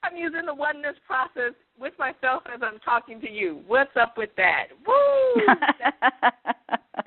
I'm 0.03 0.17
using 0.17 0.45
the 0.45 0.53
oneness 0.53 0.95
process 1.07 1.53
with 1.79 1.93
myself 1.97 2.43
as 2.53 2.61
I'm 2.61 2.79
talking 2.79 3.21
to 3.21 3.31
you. 3.31 3.61
What's 3.67 3.95
up 3.99 4.15
with 4.17 4.29
that? 4.37 4.67
Woo! 4.85 5.45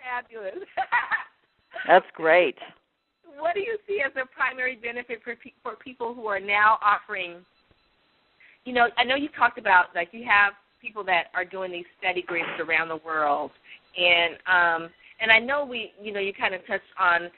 fabulous. 0.00 0.64
That's 1.86 2.06
great. 2.14 2.56
What 3.38 3.54
do 3.54 3.60
you 3.60 3.76
see 3.86 4.00
as 4.04 4.12
a 4.16 4.26
primary 4.26 4.76
benefit 4.76 5.20
for 5.22 5.36
pe- 5.36 5.52
for 5.62 5.76
people 5.76 6.14
who 6.14 6.26
are 6.26 6.40
now 6.40 6.78
offering? 6.82 7.44
You 8.64 8.72
know, 8.72 8.88
I 8.96 9.04
know 9.04 9.14
you 9.14 9.28
talked 9.36 9.58
about 9.58 9.94
like 9.94 10.08
you 10.12 10.24
have 10.28 10.54
people 10.80 11.04
that 11.04 11.24
are 11.34 11.44
doing 11.44 11.70
these 11.70 11.84
study 11.98 12.22
groups 12.22 12.48
around 12.58 12.88
the 12.88 13.00
world, 13.04 13.50
and 13.96 14.34
um, 14.46 14.90
and 15.20 15.30
I 15.30 15.38
know 15.38 15.64
we, 15.64 15.92
you 16.02 16.12
know, 16.12 16.20
you 16.20 16.32
kind 16.32 16.54
of 16.54 16.66
touched 16.66 16.84
on 16.98 17.30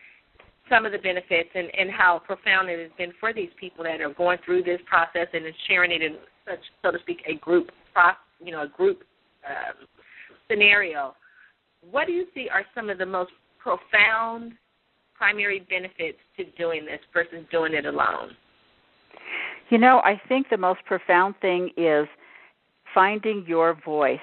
some 0.69 0.87
of 0.87 0.93
the 0.93 0.99
benefits 0.99 1.51
and, 1.55 1.69
and 1.79 1.91
how 1.91 2.21
profound 2.25 2.69
it 2.69 2.81
has 2.81 2.91
been 2.99 3.13
for 3.19 3.33
these 3.33 3.51
people 3.59 3.85
that 3.85 4.01
are 4.01 4.13
going 4.13 4.39
through 4.45 4.63
this 4.63 4.81
process 4.87 5.27
and 5.33 5.45
sharing 5.67 5.91
it 5.91 6.03
in 6.03 6.17
such, 6.47 6.61
so 6.83 6.91
to 6.91 6.99
speak, 7.01 7.23
a 7.27 7.37
group, 7.37 7.71
you 8.43 8.53
know, 8.53 8.63
a 8.63 8.69
group 8.69 9.03
um, 9.47 9.87
scenario. 10.51 11.15
What 11.91 12.07
do 12.07 12.13
you 12.13 12.27
see 12.35 12.49
are 12.53 12.65
some 12.75 12.91
of 12.91 12.99
the 12.99 13.07
most 13.07 13.31
profound 13.59 14.53
primary 15.15 15.67
benefits 15.69 16.19
to 16.37 16.45
doing 16.57 16.85
this 16.85 17.01
versus 17.13 17.45
doing 17.51 17.75
it 17.75 17.87
alone? 17.87 18.31
You 19.71 19.79
know, 19.79 20.01
I 20.05 20.21
think 20.29 20.47
the 20.51 20.57
most 20.57 20.81
profound 20.87 21.35
thing 21.41 21.71
is 21.77 22.07
finding 22.95 23.45
your 23.47 23.77
voice 23.85 24.19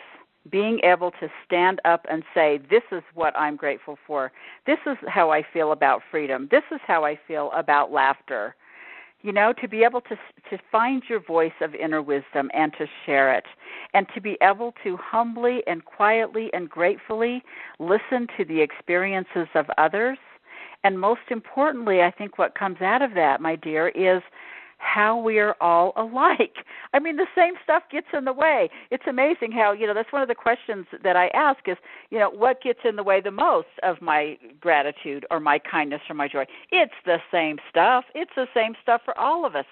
being 0.51 0.79
able 0.83 1.11
to 1.11 1.29
stand 1.45 1.79
up 1.85 2.05
and 2.09 2.23
say, 2.33 2.59
This 2.69 2.83
is 2.91 3.03
what 3.13 3.37
I'm 3.37 3.55
grateful 3.55 3.97
for. 4.05 4.31
This 4.65 4.77
is 4.85 4.97
how 5.07 5.31
I 5.31 5.43
feel 5.53 5.71
about 5.71 6.01
freedom. 6.11 6.47
This 6.51 6.63
is 6.71 6.79
how 6.85 7.05
I 7.05 7.17
feel 7.27 7.51
about 7.55 7.91
laughter. 7.91 8.55
You 9.21 9.31
know, 9.31 9.53
to 9.59 9.67
be 9.67 9.83
able 9.83 10.01
to 10.01 10.15
to 10.51 10.59
find 10.71 11.01
your 11.09 11.19
voice 11.19 11.53
of 11.61 11.73
inner 11.73 12.01
wisdom 12.01 12.51
and 12.53 12.71
to 12.77 12.85
share 13.05 13.33
it, 13.33 13.45
and 13.95 14.05
to 14.13 14.21
be 14.21 14.37
able 14.41 14.73
to 14.83 14.97
humbly 14.97 15.63
and 15.65 15.83
quietly 15.83 16.51
and 16.53 16.69
gratefully 16.69 17.41
listen 17.79 18.27
to 18.37 18.45
the 18.45 18.61
experiences 18.61 19.47
of 19.55 19.65
others. 19.79 20.19
And 20.83 20.99
most 20.99 21.21
importantly, 21.31 22.03
I 22.03 22.11
think 22.11 22.37
what 22.37 22.53
comes 22.53 22.79
out 22.81 23.01
of 23.01 23.15
that, 23.15 23.41
my 23.41 23.55
dear, 23.55 23.87
is 23.87 24.21
how 24.86 25.17
we 25.17 25.39
are 25.39 25.55
all 25.59 25.93
alike. 25.97 26.55
I 26.93 26.99
mean, 26.99 27.17
the 27.17 27.27
same 27.36 27.55
stuff 27.63 27.83
gets 27.91 28.07
in 28.13 28.25
the 28.25 28.33
way. 28.33 28.69
It's 28.91 29.03
amazing 29.09 29.51
how, 29.51 29.73
you 29.73 29.88
know, 29.88 29.93
that's 29.93 30.13
one 30.13 30.21
of 30.21 30.27
the 30.27 30.36
questions 30.36 30.86
that 31.03 31.15
I 31.15 31.27
ask 31.27 31.59
is, 31.67 31.77
you 32.09 32.19
know, 32.19 32.29
what 32.29 32.61
gets 32.61 32.79
in 32.86 32.95
the 32.95 33.03
way 33.03 33.19
the 33.19 33.31
most 33.31 33.67
of 33.83 34.01
my 34.01 34.38
gratitude 34.61 35.25
or 35.31 35.39
my 35.39 35.59
kindness 35.59 36.01
or 36.09 36.15
my 36.15 36.27
joy? 36.27 36.45
It's 36.71 36.93
the 37.05 37.17
same 37.31 37.57
stuff. 37.69 38.05
It's 38.13 38.31
the 38.36 38.47
same 38.53 38.73
stuff 38.81 39.01
for 39.03 39.17
all 39.17 39.45
of 39.45 39.55
us. 39.55 39.65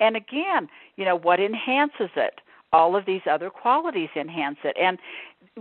And 0.00 0.16
again, 0.16 0.68
you 0.96 1.04
know, 1.04 1.16
what 1.16 1.40
enhances 1.40 2.10
it? 2.16 2.40
All 2.72 2.94
of 2.94 3.06
these 3.06 3.22
other 3.28 3.50
qualities 3.50 4.10
enhance 4.14 4.58
it. 4.62 4.76
And 4.80 4.98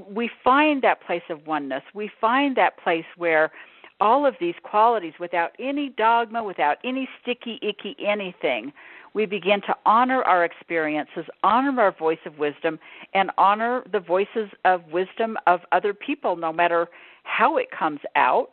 we 0.09 0.29
find 0.43 0.81
that 0.83 1.01
place 1.01 1.23
of 1.29 1.47
oneness. 1.47 1.83
We 1.95 2.11
find 2.19 2.55
that 2.57 2.77
place 2.77 3.05
where 3.15 3.51
all 3.99 4.25
of 4.25 4.35
these 4.39 4.55
qualities 4.63 5.13
without 5.19 5.51
any 5.59 5.89
dogma, 5.89 6.43
without 6.43 6.77
any 6.83 7.09
sticky, 7.21 7.59
icky 7.61 7.95
anything, 8.05 8.71
we 9.13 9.25
begin 9.25 9.61
to 9.61 9.75
honor 9.85 10.21
our 10.23 10.45
experiences, 10.45 11.25
honor 11.43 11.81
our 11.81 11.91
voice 11.91 12.19
of 12.25 12.37
wisdom, 12.37 12.77
and 13.13 13.31
honor 13.37 13.83
the 13.91 13.99
voices 13.99 14.49
of 14.65 14.83
wisdom 14.91 15.37
of 15.47 15.61
other 15.71 15.93
people, 15.93 16.35
no 16.35 16.53
matter 16.53 16.87
how 17.23 17.57
it 17.57 17.71
comes 17.71 17.99
out. 18.15 18.51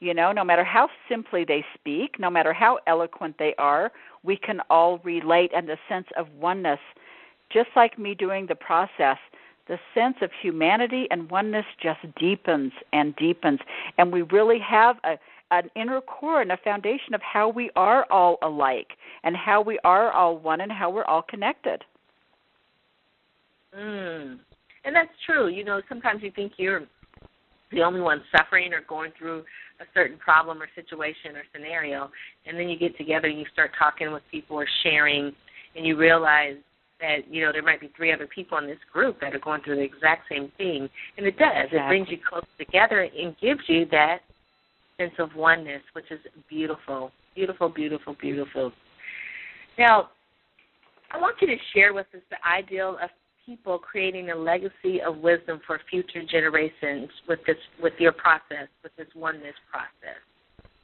You 0.00 0.12
know, 0.14 0.32
no 0.32 0.44
matter 0.44 0.64
how 0.64 0.88
simply 1.08 1.44
they 1.44 1.64
speak, 1.74 2.18
no 2.18 2.28
matter 2.30 2.52
how 2.52 2.78
eloquent 2.86 3.36
they 3.38 3.54
are, 3.58 3.92
we 4.22 4.36
can 4.36 4.60
all 4.68 4.98
relate 4.98 5.50
and 5.54 5.68
the 5.68 5.78
sense 5.88 6.06
of 6.16 6.26
oneness. 6.38 6.80
Just 7.50 7.68
like 7.76 7.98
me 7.98 8.14
doing 8.14 8.46
the 8.46 8.54
process, 8.54 9.18
the 9.68 9.78
sense 9.94 10.16
of 10.20 10.30
humanity 10.42 11.06
and 11.10 11.30
oneness 11.30 11.64
just 11.82 12.00
deepens 12.18 12.72
and 12.92 13.16
deepens. 13.16 13.60
And 13.98 14.12
we 14.12 14.22
really 14.22 14.58
have 14.58 14.96
a, 15.04 15.16
an 15.50 15.70
inner 15.74 16.00
core 16.00 16.42
and 16.42 16.52
a 16.52 16.58
foundation 16.58 17.14
of 17.14 17.20
how 17.22 17.48
we 17.48 17.70
are 17.76 18.06
all 18.10 18.38
alike 18.42 18.88
and 19.22 19.36
how 19.36 19.62
we 19.62 19.78
are 19.84 20.12
all 20.12 20.36
one 20.36 20.60
and 20.60 20.70
how 20.70 20.90
we're 20.90 21.04
all 21.04 21.22
connected. 21.22 21.82
Mm. 23.76 24.38
And 24.84 24.94
that's 24.94 25.10
true. 25.24 25.48
You 25.48 25.64
know, 25.64 25.80
sometimes 25.88 26.22
you 26.22 26.30
think 26.30 26.52
you're 26.58 26.82
the 27.72 27.82
only 27.82 28.00
one 28.00 28.22
suffering 28.36 28.72
or 28.72 28.82
going 28.86 29.12
through 29.18 29.44
a 29.80 29.84
certain 29.92 30.18
problem 30.18 30.62
or 30.62 30.68
situation 30.74 31.34
or 31.34 31.42
scenario, 31.52 32.10
and 32.46 32.56
then 32.56 32.68
you 32.68 32.78
get 32.78 32.96
together 32.96 33.26
and 33.26 33.38
you 33.38 33.46
start 33.52 33.72
talking 33.76 34.12
with 34.12 34.22
people 34.30 34.56
or 34.56 34.66
sharing, 34.84 35.32
and 35.74 35.84
you 35.84 35.96
realize 35.96 36.54
that 37.00 37.30
you 37.30 37.44
know 37.44 37.52
there 37.52 37.62
might 37.62 37.80
be 37.80 37.90
three 37.96 38.12
other 38.12 38.26
people 38.26 38.58
in 38.58 38.66
this 38.66 38.78
group 38.92 39.20
that 39.20 39.34
are 39.34 39.38
going 39.38 39.62
through 39.62 39.76
the 39.76 39.82
exact 39.82 40.28
same 40.30 40.50
thing, 40.56 40.88
and 41.16 41.26
it 41.26 41.38
does. 41.38 41.66
Exactly. 41.66 41.78
It 41.78 41.88
brings 41.88 42.08
you 42.10 42.18
close 42.28 42.44
together 42.58 43.08
and 43.16 43.36
gives 43.40 43.60
you 43.66 43.86
that 43.90 44.18
sense 44.98 45.12
of 45.18 45.34
oneness, 45.34 45.82
which 45.92 46.10
is 46.10 46.20
beautiful, 46.48 47.10
beautiful, 47.34 47.68
beautiful, 47.68 48.16
beautiful. 48.20 48.72
Now, 49.78 50.10
I 51.10 51.18
want 51.18 51.36
you 51.40 51.48
to 51.48 51.56
share 51.74 51.92
with 51.92 52.06
us 52.14 52.22
the 52.30 52.36
ideal 52.48 52.98
of 53.02 53.10
people 53.44 53.78
creating 53.78 54.30
a 54.30 54.34
legacy 54.34 55.00
of 55.06 55.18
wisdom 55.18 55.60
for 55.66 55.80
future 55.90 56.22
generations 56.28 57.08
with 57.28 57.40
this 57.46 57.56
with 57.82 57.92
your 57.98 58.12
process, 58.12 58.68
with 58.82 58.92
this 58.96 59.08
oneness 59.14 59.54
process. 59.70 60.20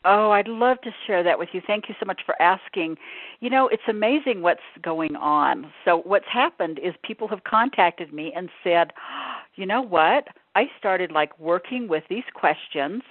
Oh, 0.05 0.31
I'd 0.31 0.49
love 0.49 0.81
to 0.83 0.91
share 1.07 1.23
that 1.23 1.39
with 1.39 1.51
you. 1.53 1.61
Thank 1.67 1.89
you 1.89 1.95
so 2.01 2.07
much 2.07 2.23
for 2.25 2.41
asking. 2.41 2.97
You 3.41 3.51
know, 3.51 3.69
it's 3.69 3.83
amazing 3.87 4.41
what's 4.41 4.61
going 4.83 5.15
on. 5.15 5.71
So, 5.85 5.99
what's 6.05 6.27
happened 6.33 6.81
is 6.83 6.95
people 7.05 7.29
have 7.29 7.45
contacted 7.45 8.13
me 8.13 8.33
and 8.35 8.49
said, 8.65 8.93
you 9.57 9.67
know 9.67 9.83
what? 9.83 10.29
I 10.57 10.65
started 10.79 11.13
like 11.13 11.39
working 11.39 11.87
with 11.87 12.05
these 12.09 12.25
questions 12.35 13.03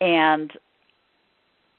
and 0.00 0.52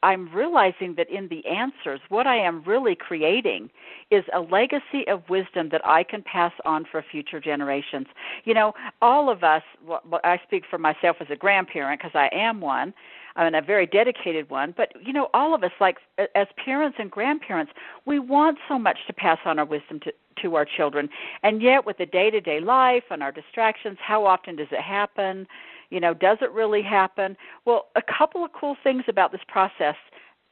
I'm 0.03 0.33
realizing 0.33 0.93
that 0.95 1.09
in 1.09 1.27
the 1.27 1.45
answers, 1.47 1.99
what 2.09 2.27
I 2.27 2.37
am 2.37 2.63
really 2.65 2.95
creating 2.95 3.69
is 4.11 4.23
a 4.33 4.39
legacy 4.39 5.07
of 5.07 5.27
wisdom 5.27 5.69
that 5.71 5.81
I 5.85 6.03
can 6.03 6.21
pass 6.21 6.53
on 6.65 6.85
for 6.89 7.03
future 7.11 7.39
generations. 7.39 8.05
You 8.45 8.53
know, 8.53 8.73
all 9.01 9.29
of 9.29 9.43
us, 9.43 9.63
well, 9.85 10.01
I 10.23 10.39
speak 10.45 10.63
for 10.69 10.77
myself 10.77 11.17
as 11.19 11.27
a 11.31 11.35
grandparent 11.35 11.99
because 11.99 12.15
I 12.15 12.29
am 12.31 12.61
one, 12.61 12.93
I 13.37 13.43
mean, 13.43 13.55
a 13.55 13.61
very 13.61 13.85
dedicated 13.85 14.49
one, 14.49 14.73
but 14.75 14.91
you 15.01 15.13
know, 15.13 15.29
all 15.33 15.53
of 15.53 15.63
us, 15.63 15.71
like 15.79 15.97
as 16.35 16.47
parents 16.63 16.97
and 16.99 17.09
grandparents, 17.09 17.71
we 18.05 18.17
want 18.17 18.57
so 18.67 18.79
much 18.79 18.97
to 19.05 19.13
pass 19.13 19.37
on 19.45 19.59
our 19.59 19.65
wisdom 19.65 19.99
to, 20.01 20.13
to 20.41 20.55
our 20.55 20.65
children. 20.65 21.07
And 21.43 21.61
yet, 21.61 21.85
with 21.85 21.99
the 21.99 22.07
day 22.07 22.31
to 22.31 22.41
day 22.41 22.59
life 22.59 23.03
and 23.11 23.21
our 23.21 23.31
distractions, 23.31 23.97
how 24.01 24.25
often 24.25 24.55
does 24.55 24.67
it 24.71 24.81
happen? 24.81 25.47
You 25.91 25.99
know, 25.99 26.15
does 26.15 26.39
it 26.41 26.51
really 26.51 26.81
happen? 26.81 27.37
Well, 27.65 27.85
a 27.95 28.01
couple 28.01 28.43
of 28.43 28.51
cool 28.53 28.75
things 28.83 29.03
about 29.07 29.31
this 29.31 29.41
process 29.47 29.95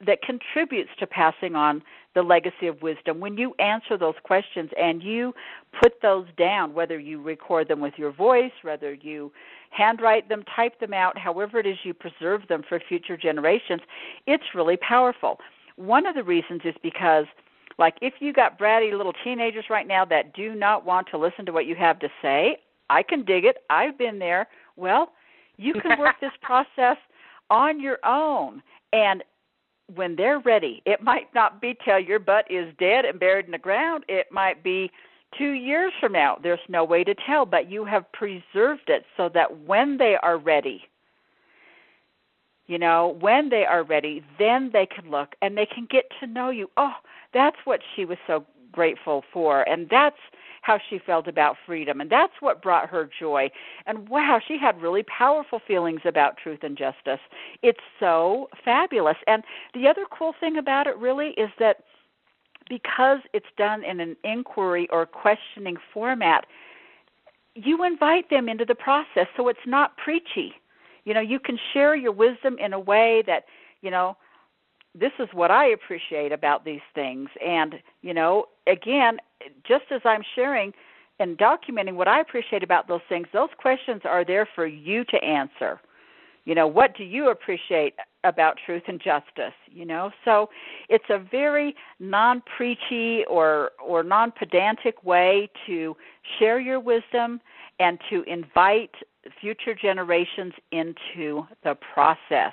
that 0.04 0.20
contributes 0.22 0.90
to 0.98 1.06
passing 1.06 1.54
on 1.54 1.82
the 2.14 2.22
legacy 2.22 2.66
of 2.66 2.82
wisdom. 2.82 3.20
When 3.20 3.38
you 3.38 3.54
answer 3.58 3.96
those 3.96 4.14
questions 4.24 4.70
and 4.78 5.02
you 5.02 5.34
put 5.80 5.94
those 6.02 6.26
down 6.36 6.74
whether 6.74 6.98
you 6.98 7.22
record 7.22 7.68
them 7.68 7.80
with 7.80 7.94
your 7.96 8.12
voice 8.12 8.52
whether 8.62 8.94
you 8.94 9.32
handwrite 9.70 10.28
them 10.28 10.42
type 10.54 10.78
them 10.80 10.92
out 10.92 11.16
however 11.16 11.58
it 11.58 11.66
is 11.66 11.76
you 11.82 11.94
preserve 11.94 12.42
them 12.48 12.62
for 12.68 12.80
future 12.80 13.16
generations 13.16 13.80
it's 14.26 14.44
really 14.54 14.76
powerful. 14.76 15.38
One 15.76 16.06
of 16.06 16.14
the 16.14 16.24
reasons 16.24 16.62
is 16.64 16.74
because 16.82 17.26
like 17.78 17.96
if 18.00 18.14
you 18.20 18.32
got 18.32 18.58
bratty 18.58 18.96
little 18.96 19.12
teenagers 19.24 19.66
right 19.70 19.86
now 19.86 20.04
that 20.06 20.34
do 20.34 20.54
not 20.54 20.84
want 20.84 21.08
to 21.10 21.18
listen 21.18 21.44
to 21.46 21.52
what 21.52 21.66
you 21.66 21.74
have 21.74 21.98
to 22.00 22.08
say 22.20 22.58
i 22.88 23.02
can 23.02 23.24
dig 23.24 23.44
it. 23.44 23.58
I've 23.70 23.96
been 23.96 24.18
there. 24.18 24.46
Well 24.76 25.12
you 25.56 25.74
can 25.74 25.98
work 25.98 26.16
this 26.20 26.32
process 26.42 26.96
on 27.50 27.80
your 27.80 27.98
own. 28.04 28.62
And 28.92 29.22
when 29.94 30.16
they're 30.16 30.40
ready, 30.40 30.82
it 30.84 31.02
might 31.02 31.32
not 31.34 31.60
be 31.60 31.76
till 31.84 31.98
your 31.98 32.18
butt 32.18 32.50
is 32.50 32.74
dead 32.78 33.04
and 33.04 33.20
buried 33.20 33.46
in 33.46 33.52
the 33.52 33.58
ground. 33.58 34.04
It 34.08 34.26
might 34.32 34.62
be 34.62 34.90
two 35.38 35.52
years 35.52 35.92
from 36.00 36.12
now. 36.12 36.38
There's 36.42 36.58
no 36.68 36.84
way 36.84 37.04
to 37.04 37.14
tell, 37.14 37.46
but 37.46 37.70
you 37.70 37.84
have 37.84 38.10
preserved 38.12 38.88
it 38.88 39.04
so 39.16 39.28
that 39.34 39.60
when 39.60 39.98
they 39.98 40.16
are 40.22 40.38
ready, 40.38 40.82
you 42.66 42.78
know, 42.78 43.16
when 43.20 43.48
they 43.48 43.64
are 43.64 43.84
ready, 43.84 44.24
then 44.38 44.70
they 44.72 44.86
can 44.86 45.10
look 45.10 45.34
and 45.40 45.56
they 45.56 45.66
can 45.66 45.86
get 45.88 46.04
to 46.20 46.26
know 46.26 46.50
you. 46.50 46.68
Oh, 46.76 46.94
that's 47.32 47.58
what 47.64 47.80
she 47.94 48.04
was 48.04 48.18
so 48.26 48.44
grateful 48.72 49.22
for. 49.32 49.62
And 49.68 49.88
that's 49.88 50.16
how 50.66 50.78
she 50.90 50.98
felt 50.98 51.28
about 51.28 51.56
freedom. 51.64 52.00
And 52.00 52.10
that's 52.10 52.32
what 52.40 52.60
brought 52.60 52.88
her 52.88 53.08
joy. 53.20 53.48
And 53.86 54.08
wow, 54.08 54.40
she 54.46 54.58
had 54.60 54.82
really 54.82 55.04
powerful 55.04 55.60
feelings 55.66 56.00
about 56.04 56.36
truth 56.42 56.60
and 56.62 56.76
justice. 56.76 57.20
It's 57.62 57.80
so 58.00 58.48
fabulous. 58.64 59.16
And 59.28 59.44
the 59.74 59.86
other 59.86 60.02
cool 60.10 60.34
thing 60.40 60.58
about 60.58 60.88
it 60.88 60.96
really 60.96 61.28
is 61.36 61.50
that 61.60 61.84
because 62.68 63.20
it's 63.32 63.46
done 63.56 63.84
in 63.84 64.00
an 64.00 64.16
inquiry 64.24 64.88
or 64.90 65.06
questioning 65.06 65.76
format, 65.94 66.46
you 67.54 67.84
invite 67.84 68.28
them 68.28 68.48
into 68.48 68.64
the 68.64 68.74
process 68.74 69.28
so 69.36 69.48
it's 69.48 69.66
not 69.66 69.96
preachy. 69.96 70.52
You 71.04 71.14
know, 71.14 71.20
you 71.20 71.38
can 71.38 71.56
share 71.72 71.94
your 71.94 72.12
wisdom 72.12 72.56
in 72.58 72.72
a 72.72 72.80
way 72.80 73.22
that, 73.28 73.44
you 73.82 73.90
know, 73.92 74.16
this 74.98 75.12
is 75.20 75.28
what 75.32 75.52
I 75.52 75.68
appreciate 75.68 76.32
about 76.32 76.64
these 76.64 76.80
things. 76.92 77.28
And, 77.44 77.76
you 78.02 78.12
know, 78.12 78.46
again, 78.66 79.18
just 79.66 79.84
as 79.90 80.00
I'm 80.04 80.22
sharing 80.34 80.72
and 81.18 81.38
documenting 81.38 81.94
what 81.94 82.08
I 82.08 82.20
appreciate 82.20 82.62
about 82.62 82.88
those 82.88 83.00
things, 83.08 83.26
those 83.32 83.48
questions 83.58 84.02
are 84.04 84.24
there 84.24 84.48
for 84.54 84.66
you 84.66 85.04
to 85.04 85.24
answer. 85.24 85.80
You 86.44 86.54
know, 86.54 86.66
what 86.68 86.96
do 86.96 87.02
you 87.02 87.30
appreciate 87.30 87.94
about 88.22 88.56
truth 88.64 88.84
and 88.86 89.00
justice? 89.00 89.54
You 89.68 89.84
know, 89.84 90.10
so 90.24 90.48
it's 90.88 91.04
a 91.10 91.18
very 91.18 91.74
non 91.98 92.40
preachy 92.56 93.24
or 93.28 93.72
or 93.84 94.04
non 94.04 94.30
pedantic 94.30 95.02
way 95.02 95.50
to 95.66 95.96
share 96.38 96.60
your 96.60 96.78
wisdom 96.78 97.40
and 97.80 97.98
to 98.10 98.22
invite 98.28 98.92
future 99.40 99.74
generations 99.74 100.52
into 100.70 101.46
the 101.64 101.76
process. 101.92 102.52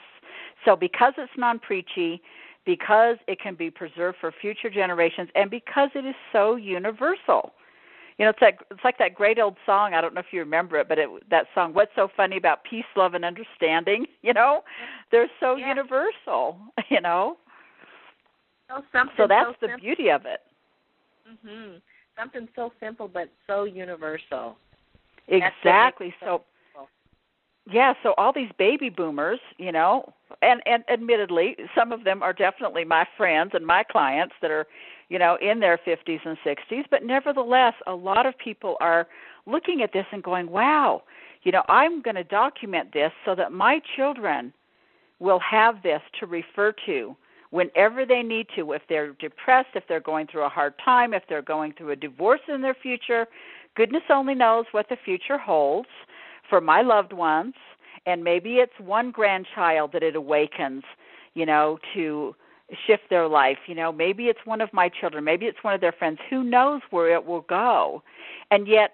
So 0.66 0.76
because 0.76 1.14
it's 1.18 1.32
non 1.38 1.59
preachy, 1.59 2.22
because 2.66 3.18
it 3.28 3.39
can 3.39 3.55
be 3.55 3.70
preserved 3.70 4.18
for 4.20 4.32
future 4.41 4.70
generations, 4.70 5.30
and 5.36 5.49
because 5.49 5.89
it 5.95 6.05
is 6.05 6.16
so 6.32 6.55
universal. 6.55 7.53
You 8.18 8.26
know, 8.26 8.30
it's 8.30 8.41
like 8.41 8.59
it's 8.70 8.84
like 8.84 8.97
that 8.99 9.16
great 9.16 9.39
old 9.39 9.57
song. 9.66 9.93
I 9.93 10.01
don't 10.01 10.14
know 10.14 10.20
if 10.20 10.28
you 10.32 10.39
remember 10.39 10.78
it, 10.78 10.88
but 10.88 10.99
it, 10.99 11.09
that 11.30 11.47
song, 11.55 11.74
"What's 11.74 11.91
so 11.95 12.09
funny 12.16 12.38
about 12.38 12.64
peace, 12.64 12.86
love, 12.95 13.14
and 13.16 13.26
understanding?" 13.26 14.05
You 14.22 14.34
know, 14.34 14.64
they're 15.11 15.30
so 15.41 15.55
yeah. 15.55 15.68
universal. 15.70 16.57
You 16.89 17.01
know, 17.01 17.38
so, 18.70 18.82
something 18.91 19.16
so 19.18 19.28
that's 19.28 19.49
so 19.49 19.53
the 19.61 19.68
simple. 19.68 19.82
beauty 19.82 20.09
of 20.09 20.26
it. 20.26 20.39
Mhm. 21.28 21.82
Something 22.18 22.47
so 22.55 22.72
simple 22.80 23.07
but 23.07 23.30
so 23.47 23.64
universal. 23.64 24.57
Exactly. 25.28 26.14
So 26.20 26.43
yeah, 27.72 27.93
so 28.03 28.14
all 28.18 28.34
these 28.34 28.51
baby 28.57 28.89
boomers, 28.89 29.39
you 29.57 29.72
know, 29.72 30.11
and 30.41 30.61
and 30.66 30.84
admittedly, 30.91 31.55
some 31.76 31.91
of 31.91 32.03
them 32.03 32.22
are 32.22 32.34
definitely 32.34 32.84
my 32.84 33.07
friends 33.16 33.51
and 33.53 33.66
my 33.66 33.84
clients 33.84 34.34
that 34.41 34.51
are, 34.51 34.68
you 35.07 35.18
know, 35.18 35.38
in 35.41 35.59
their 35.59 35.78
50s 35.78 36.20
and 36.26 36.38
60s, 36.45 36.84
but 36.91 37.05
nevertheless, 37.05 37.74
a 37.88 37.93
lot 37.93 38.26
of 38.26 38.38
people 38.38 38.76
are 38.82 39.07
looking 39.45 39.82
at 39.82 39.93
this 39.93 40.05
and 40.11 40.22
going, 40.22 40.49
"Wow, 40.49 41.03
you 41.43 41.53
know, 41.53 41.64
I'm 41.70 42.01
going 42.01 42.16
to 42.16 42.24
document 42.26 42.91
this 42.91 43.14
so 43.24 43.34
that 43.36 43.53
my 43.53 43.80
children 43.95 44.51
will 45.20 45.39
have 45.39 45.82
this 45.84 46.01
to 46.20 46.26
refer 46.26 46.74
to 46.86 47.16
whenever 47.51 48.05
they 48.05 48.24
need 48.24 48.47
to 48.55 48.74
if 48.74 48.82
they're 48.89 49.14
depressed, 49.14 49.70
if 49.76 49.88
they're 49.88 50.01
going 50.01 50.28
through 50.28 50.43
a 50.43 50.49
hard 50.49 50.74
time, 50.80 51.14
if 51.14 51.24
they're 51.30 51.41
going 51.41 51.72
through 51.74 51.91
a 51.91 51.95
divorce 51.95 52.41
in 52.49 52.61
their 52.61 52.74
future. 52.74 53.26
Goodness 53.76 54.03
only 54.09 54.36
knows 54.36 54.66
what 54.74 54.89
the 54.89 54.97
future 54.97 55.38
holds." 55.38 55.88
For 56.54 56.62
my 56.62 56.84
loved 56.84 57.14
ones 57.14 57.56
and 58.06 58.24
maybe 58.24 58.58
it's 58.58 58.80
one 58.80 59.10
grandchild 59.10 59.91
that 59.91 60.04
it 60.04 60.16
awakens 60.16 60.84
you 61.34 61.47
know 61.47 61.80
to 61.95 62.36
shift 62.86 63.01
their 63.10 63.28
life. 63.28 63.58
You 63.66 63.74
know 63.74 63.91
maybe 63.91 64.26
it's 64.26 64.45
one 64.45 64.62
of 64.62 64.72
my 64.72 64.88
children 64.88 65.24
maybe 65.24 65.47
it's 65.47 65.64
one 65.64 65.74
of 65.74 65.82
their 65.82 65.91
friends. 65.91 66.20
Who 66.30 66.43
knows 66.43 66.82
where 66.91 67.12
it 67.12 67.26
will 67.26 67.41
go? 67.41 68.04
And 68.51 68.68
yet 68.68 68.91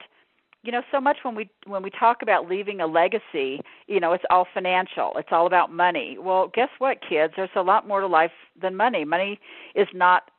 you 0.64 0.72
know 0.72 0.84
so 0.90 1.02
much 1.02 1.18
when 1.24 1.36
we 1.36 1.50
when 1.66 1.84
we 1.84 1.90
talk 1.90 2.22
about 2.22 2.48
leaving 2.48 2.80
a 2.80 2.88
legacy 2.88 3.60
you 3.88 4.00
know 4.00 4.14
it's 4.14 4.24
all 4.30 4.48
financial. 4.54 5.12
It's 5.18 5.34
all 5.34 5.46
about 5.46 5.70
money. 5.70 6.18
Well 6.18 6.50
guess 6.54 6.70
what 6.78 7.00
kids? 7.02 7.34
There's 7.36 7.50
a 7.58 7.62
lot 7.62 7.86
more 7.86 8.00
to 8.00 8.08
life 8.08 8.32
than 8.62 8.74
money. 8.78 9.04
Money 9.04 9.38
is 9.76 9.90
not 9.94 10.32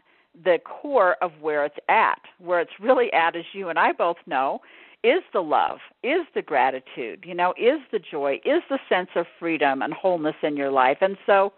the 0.42 0.58
core 0.64 1.16
of 1.20 1.32
where 1.38 1.66
it's 1.66 1.76
at. 1.90 2.22
Where 2.38 2.60
it's 2.60 2.80
really 2.80 3.12
at 3.12 3.36
as 3.36 3.44
you 3.52 3.68
and 3.68 3.78
I 3.78 3.92
both 3.92 4.16
know 4.26 4.62
is 5.02 5.22
the 5.32 5.40
love, 5.40 5.78
is 6.02 6.26
the 6.34 6.42
gratitude, 6.42 7.24
you 7.26 7.34
know, 7.34 7.54
is 7.56 7.80
the 7.90 7.98
joy, 7.98 8.34
is 8.44 8.62
the 8.68 8.78
sense 8.88 9.08
of 9.16 9.26
freedom 9.38 9.82
and 9.82 9.94
wholeness 9.94 10.34
in 10.42 10.56
your 10.56 10.70
life. 10.70 10.98
And 11.00 11.16
so 11.26 11.52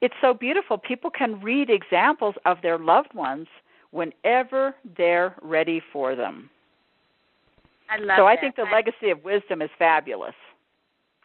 it's 0.00 0.14
so 0.20 0.34
beautiful. 0.34 0.78
People 0.78 1.10
can 1.10 1.40
read 1.40 1.70
examples 1.70 2.34
of 2.46 2.58
their 2.62 2.78
loved 2.78 3.14
ones 3.14 3.46
whenever 3.92 4.74
they're 4.96 5.34
ready 5.42 5.80
for 5.92 6.16
them. 6.16 6.50
I 7.88 7.98
love 7.98 8.06
that. 8.08 8.18
so 8.18 8.26
I 8.26 8.36
think 8.36 8.56
the 8.56 8.62
I, 8.62 8.72
legacy 8.72 9.10
of 9.10 9.22
wisdom 9.24 9.62
is 9.62 9.70
fabulous. 9.78 10.34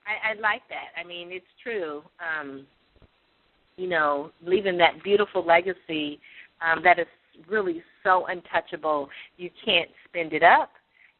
I, 0.06 0.32
I 0.32 0.34
like 0.40 0.62
that. 0.70 1.00
I 1.00 1.06
mean, 1.06 1.32
it's 1.32 1.46
true. 1.64 2.04
Um, 2.20 2.66
you 3.78 3.88
know, 3.88 4.32
leaving 4.44 4.78
that 4.78 5.04
beautiful 5.04 5.46
legacy 5.46 6.20
um, 6.62 6.82
that 6.84 7.00
is 7.00 7.08
really 7.50 7.84
so 8.04 8.26
untouchable. 8.28 9.10
You 9.38 9.50
can't 9.64 9.90
spend 10.08 10.34
it 10.34 10.44
up 10.44 10.72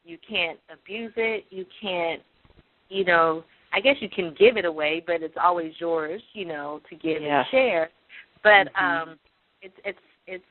you 0.06 0.18
can't 0.28 0.58
abuse 0.72 1.12
it. 1.16 1.44
You 1.50 1.66
can't, 1.82 2.22
you 2.88 3.04
know, 3.04 3.44
I 3.74 3.80
guess 3.80 3.96
you 4.00 4.08
can 4.08 4.34
give 4.38 4.56
it 4.56 4.64
away, 4.64 5.02
but 5.06 5.22
it's 5.22 5.36
always 5.42 5.72
yours, 5.78 6.22
you 6.32 6.44
know, 6.44 6.80
to 6.88 6.96
give 6.96 7.22
yeah. 7.22 7.40
and 7.40 7.46
share. 7.50 7.90
But 8.42 8.72
mm-hmm. 8.72 9.10
um 9.10 9.18
it's 9.62 9.74
it's 9.84 9.98
it's 10.26 10.44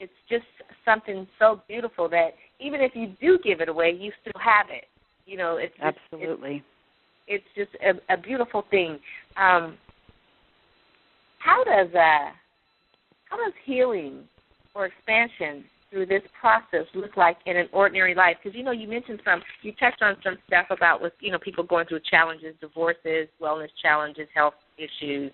it's 0.00 0.12
just 0.28 0.44
something 0.84 1.26
so 1.38 1.62
beautiful 1.68 2.08
that 2.08 2.30
even 2.58 2.80
if 2.80 2.92
you 2.94 3.14
do 3.20 3.38
give 3.42 3.60
it 3.60 3.68
away, 3.68 3.96
you 3.98 4.10
still 4.20 4.40
have 4.40 4.66
it. 4.70 4.84
You 5.26 5.36
know, 5.36 5.56
it's 5.56 5.74
just, 5.76 5.96
absolutely. 6.12 6.64
It's, 7.28 7.44
it's 7.56 7.70
just 7.70 7.82
a, 7.82 8.14
a 8.14 8.16
beautiful 8.16 8.64
thing. 8.70 8.98
Um, 9.36 9.78
how 11.38 11.62
does 11.64 11.88
uh, 11.94 12.30
how 13.30 13.36
does 13.36 13.52
healing 13.64 14.24
or 14.74 14.86
expansion 14.86 15.64
through 15.92 16.06
this 16.06 16.22
process 16.40 16.86
look 16.94 17.16
like 17.16 17.36
in 17.46 17.56
an 17.56 17.68
ordinary 17.72 18.14
life? 18.14 18.36
Because 18.42 18.56
you 18.56 18.64
know, 18.64 18.72
you 18.72 18.88
mentioned 18.88 19.20
some, 19.24 19.42
you 19.60 19.72
touched 19.72 20.02
on 20.02 20.16
some 20.24 20.38
stuff 20.46 20.66
about 20.70 21.02
with 21.02 21.12
you 21.20 21.30
know 21.30 21.38
people 21.38 21.62
going 21.62 21.86
through 21.86 22.00
challenges, 22.10 22.54
divorces, 22.60 23.28
wellness 23.40 23.68
challenges, 23.80 24.26
health 24.34 24.54
issues, 24.78 25.30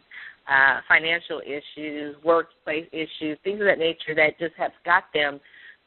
uh, 0.49 0.81
financial 0.89 1.41
issues, 1.47 2.17
workplace 2.25 2.87
issues, 2.93 3.39
things 3.45 3.61
of 3.61 3.67
that 3.67 3.79
nature 3.79 4.15
that 4.17 4.39
just 4.39 4.55
have 4.59 4.73
got 4.85 5.05
them 5.15 5.41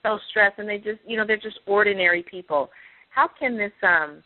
so 0.03 0.17
stressed, 0.29 0.57
and 0.57 0.69
they 0.69 0.77
just 0.77 0.99
you 1.05 1.17
know 1.17 1.25
they're 1.27 1.37
just 1.37 1.59
ordinary 1.67 2.23
people. 2.23 2.69
How 3.09 3.29
can 3.39 3.57
this 3.57 3.73
um 3.83 4.23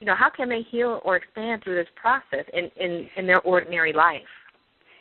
you 0.00 0.06
know 0.06 0.14
how 0.14 0.30
can 0.30 0.48
they 0.48 0.62
heal 0.70 1.00
or 1.04 1.16
expand 1.16 1.64
through 1.64 1.76
this 1.76 1.88
process 2.00 2.46
in 2.52 2.70
in 2.76 3.08
in 3.16 3.26
their 3.26 3.40
ordinary 3.40 3.92
life? 3.92 4.22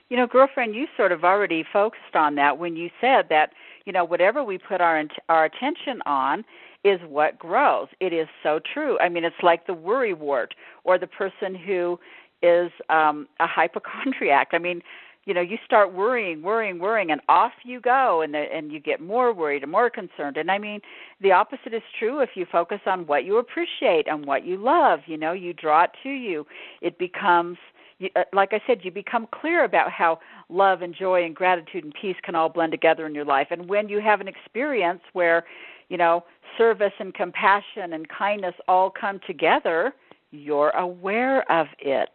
You 0.10 0.18
know, 0.18 0.28
girlfriend, 0.28 0.76
you 0.76 0.86
sort 0.96 1.12
of 1.12 1.24
already 1.24 1.64
focused 1.74 2.16
on 2.16 2.36
that 2.36 2.56
when 2.56 2.76
you 2.76 2.90
said 3.02 3.26
that, 3.30 3.50
you 3.86 3.94
know, 3.94 4.06
whatever 4.06 4.44
we 4.44 4.58
put 4.58 4.82
our 4.82 5.04
our 5.30 5.46
attention 5.46 6.02
on 6.06 6.44
is 6.84 7.00
what 7.08 7.40
grows. 7.40 7.88
It 8.00 8.14
is 8.14 8.28
so 8.42 8.60
true. 8.74 9.00
I 9.00 9.10
mean, 9.10 9.24
it's 9.24 9.36
like 9.42 9.68
the 9.68 9.74
worry 9.74 10.14
wart 10.14 10.54
or 10.84 10.98
the 10.98 11.08
person 11.08 11.56
who 11.56 12.00
is 12.42 12.72
um 12.90 13.28
a 13.40 13.48
hypochondriac. 13.48 14.50
I 14.52 14.58
mean, 14.58 14.82
you 15.26 15.34
know, 15.34 15.42
you 15.42 15.58
start 15.66 15.94
worrying, 15.94 16.42
worrying, 16.42 16.80
worrying 16.80 17.12
and 17.12 17.22
off 17.30 17.54
you 17.64 17.80
go 17.80 18.22
and 18.22 18.34
the, 18.34 18.46
and 18.54 18.72
you 18.72 18.80
get 18.80 19.00
more 19.00 19.34
worried 19.34 19.64
and 19.64 19.72
more 19.72 19.90
concerned. 19.90 20.36
And 20.36 20.52
I 20.52 20.58
mean, 20.58 20.82
the 21.22 21.32
opposite 21.32 21.74
is 21.74 21.82
true 21.98 22.20
if 22.20 22.32
you 22.36 22.46
focus 22.52 22.80
on 22.86 23.08
what 23.08 23.24
you 23.24 23.38
appreciate 23.38 24.08
and 24.08 24.26
what 24.26 24.46
you 24.46 24.58
love, 24.58 25.00
you 25.06 25.18
know, 25.18 25.32
you 25.32 25.54
draw 25.54 25.86
it 25.86 25.92
to 26.04 26.10
you. 26.10 26.46
It 26.82 26.98
becomes 27.00 27.58
you, 28.00 28.10
uh, 28.16 28.24
like 28.34 28.50
I 28.54 28.62
said, 28.66 28.80
you 28.84 28.92
become 28.92 29.28
clear 29.32 29.64
about 29.64 29.92
how 29.92 30.20
love 30.50 30.82
and 30.82 30.94
joy 30.94 31.24
and 31.24 31.36
gratitude 31.36 31.84
and 31.84 31.94
peace 32.00 32.16
can 32.24 32.36
all 32.36 32.50
blend 32.50 32.72
together 32.72 33.06
in 33.06 33.16
your 33.16 33.26
life. 33.26 33.48
And 33.52 33.68
when 33.70 33.90
you 33.90 34.00
have 34.00 34.22
an 34.22 34.28
experience 34.28 35.02
where, 35.14 35.46
you 35.90 35.98
know, 35.98 36.24
service 36.58 36.94
and 37.00 37.14
compassion 37.14 37.94
and 37.94 38.08
kindness 38.10 38.56
all 38.68 38.90
come 38.90 39.20
together, 39.26 39.94
you're 40.32 40.72
aware 40.72 41.50
of 41.52 41.68
it. 41.80 42.10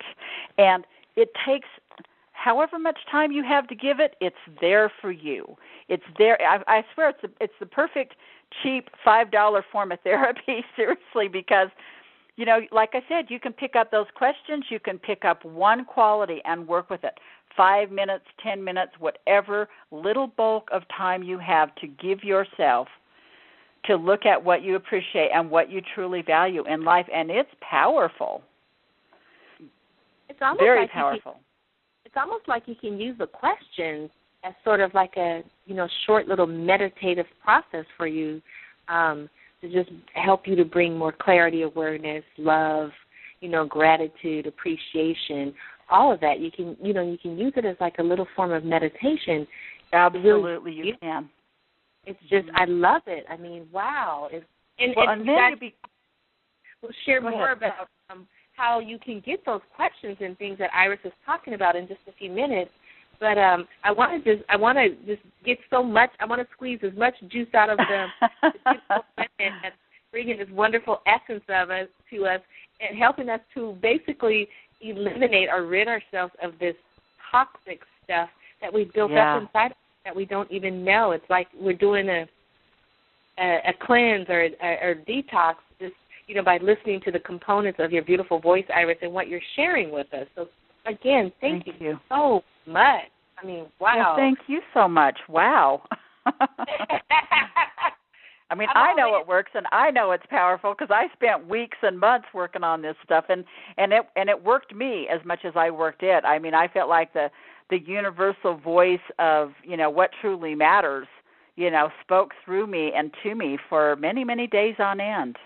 And 0.59 0.85
it 1.16 1.31
takes 1.47 1.68
however 2.33 2.79
much 2.79 2.99
time 3.11 3.33
you 3.33 3.43
have 3.43 3.66
to 3.68 3.74
give 3.74 4.01
it, 4.01 4.14
it's 4.20 4.37
there 4.61 4.91
for 5.01 5.11
you. 5.11 5.57
It's 5.89 6.05
there. 6.18 6.41
I, 6.41 6.79
I 6.79 6.85
swear 6.95 7.11
it's 7.11 7.24
a, 7.24 7.29
it's 7.41 7.55
the 7.59 7.66
perfect 7.66 8.14
cheap 8.62 8.89
five 9.05 9.31
dollar 9.31 9.64
form 9.70 9.93
of 9.93 10.01
therapy. 10.01 10.64
Seriously, 10.76 11.29
because 11.31 11.68
you 12.39 12.45
know, 12.45 12.61
like 12.70 12.91
I 12.95 13.01
said, 13.09 13.24
you 13.30 13.41
can 13.41 13.53
pick 13.53 13.74
up 13.74 13.91
those 13.91 14.07
questions, 14.14 14.64
you 14.70 14.78
can 14.78 14.97
pick 14.97 15.24
up 15.24 15.45
one 15.45 15.84
quality 15.84 16.41
and 16.45 16.68
work 16.68 16.89
with 16.89 17.03
it. 17.03 17.14
Five 17.57 17.91
minutes, 17.91 18.24
ten 18.41 18.62
minutes, 18.62 18.93
whatever 19.01 19.68
little 19.91 20.28
bulk 20.28 20.68
of 20.72 20.82
time 20.97 21.24
you 21.24 21.36
have 21.41 21.74
to 21.76 21.89
give 21.89 22.22
yourself 22.22 22.86
to 23.86 23.97
look 23.97 24.24
at 24.24 24.43
what 24.43 24.62
you 24.62 24.76
appreciate 24.76 25.30
and 25.34 25.51
what 25.51 25.68
you 25.68 25.82
truly 25.97 26.22
value 26.22 26.64
in 26.72 26.84
life, 26.84 27.07
and 27.12 27.28
it's 27.28 27.51
powerful. 27.61 28.43
It's 30.28 30.39
almost 30.41 30.61
very 30.61 30.82
like 30.82 30.93
powerful. 30.93 31.32
Can, 31.32 31.41
it's 32.05 32.14
almost 32.16 32.47
like 32.47 32.62
you 32.66 32.76
can 32.76 33.01
use 33.01 33.18
the 33.18 33.26
questions 33.26 34.11
as 34.45 34.53
sort 34.62 34.78
of 34.78 34.95
like 34.95 35.16
a 35.16 35.43
you 35.66 35.74
know 35.74 35.89
short 36.07 36.28
little 36.28 36.47
meditative 36.47 37.26
process 37.43 37.84
for 37.97 38.07
you. 38.07 38.41
Um, 38.86 39.28
to 39.61 39.72
just 39.72 39.90
help 40.14 40.46
you 40.46 40.56
to 40.56 40.64
bring 40.64 40.96
more 40.96 41.12
clarity, 41.12 41.62
awareness, 41.62 42.24
love, 42.36 42.90
you 43.40 43.48
know, 43.48 43.64
gratitude, 43.64 44.46
appreciation, 44.46 45.54
all 45.90 46.12
of 46.12 46.20
that. 46.20 46.40
You 46.40 46.50
can, 46.50 46.76
you 46.82 46.92
know, 46.92 47.02
you 47.02 47.18
can 47.18 47.38
use 47.38 47.52
it 47.56 47.64
as 47.64 47.76
like 47.80 47.96
a 47.98 48.02
little 48.02 48.26
form 48.36 48.52
of 48.52 48.64
meditation. 48.64 49.46
Absolutely, 49.92 50.72
you 50.72 50.94
can. 51.00 51.28
It's 52.04 52.20
just, 52.22 52.46
mm-hmm. 52.46 52.56
I 52.56 52.64
love 52.66 53.02
it. 53.06 53.24
I 53.28 53.36
mean, 53.36 53.66
wow. 53.72 54.28
It's, 54.30 54.46
and, 54.78 54.94
well, 54.96 55.09
and, 55.09 55.20
and 55.20 55.28
then 55.28 55.59
be, 55.59 55.74
we'll 56.82 56.92
share 57.04 57.20
Go 57.20 57.30
more 57.30 57.52
ahead. 57.52 57.59
about 57.59 57.88
um, 58.11 58.26
how 58.54 58.80
you 58.80 58.98
can 58.98 59.22
get 59.24 59.44
those 59.44 59.61
questions 59.74 60.16
and 60.20 60.36
things 60.38 60.59
that 60.59 60.70
Iris 60.74 61.00
is 61.04 61.12
talking 61.26 61.54
about 61.54 61.76
in 61.76 61.86
just 61.86 62.00
a 62.09 62.12
few 62.12 62.30
minutes. 62.30 62.70
But 63.20 63.38
um, 63.38 63.66
I 63.84 63.92
want 63.92 64.24
to 64.24 64.36
just 64.36 64.48
I 64.48 64.56
want 64.56 64.78
to 64.78 64.90
just 65.06 65.22
get 65.44 65.58
so 65.70 65.82
much. 65.82 66.10
I 66.20 66.26
want 66.26 66.40
to 66.40 66.48
squeeze 66.52 66.78
as 66.82 66.96
much 66.96 67.14
juice 67.28 67.48
out 67.54 67.70
of 67.70 67.78
them, 67.78 68.08
and 69.40 69.72
bringing 70.12 70.38
this 70.38 70.48
wonderful 70.52 71.00
essence 71.06 71.44
of 71.48 71.70
us 71.70 71.88
to 72.10 72.26
us, 72.26 72.40
and 72.80 72.96
helping 72.98 73.28
us 73.28 73.40
to 73.54 73.76
basically 73.82 74.48
eliminate 74.80 75.48
or 75.48 75.66
rid 75.66 75.88
ourselves 75.88 76.32
of 76.42 76.52
this 76.60 76.76
toxic 77.30 77.80
stuff 78.04 78.28
that 78.60 78.72
we 78.72 78.84
built 78.94 79.10
yeah. 79.10 79.36
up 79.36 79.42
inside 79.42 79.74
that 80.04 80.14
we 80.14 80.24
don't 80.24 80.50
even 80.50 80.84
know. 80.84 81.12
It's 81.12 81.28
like 81.28 81.48
we're 81.58 81.72
doing 81.72 82.08
a 82.08 82.26
a, 83.38 83.58
a 83.68 83.86
cleanse 83.86 84.26
or 84.28 84.42
a, 84.42 84.78
or 84.82 84.94
detox 85.08 85.54
just 85.80 85.94
you 86.26 86.34
know 86.34 86.42
by 86.42 86.58
listening 86.58 87.00
to 87.04 87.10
the 87.10 87.20
components 87.20 87.78
of 87.82 87.92
your 87.92 88.02
beautiful 88.02 88.38
voice, 88.38 88.64
Iris, 88.74 88.98
and 89.02 89.12
what 89.12 89.28
you're 89.28 89.40
sharing 89.56 89.90
with 89.90 90.12
us. 90.14 90.26
So 90.34 90.48
again, 90.89 91.32
thank, 91.41 91.64
thank 91.64 91.80
you, 91.80 91.89
you 91.89 91.99
so 92.09 92.43
much. 92.66 93.03
I 93.41 93.47
mean, 93.47 93.66
wow. 93.80 93.95
Well, 93.97 94.16
thank 94.16 94.39
you 94.47 94.61
so 94.74 94.89
much. 94.89 95.18
Wow. 95.28 95.82
I 98.51 98.55
mean, 98.55 98.68
I 98.74 98.95
know 98.95 99.18
it 99.20 99.28
works, 99.28 99.51
and 99.55 99.66
I 99.72 99.91
know 99.91 100.12
it's 100.12 100.24
powerful 100.30 100.72
because 100.72 100.91
I 100.91 101.12
spent 101.12 101.47
weeks 101.49 101.76
and 101.82 102.01
months 102.01 102.28
working 102.32 102.64
on 102.64 102.80
this 102.80 102.97
stuff, 103.05 103.26
and 103.28 103.45
and 103.76 103.93
it 103.93 104.03
and 104.16 104.30
it 104.30 104.43
worked 104.43 104.74
me 104.74 105.07
as 105.12 105.20
much 105.26 105.41
as 105.45 105.53
I 105.55 105.70
worked 105.70 106.03
it. 106.03 106.24
I 106.24 106.39
mean, 106.39 106.55
I 106.55 106.66
felt 106.68 106.89
like 106.89 107.12
the 107.12 107.28
the 107.68 107.78
universal 107.78 108.57
voice 108.57 108.99
of 109.18 109.53
you 109.64 109.76
know 109.76 109.91
what 109.91 110.11
truly 110.22 110.55
matters, 110.55 111.07
you 111.57 111.70
know, 111.70 111.91
spoke 112.03 112.30
through 112.45 112.66
me 112.66 112.93
and 112.97 113.12
to 113.22 113.34
me 113.34 113.59
for 113.68 113.97
many 113.97 114.24
many 114.24 114.47
days 114.47 114.76
on 114.78 114.99
end. 114.99 115.36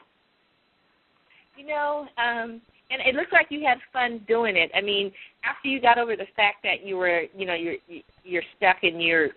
You 1.57 1.67
know, 1.67 2.07
um, 2.19 2.61
and 2.93 3.01
it 3.03 3.15
looks 3.15 3.33
like 3.33 3.47
you 3.51 3.65
had 3.67 3.79
fun 3.93 4.21
doing 4.29 4.57
it. 4.57 4.71
I 4.75 4.81
mean, 4.81 5.13
after 5.45 5.69
you 5.69 5.81
got 5.81 5.99
over 5.99 6.15
the 6.17 6.27
fact 6.37 6.59
that 6.63 6.85
you 6.85 6.97
were, 6.97 7.23
you 7.37 7.47
know, 7.47 7.55
you're 7.55 7.77
you're 8.25 8.43
stuck 8.57 8.77
and 8.83 9.03
you're 9.03 9.31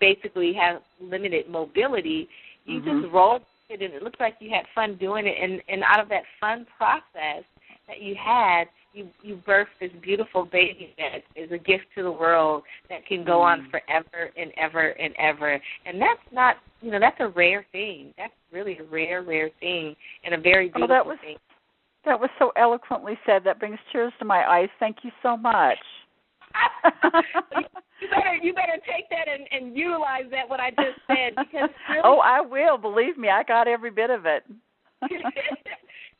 basically 0.00 0.52
have 0.54 0.82
limited 1.00 1.48
mobility, 1.48 2.28
you 2.64 2.80
Mhm. 2.80 3.02
just 3.02 3.12
rolled 3.12 3.42
it, 3.68 3.82
and 3.82 3.94
it 3.94 4.02
looks 4.02 4.18
like 4.20 4.36
you 4.40 4.50
had 4.50 4.66
fun 4.74 4.94
doing 4.96 5.26
it. 5.26 5.36
And 5.38 5.62
and 5.68 5.82
out 5.84 6.00
of 6.00 6.08
that 6.08 6.24
fun 6.40 6.66
process 6.76 7.44
that 7.88 8.00
you 8.00 8.14
had, 8.14 8.68
you 8.94 9.08
you 9.22 9.36
birthed 9.36 9.78
this 9.80 9.92
beautiful 10.00 10.44
baby 10.44 10.94
that 10.98 11.22
is 11.36 11.50
a 11.52 11.58
gift 11.58 11.86
to 11.94 12.02
the 12.02 12.10
world 12.10 12.62
that 12.88 13.04
can 13.06 13.24
go 13.24 13.40
on 13.42 13.62
Mm. 13.62 13.70
forever 13.70 14.30
and 14.36 14.52
ever 14.56 14.88
and 14.90 15.14
ever. 15.18 15.60
And 15.84 16.00
that's 16.00 16.32
not, 16.32 16.58
you 16.80 16.90
know, 16.90 16.98
that's 16.98 17.20
a 17.20 17.28
rare 17.28 17.64
thing. 17.72 18.14
That's 18.16 18.34
really 18.50 18.78
a 18.78 18.84
rare, 18.84 19.22
rare 19.22 19.50
thing, 19.60 19.96
and 20.24 20.34
a 20.34 20.38
very 20.38 20.70
Oh, 20.74 20.86
that 20.86 21.04
was 21.04 21.18
thing. 21.20 21.38
That 22.04 22.18
was 22.18 22.30
so 22.38 22.52
eloquently 22.56 23.18
said. 23.26 23.42
That 23.44 23.58
brings 23.58 23.78
tears 23.90 24.12
to 24.18 24.24
my 24.24 24.44
eyes. 24.48 24.68
Thank 24.80 24.98
you 25.02 25.10
so 25.22 25.36
much. 25.36 25.78
you 27.04 28.08
better 28.10 28.34
you 28.42 28.52
better 28.52 28.76
take 28.86 29.08
that 29.08 29.26
and, 29.28 29.46
and 29.50 29.76
utilize 29.76 30.24
that 30.30 30.48
what 30.48 30.60
I 30.60 30.70
just 30.70 31.00
said 31.06 31.32
because 31.36 31.70
really, 31.88 32.02
oh, 32.04 32.18
I 32.18 32.40
will. 32.40 32.76
Believe 32.76 33.16
me, 33.16 33.30
I 33.30 33.42
got 33.42 33.68
every 33.68 33.90
bit 33.90 34.10
of 34.10 34.26
it. 34.26 34.44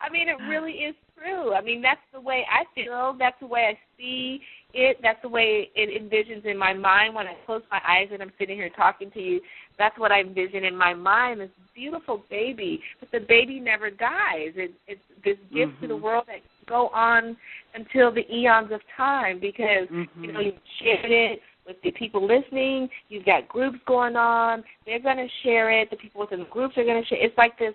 I 0.00 0.10
mean 0.10 0.28
it 0.28 0.36
really 0.48 0.72
is 0.72 0.94
true. 1.22 1.54
I 1.54 1.60
mean 1.60 1.82
that's 1.82 2.00
the 2.12 2.20
way 2.20 2.44
I 2.50 2.64
feel. 2.74 3.16
That's 3.18 3.38
the 3.40 3.46
way 3.46 3.72
I 3.72 3.78
see 3.98 4.40
it. 4.74 4.98
That's 5.02 5.20
the 5.22 5.28
way 5.28 5.70
it 5.74 6.02
envisions 6.02 6.44
in 6.44 6.56
my 6.56 6.72
mind 6.72 7.14
when 7.14 7.26
I 7.26 7.34
close 7.46 7.62
my 7.70 7.80
eyes 7.86 8.08
and 8.12 8.22
I'm 8.22 8.32
sitting 8.38 8.56
here 8.56 8.70
talking 8.70 9.10
to 9.12 9.20
you. 9.20 9.40
That's 9.78 9.98
what 9.98 10.12
I 10.12 10.20
envision 10.20 10.64
in 10.64 10.76
my 10.76 10.94
mind. 10.94 11.40
This 11.40 11.50
beautiful 11.74 12.22
baby, 12.30 12.80
but 13.00 13.10
the 13.12 13.20
baby 13.20 13.58
never 13.60 13.90
dies. 13.90 14.52
It, 14.56 14.72
it's 14.86 15.00
this 15.24 15.36
gift 15.54 15.80
to 15.80 15.88
the 15.88 15.94
Mhm. 15.94 16.00
world 16.02 16.24
that 16.26 16.40
go 16.66 16.88
on 16.88 17.36
until 17.74 18.10
the 18.12 18.24
eons 18.34 18.70
of 18.72 18.80
time 18.96 19.38
because 19.38 19.88
you 20.20 20.32
know 20.32 20.40
you 20.40 20.52
shared 20.78 21.10
it 21.10 21.40
with 21.66 21.80
the 21.82 21.90
people 21.92 22.26
listening. 22.26 22.88
You've 23.08 23.24
got 23.24 23.48
groups 23.48 23.78
going 23.86 24.16
on. 24.16 24.64
They're 24.84 24.98
going 24.98 25.16
to 25.16 25.28
share 25.42 25.70
it. 25.70 25.90
The 25.90 25.96
people 25.96 26.20
within 26.20 26.40
the 26.40 26.46
groups 26.46 26.76
are 26.76 26.84
going 26.84 27.02
to 27.02 27.08
share. 27.08 27.24
It's 27.24 27.36
like 27.38 27.58
this 27.58 27.74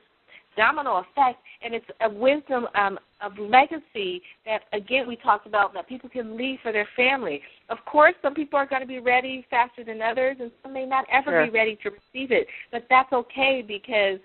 domino 0.58 0.98
effect, 0.98 1.40
and 1.64 1.74
it's 1.74 1.86
a 2.02 2.10
wisdom 2.10 2.68
um, 2.76 3.00
of 3.22 3.32
legacy 3.38 4.22
that 4.46 4.62
again 4.74 5.08
we 5.08 5.16
talked 5.16 5.48
about 5.48 5.74
that 5.74 5.88
people 5.88 6.10
can 6.10 6.36
leave 6.36 6.60
for 6.62 6.72
their 6.74 6.88
family. 6.96 7.42
Of 7.70 7.78
course, 7.86 8.16
some 8.22 8.34
people 8.34 8.60
are 8.60 8.66
going 8.66 8.82
to 8.82 8.88
be 8.88 9.00
ready 9.00 9.46
faster 9.50 9.84
than 9.86 10.02
others, 10.02 10.38
and 10.42 10.52
some 10.64 10.74
may 10.74 10.86
not 10.86 11.06
ever 11.12 11.32
Sure. 11.32 11.46
be 11.46 11.52
ready 11.52 11.78
to 11.84 11.92
receive 11.92 12.32
it. 12.32 12.48
But 12.72 12.88
that's 12.90 13.14
okay 13.14 13.64
because 13.66 14.20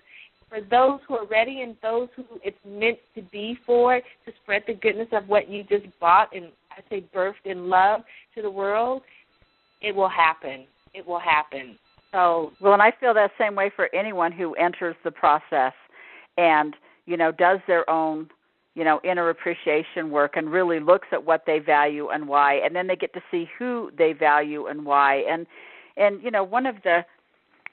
for 0.49 0.61
those 0.61 0.99
who 1.07 1.15
are 1.15 1.25
ready 1.25 1.61
and 1.61 1.75
those 1.81 2.09
who 2.15 2.23
it's 2.43 2.57
meant 2.67 2.99
to 3.15 3.21
be 3.31 3.57
for, 3.65 3.99
to 3.99 4.31
spread 4.43 4.63
the 4.67 4.73
goodness 4.75 5.07
of 5.11 5.27
what 5.27 5.49
you 5.49 5.63
just 5.63 5.85
bought 5.99 6.35
and 6.35 6.47
I 6.71 6.81
say 6.89 7.03
birthed 7.13 7.45
in 7.45 7.69
love 7.69 8.01
to 8.35 8.41
the 8.41 8.49
world, 8.49 9.01
it 9.81 9.95
will 9.95 10.09
happen. 10.09 10.65
It 10.93 11.05
will 11.07 11.19
happen. 11.19 11.77
So 12.11 12.51
Well, 12.61 12.73
and 12.73 12.81
I 12.81 12.91
feel 12.99 13.13
that 13.15 13.31
same 13.39 13.55
way 13.55 13.71
for 13.75 13.89
anyone 13.95 14.31
who 14.31 14.53
enters 14.53 14.95
the 15.03 15.11
process 15.11 15.73
and, 16.37 16.75
you 17.05 17.17
know, 17.17 17.31
does 17.31 17.59
their 17.67 17.89
own, 17.89 18.29
you 18.75 18.83
know, 18.83 18.99
inner 19.03 19.29
appreciation 19.29 20.09
work 20.09 20.33
and 20.35 20.51
really 20.51 20.79
looks 20.79 21.07
at 21.11 21.23
what 21.23 21.43
they 21.45 21.59
value 21.59 22.09
and 22.09 22.27
why 22.27 22.55
and 22.55 22.75
then 22.75 22.87
they 22.87 22.95
get 22.95 23.13
to 23.13 23.21
see 23.29 23.47
who 23.57 23.91
they 23.97 24.13
value 24.13 24.67
and 24.67 24.85
why. 24.85 25.23
And 25.29 25.45
and 25.95 26.23
you 26.23 26.31
know, 26.31 26.43
one 26.43 26.65
of 26.65 26.75
the 26.83 27.05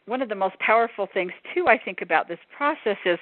one 0.06 0.22
of 0.22 0.28
the 0.28 0.34
most 0.34 0.58
powerful 0.58 1.08
things 1.12 1.32
too 1.54 1.66
I 1.68 1.78
think 1.78 2.02
about 2.02 2.28
this 2.28 2.38
process 2.56 2.96
is 3.04 3.18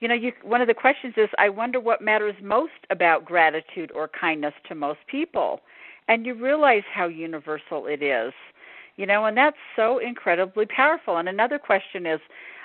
you 0.00 0.08
know 0.08 0.14
you 0.14 0.32
one 0.42 0.60
of 0.60 0.68
the 0.68 0.74
questions 0.74 1.14
is 1.16 1.28
I 1.38 1.48
wonder 1.48 1.78
what 1.78 2.02
matters 2.02 2.34
most 2.42 2.72
about 2.90 3.24
gratitude 3.24 3.92
or 3.92 4.08
kindness 4.08 4.54
to 4.68 4.74
most 4.74 4.98
people 5.10 5.60
and 6.08 6.26
you 6.26 6.34
realize 6.34 6.82
how 6.92 7.06
universal 7.06 7.86
it 7.86 8.02
is 8.02 8.32
you 8.96 9.06
know 9.06 9.26
and 9.26 9.36
that's 9.36 9.56
so 9.76 9.98
incredibly 9.98 10.66
powerful 10.66 11.18
and 11.18 11.28
another 11.28 11.58
question 11.58 12.06
is 12.06 12.20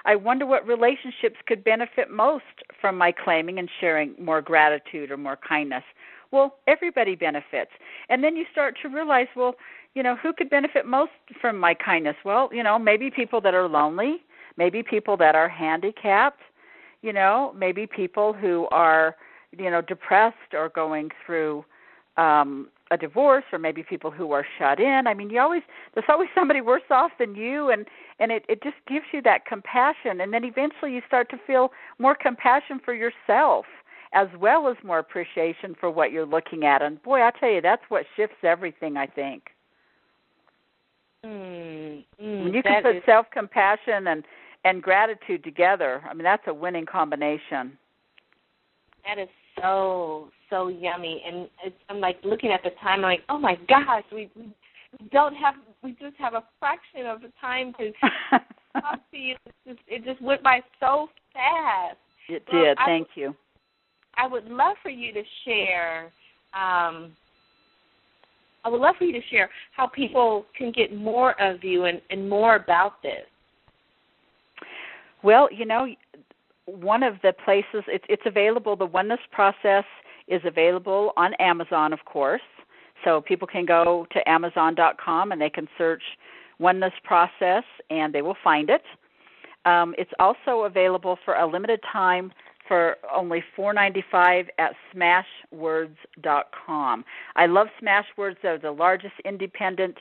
I 0.08 0.16
wonder 0.16 0.45
what 0.45 0.66
relationships 0.66 1.36
could 1.45 1.64
benefit 1.66 2.10
most 2.10 2.45
from 2.80 2.97
my 2.97 3.12
claiming 3.12 3.60
and 3.60 3.70
sharing 3.82 4.16
more 4.18 4.41
gratitude 4.41 5.12
or 5.12 5.18
more 5.18 5.38
kindness. 5.47 5.84
Well, 6.32 6.55
everybody 6.66 7.16
benefits. 7.16 7.72
And 8.10 8.24
then 8.24 8.38
you 8.38 8.45
start 8.51 8.76
to 8.82 8.89
realize, 8.89 9.28
well, 9.36 9.55
you 9.95 10.03
know, 10.03 10.16
who 10.16 10.32
could 10.32 10.49
benefit 10.49 10.86
most 10.86 11.12
from 11.41 11.58
my 11.58 11.74
kindness? 11.74 12.16
Well, 12.24 12.49
you 12.53 12.64
know, 12.64 12.80
maybe 12.80 13.12
people 13.12 13.41
that 13.41 13.53
are 13.53 13.68
lonely, 13.68 14.18
maybe 14.55 14.82
people 14.82 15.18
that 15.18 15.36
are 15.36 15.49
handicapped, 15.49 16.41
you 17.01 17.12
know, 17.12 17.53
maybe 17.58 17.86
people 17.86 18.32
who 18.32 18.68
are, 18.72 19.16
you 19.58 19.70
know, 19.70 19.82
depressed 19.82 20.53
or 20.53 20.70
going 20.70 21.10
through 21.26 21.66
um 22.16 22.70
a 22.92 22.98
divorce 22.98 23.44
or 23.52 23.60
maybe 23.60 23.84
people 23.84 24.12
who 24.12 24.32
are 24.32 24.46
shut 24.58 24.80
in. 24.80 25.08
I 25.08 25.14
mean, 25.14 25.30
you 25.30 25.40
always 25.40 25.64
there's 25.94 26.06
always 26.10 26.30
somebody 26.36 26.62
worse 26.62 26.90
off 26.90 27.12
than 27.20 27.36
you 27.36 27.70
and 27.70 27.86
and 28.20 28.32
it 28.32 28.46
it 28.48 28.64
just 28.64 28.78
gives 28.88 29.06
you 29.12 29.22
that 29.24 29.46
compassion 29.46 30.22
and 30.22 30.34
then 30.34 30.44
eventually 30.44 30.94
you 30.94 31.02
start 31.08 31.30
to 31.30 31.38
feel 31.46 31.72
more 32.00 32.16
compassion 32.16 32.80
for 32.84 32.94
yourself 32.94 33.66
as 34.14 34.28
well 34.40 34.68
as 34.68 34.78
more 34.84 35.00
appreciation 35.00 35.76
for 35.80 35.92
what 35.92 36.12
you're 36.12 36.26
looking 36.26 36.66
at. 36.66 36.82
And 36.82 37.02
boy, 37.04 37.22
I 37.22 37.32
tell 37.40 37.50
you 37.50 37.62
that's 37.62 37.84
what 37.90 38.06
shifts 38.16 38.38
everything, 38.44 38.98
I 38.98 39.06
think. 39.06 39.44
Mm, 41.26 42.06
mm, 42.22 42.44
when 42.44 42.54
you 42.54 42.64
can 42.64 42.84
put 42.84 43.04
self-compassion 43.06 44.08
and 44.08 44.24
and 44.64 44.82
gratitude 44.82 45.44
together, 45.44 46.02
I 46.10 46.14
mean 46.14 46.24
that's 46.24 46.44
a 46.48 46.54
winning 46.54 46.86
combination. 46.86 47.78
That 49.06 49.20
is 49.20 49.30
so 49.62 50.30
so 50.50 50.68
yummy, 50.68 51.24
and 51.26 51.48
it's, 51.66 51.76
I'm 51.89 52.00
like 52.00 52.18
looking 52.24 52.52
at 52.52 52.64
the 52.64 52.72
time. 52.82 53.00
I'm 53.00 53.02
like, 53.02 53.24
oh 53.30 53.38
my 53.38 53.56
gosh, 53.68 54.04
we, 54.12 54.30
we 54.36 54.54
don't 55.12 55.36
have 55.36 55.56
we 55.84 55.91
just 55.91 56.16
have 56.18 56.34
a 56.34 56.43
fraction 56.60 57.06
of 57.06 57.22
the 57.22 57.32
time 57.39 57.74
to 57.80 57.91
talk 58.82 59.00
to 59.12 59.18
you. 59.18 59.36
It 59.45 59.54
just, 59.68 59.80
it 59.88 60.06
just 60.06 60.22
went 60.22 60.43
by 60.43 60.62
so 60.80 61.08
fast. 61.34 61.98
It 62.30 62.43
well, 62.52 62.64
did. 62.64 62.78
Thank 62.86 63.10
you. 63.16 63.36
I 64.16 64.28
would 64.28 64.45
love 64.45 64.76
for 64.82 64.89
you 64.89 65.14
to 65.14 65.22
share. 65.45 66.06
Um, 66.54 67.14
I 68.66 68.70
would 68.70 68.82
love 68.82 68.95
for 68.98 69.06
you 69.06 69.14
to 69.14 69.28
share 69.30 69.50
how 69.76 69.88
people 69.88 70.45
can 70.58 70.72
get 70.72 70.95
more 70.95 71.39
of 71.41 71.64
you 71.64 71.86
and, 71.86 72.02
and 72.10 72.30
more 72.30 72.56
about 72.56 73.02
this. 73.02 73.26
Well, 75.24 75.48
you 75.52 75.66
know, 75.66 75.88
one 76.66 77.04
of 77.04 77.16
the 77.24 77.34
places 77.45 77.84
it's 77.88 78.04
it's 78.10 78.24
available. 78.26 78.76
The 78.76 78.86
oneness 78.86 79.20
process 79.32 79.86
is 80.28 80.41
available 80.45 81.13
on 81.17 81.34
Amazon, 81.36 81.93
of 81.93 82.03
course. 82.05 82.41
So 83.03 83.21
people 83.21 83.47
can 83.47 83.65
go 83.65 84.05
to 84.11 84.30
Amazon.com 84.30 85.32
and 85.32 85.41
they 85.41 85.49
can 85.49 85.67
search 85.78 86.03
oneness 86.59 86.93
process 87.03 87.63
and 87.89 88.13
they 88.13 88.21
will 88.21 88.38
find 88.43 88.69
it. 88.69 88.84
Um, 89.65 89.95
it's 89.97 90.11
also 90.19 90.61
available 90.61 91.17
for 91.25 91.34
a 91.36 91.45
limited 91.45 91.82
time 91.91 92.32
for 92.67 92.97
only 93.15 93.43
$4.95 93.57 94.47
at 94.57 94.73
Smashwords.com. 94.93 97.05
I 97.36 97.45
love 97.45 97.67
Smashwords; 97.82 98.36
they're 98.41 98.59
the 98.59 98.71
largest 98.71 99.13
independent 99.23 99.97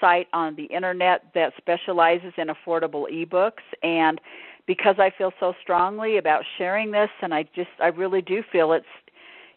site 0.00 0.26
on 0.32 0.56
the 0.56 0.64
internet 0.64 1.22
that 1.34 1.52
specializes 1.56 2.32
in 2.36 2.48
affordable 2.48 3.06
ebooks 3.10 3.62
and 3.82 4.20
because 4.66 4.96
I 4.98 5.10
feel 5.16 5.32
so 5.38 5.54
strongly 5.62 6.18
about 6.18 6.42
sharing 6.58 6.90
this 6.90 7.10
and 7.22 7.32
I 7.34 7.44
just 7.54 7.70
I 7.80 7.88
really 7.88 8.22
do 8.22 8.42
feel 8.50 8.72
it's 8.72 8.86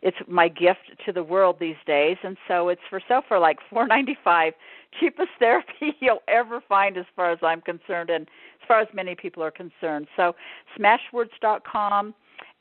it's 0.07 0.17
my 0.27 0.47
gift 0.47 0.91
to 1.05 1.11
the 1.11 1.23
world 1.23 1.57
these 1.59 1.75
days. 1.85 2.15
And 2.23 2.37
so 2.47 2.69
it's 2.69 2.81
for 2.89 3.01
sale 3.09 3.21
for 3.27 3.39
like 3.39 3.57
4.95 3.71 4.51
cheapest 4.99 5.29
therapy 5.39 5.95
you'll 5.99 6.23
ever 6.29 6.61
find 6.67 6.97
as 6.97 7.05
far 7.13 7.31
as 7.31 7.39
I'm 7.41 7.59
concerned 7.59 8.09
and 8.09 8.23
as 8.23 8.67
far 8.67 8.79
as 8.79 8.87
many 8.93 9.15
people 9.15 9.43
are 9.43 9.51
concerned. 9.51 10.07
So 10.15 10.33
smashwords.com 10.79 12.13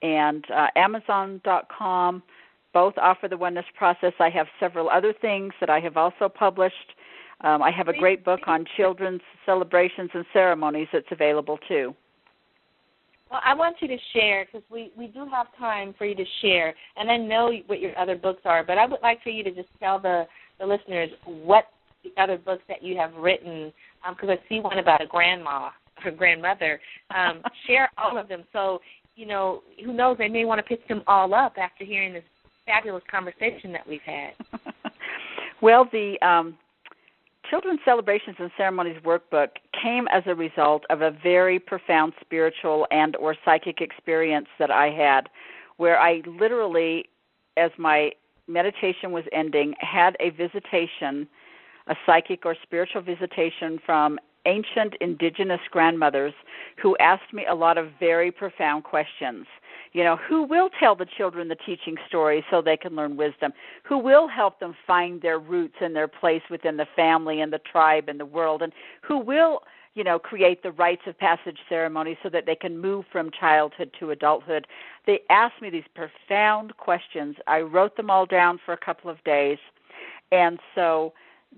and 0.03 0.45
uh, 0.51 0.67
amazon.com 0.75 2.23
both 2.75 2.95
offer 2.99 3.29
the 3.29 3.37
oneness 3.37 3.65
process. 3.77 4.13
I 4.19 4.29
have 4.31 4.49
several 4.59 4.91
other 4.91 5.15
things 5.15 5.53
that 5.61 5.71
I 5.71 5.79
have 5.81 5.97
also 5.97 6.29
published. 6.29 6.95
Um, 7.43 7.63
I 7.63 7.71
have 7.71 7.89
a 7.89 7.97
great 7.97 8.25
book 8.25 8.41
on 8.49 8.65
children's 8.77 9.23
celebrations 9.47 10.11
and 10.15 10.25
ceremonies 10.33 10.89
that's 10.93 11.07
available 11.13 11.59
too. 11.69 11.95
Well, 13.31 13.41
I 13.45 13.55
want 13.55 13.77
you 13.81 13.89
to 13.89 13.97
share 14.13 14.47
because 14.47 14.63
we 14.71 14.93
we 14.97 15.09
do 15.09 15.27
have 15.27 15.47
time 15.59 15.95
for 15.99 16.05
you 16.07 16.15
to 16.15 16.25
share, 16.43 16.75
and 16.97 17.11
I 17.11 17.17
know 17.17 17.53
what 17.67 17.81
your 17.81 17.99
other 17.99 18.17
books 18.17 18.43
are, 18.45 18.63
but 18.65 18.79
I 18.79 18.87
would 18.87 19.01
like 19.03 19.23
for 19.23 19.31
you 19.31 19.43
to 19.45 19.51
just 19.51 19.69
tell 19.81 19.99
the 19.99 20.25
the 20.61 20.67
listeners 20.67 21.11
what 21.25 21.65
the 22.05 22.23
other 22.23 22.39
books 22.39 22.63
that 22.69 22.83
you 22.83 22.97
have 22.97 23.13
written, 23.15 23.73
because 24.09 24.29
um, 24.29 24.37
I 24.39 24.49
see 24.49 24.61
one 24.61 24.79
about 24.79 25.03
a 25.03 25.07
grandma, 25.07 25.71
her 25.97 26.13
grandmother. 26.13 26.81
Um, 27.15 27.43
share 27.67 27.91
all 27.99 28.17
of 28.17 28.29
them, 28.29 28.45
so 28.53 28.81
you 29.17 29.27
know 29.27 29.63
who 29.85 29.93
knows 29.93 30.19
they 30.19 30.29
may 30.29 30.45
want 30.45 30.59
to 30.59 30.63
pick 30.63 30.87
them 30.87 31.03
all 31.09 31.35
up 31.35 31.55
after 31.59 31.85
hearing 31.85 32.13
this 32.13 32.25
fabulous 32.65 33.03
conversation 33.11 33.73
that 33.73 33.87
we've 33.89 34.01
had. 34.03 34.33
well, 35.63 35.89
the 35.91 36.15
um, 36.25 36.57
Children's 37.51 37.81
Celebrations 37.85 38.37
and 38.39 38.51
Ceremonies 38.57 38.97
workbook 39.05 39.49
came 39.81 40.09
as 40.09 40.23
a 40.27 40.35
result 40.35 40.85
of 40.91 41.03
a 41.03 41.11
very 41.11 41.59
profound 41.59 42.13
spiritual 42.21 42.87
and 42.91 43.15
or 43.17 43.37
psychic 43.45 43.81
experience 43.81 44.49
that 44.59 44.71
I 44.71 44.91
had 44.91 45.29
where 45.77 45.99
I 46.01 46.23
literally 46.27 47.07
as 47.57 47.71
my 47.79 48.11
meditation 48.49 49.13
was 49.13 49.25
ending 49.33 49.75
had 49.81 50.17
a 50.21 50.31
visitation 50.31 51.29
a 51.89 51.95
psychic 52.05 52.45
or 52.45 52.57
spiritual 52.63 53.01
visitation 53.01 53.79
from 53.87 54.19
ancient 54.47 54.95
indigenous 55.01 55.61
grandmothers 55.71 56.35
who 56.81 56.97
asked 56.99 57.33
me 57.33 57.45
a 57.47 57.55
lot 57.55 57.77
of 57.77 57.89
very 58.01 58.31
profound 58.31 58.85
questions 58.85 59.47
you 59.97 60.05
know, 60.05 60.17
who 60.29 60.43
will 60.43 60.69
tell 60.79 60.95
the 60.95 61.07
children 61.17 61.49
the 61.49 61.57
teaching 61.57 61.97
stories 62.07 62.45
so 62.51 62.61
they 62.61 62.77
can 62.77 62.95
learn 62.95 63.17
wisdom? 63.17 63.53
Who 63.85 63.97
will 63.97 64.29
help 64.29 64.61
them 64.61 64.75
find 64.87 65.23
their 65.23 65.39
roots 65.39 65.77
and 65.81 65.97
their 65.97 66.07
place 66.07 66.43
within 66.51 66.77
the 66.77 66.87
family 66.95 67.41
and 67.41 67.51
the 67.51 67.61
tribe 67.61 68.11
and 68.11 68.21
the 68.21 68.27
world? 68.27 68.61
And 68.61 68.75
who 69.01 69.19
will, 69.19 69.61
you 69.95 70.05
know, 70.05 70.19
create 70.19 70.63
the 70.63 70.73
rites 70.73 71.01
of 71.07 71.19
passage 71.19 71.57
ceremony 71.71 72.19
so 72.23 72.29
that 72.29 72.45
they 72.45 72.57
can 72.57 72.79
move 72.79 73.07
from 73.11 73.31
childhood 73.41 73.91
to 73.99 74.11
adulthood? 74.11 74.67
They 75.07 75.21
asked 75.31 75.63
me 75.63 75.71
these 75.71 75.85
profound 75.95 76.77
questions. 76.77 77.37
I 77.47 77.61
wrote 77.61 77.97
them 77.97 78.11
all 78.11 78.27
down 78.27 78.61
for 78.67 78.75
a 78.75 78.85
couple 78.85 79.11
of 79.11 79.25
days. 79.25 79.57
And 80.31 80.59
so 80.75 81.15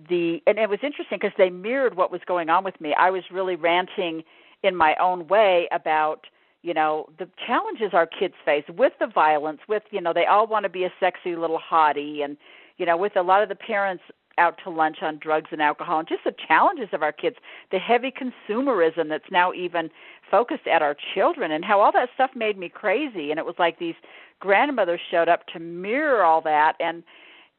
the 0.09 0.41
and 0.47 0.59
it 0.59 0.69
was 0.69 0.79
interesting 0.83 1.19
because 1.21 1.33
they 1.37 1.51
mirrored 1.51 1.97
what 1.97 2.13
was 2.13 2.21
going 2.27 2.49
on 2.51 2.65
with 2.65 2.81
me. 2.81 2.95
I 2.99 3.11
was 3.11 3.25
really 3.33 3.57
ranting 3.57 4.23
in 4.63 4.77
my 4.77 4.95
own 5.01 5.27
way 5.29 5.69
about 5.73 6.27
you 6.63 6.75
know 6.75 7.07
the 7.19 7.29
challenges 7.47 7.91
our 7.93 8.07
kids 8.07 8.35
face 8.45 8.65
with 8.77 8.93
the 9.01 9.07
violence 9.07 9.61
with 9.69 9.83
you 9.91 10.01
know 10.01 10.13
they 10.13 10.27
all 10.27 10.47
want 10.47 10.65
to 10.65 10.69
be 10.69 10.85
a 10.85 10.93
sexy 11.01 11.37
little 11.37 11.59
hottie 11.59 12.25
and 12.25 12.37
you 12.77 12.87
know 12.87 12.97
with 12.97 13.17
a 13.17 13.23
lot 13.23 13.43
of 13.43 13.49
the 13.49 13.55
parents 13.55 14.03
out 14.39 14.57
to 14.63 14.71
lunch 14.71 14.99
on 15.03 15.19
drugs 15.19 15.49
and 15.51 15.61
alcohol 15.61 15.99
and 15.99 16.09
just 16.09 16.23
the 16.25 16.35
challenges 16.47 16.89
of 16.93 17.03
our 17.03 17.13
kids 17.13 17.37
the 17.71 17.79
heavy 17.79 18.13
consumerism 18.13 19.09
that's 19.09 19.31
now 19.31 19.53
even 19.53 19.91
focused 20.31 20.67
at 20.67 20.83
our 20.83 20.97
children 21.15 21.51
and 21.53 21.65
how 21.65 21.81
all 21.81 21.93
that 21.93 22.09
stuff 22.15 22.31
made 22.35 22.57
me 22.59 22.69
crazy 22.69 23.31
and 23.31 23.39
it 23.39 23.47
was 23.47 23.57
like 23.59 23.79
these 23.79 23.97
grandmothers 24.41 25.01
showed 25.11 25.29
up 25.29 25.47
to 25.47 25.59
mirror 25.59 26.25
all 26.25 26.41
that 26.41 26.75
and 26.81 27.03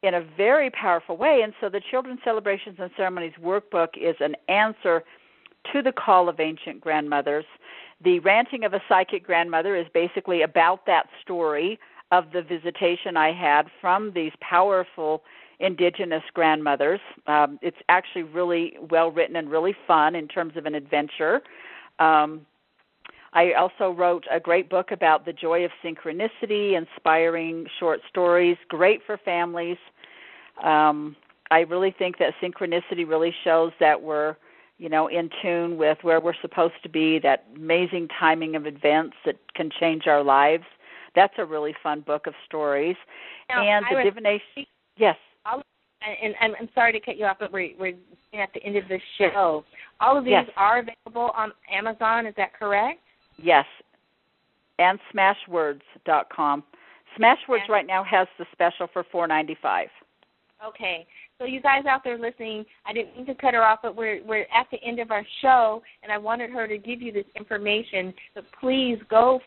in 0.04 0.14
a 0.14 0.22
very 0.38 0.70
powerful 0.70 1.18
way 1.18 1.42
and 1.44 1.54
so 1.60 1.70
the 1.70 1.82
children's 1.92 2.20
celebrations 2.24 2.78
and 2.80 2.90
ceremonies 2.96 3.34
workbook 3.42 3.90
is 4.00 4.16
an 4.20 4.36
answer 4.48 5.04
to 5.74 5.82
the 5.82 5.92
call 5.92 6.30
of 6.30 6.40
ancient 6.40 6.80
grandmothers 6.80 7.46
the 8.04 8.20
Ranting 8.20 8.64
of 8.64 8.74
a 8.74 8.82
Psychic 8.88 9.26
Grandmother 9.26 9.76
is 9.76 9.86
basically 9.94 10.42
about 10.42 10.86
that 10.86 11.08
story 11.22 11.80
of 12.12 12.32
the 12.32 12.42
visitation 12.42 13.18
I 13.18 13.34
had 13.34 13.64
from 13.82 14.14
these 14.14 14.32
powerful 14.40 15.24
indigenous 15.60 16.24
grandmothers. 16.34 17.02
Um, 17.28 17.60
it's 17.62 17.78
actually 17.90 18.24
really 18.24 18.78
well 18.90 19.12
written 19.12 19.36
and 19.36 19.52
really 19.52 19.76
fun 19.86 20.16
in 20.16 20.28
terms 20.28 20.56
of 20.56 20.66
an 20.66 20.76
adventure. 20.76 21.42
Um, 22.00 22.46
I 23.34 23.54
also 23.54 23.92
wrote 23.92 24.26
a 24.32 24.40
great 24.40 24.70
book 24.70 24.92
about 24.92 25.26
the 25.26 25.34
joy 25.34 25.64
of 25.66 25.72
synchronicity, 25.84 26.78
inspiring 26.78 27.66
short 27.80 28.00
stories, 28.10 28.58
great 28.70 29.02
for 29.06 29.18
families. 29.18 29.78
Um, 30.64 31.16
I 31.52 31.60
really 31.60 31.94
think 31.98 32.18
that 32.20 32.34
synchronicity 32.42 33.08
really 33.08 33.34
shows 33.44 33.72
that 33.80 34.02
we're 34.02 34.36
you 34.80 34.88
know, 34.88 35.08
in 35.08 35.30
tune 35.42 35.78
with 35.78 35.98
where 36.02 36.22
we're 36.22 36.34
supposed 36.42 36.74
to 36.84 36.90
be, 36.90 37.20
that 37.20 37.46
amazing 37.56 38.08
timing 38.18 38.56
of 38.56 38.66
events 38.66 39.16
that 39.26 39.36
can 39.54 39.70
change 39.80 40.08
our 40.08 40.24
lives. 40.24 40.64
That's 41.16 41.34
a 41.38 41.46
really 41.46 41.76
fun 41.84 42.00
book 42.00 42.28
of 42.28 42.34
stories. 42.46 42.96
Now, 43.50 43.62
and 43.62 43.86
the 43.92 44.04
divination. 44.04 44.66
Yes. 44.98 45.18
And, 45.46 46.34
and 46.42 46.56
I'm 46.58 46.70
sorry 46.74 46.94
to 46.94 47.00
cut 47.02 47.18
you 47.18 47.26
off, 47.26 47.38
but 47.42 47.52
we're, 47.52 47.72
we're 47.78 47.96
at 48.42 48.54
the 48.54 48.64
end 48.64 48.78
of 48.78 48.88
the 48.88 49.00
show. 49.18 49.66
All 50.00 50.18
of 50.18 50.24
these 50.24 50.32
yes. 50.32 50.46
are 50.56 50.80
available 50.80 51.32
on 51.36 51.52
Amazon. 51.70 52.26
Is 52.26 52.34
that 52.38 52.54
correct? 52.58 53.02
Yes, 53.42 53.66
and 54.78 55.00
Smashwords.com. 55.14 56.64
Smashwords 57.18 57.68
right 57.70 57.88
now 57.88 58.04
has 58.04 58.28
the 58.38 58.46
special 58.52 58.88
for 58.92 59.04
four 59.12 59.28
ninety 59.28 59.58
five. 59.62 59.88
Okay, 60.66 61.08
so 61.38 61.46
you 61.46 61.62
guys 61.62 61.86
out 61.90 62.04
there 62.04 62.18
listening, 62.18 62.66
I 62.86 62.92
didn't 62.92 63.16
mean 63.16 63.26
to 63.28 63.36
cut 63.36 63.54
her 63.54 63.64
off, 63.64 63.80
but 63.82 63.96
we're 63.96 64.22
we're 64.26 64.46
at 64.54 64.68
the 64.72 64.78
end 64.84 65.00
of 65.00 65.10
our 65.10 65.26
show, 65.42 65.82
and 66.04 66.12
I 66.12 66.18
wanted 66.18 66.50
her 66.52 66.68
to 66.68 66.78
give 66.78 67.02
you 67.02 67.12
this 67.12 67.26
information. 67.36 68.14
But 68.36 68.44
please 68.60 68.98
go 69.10 69.40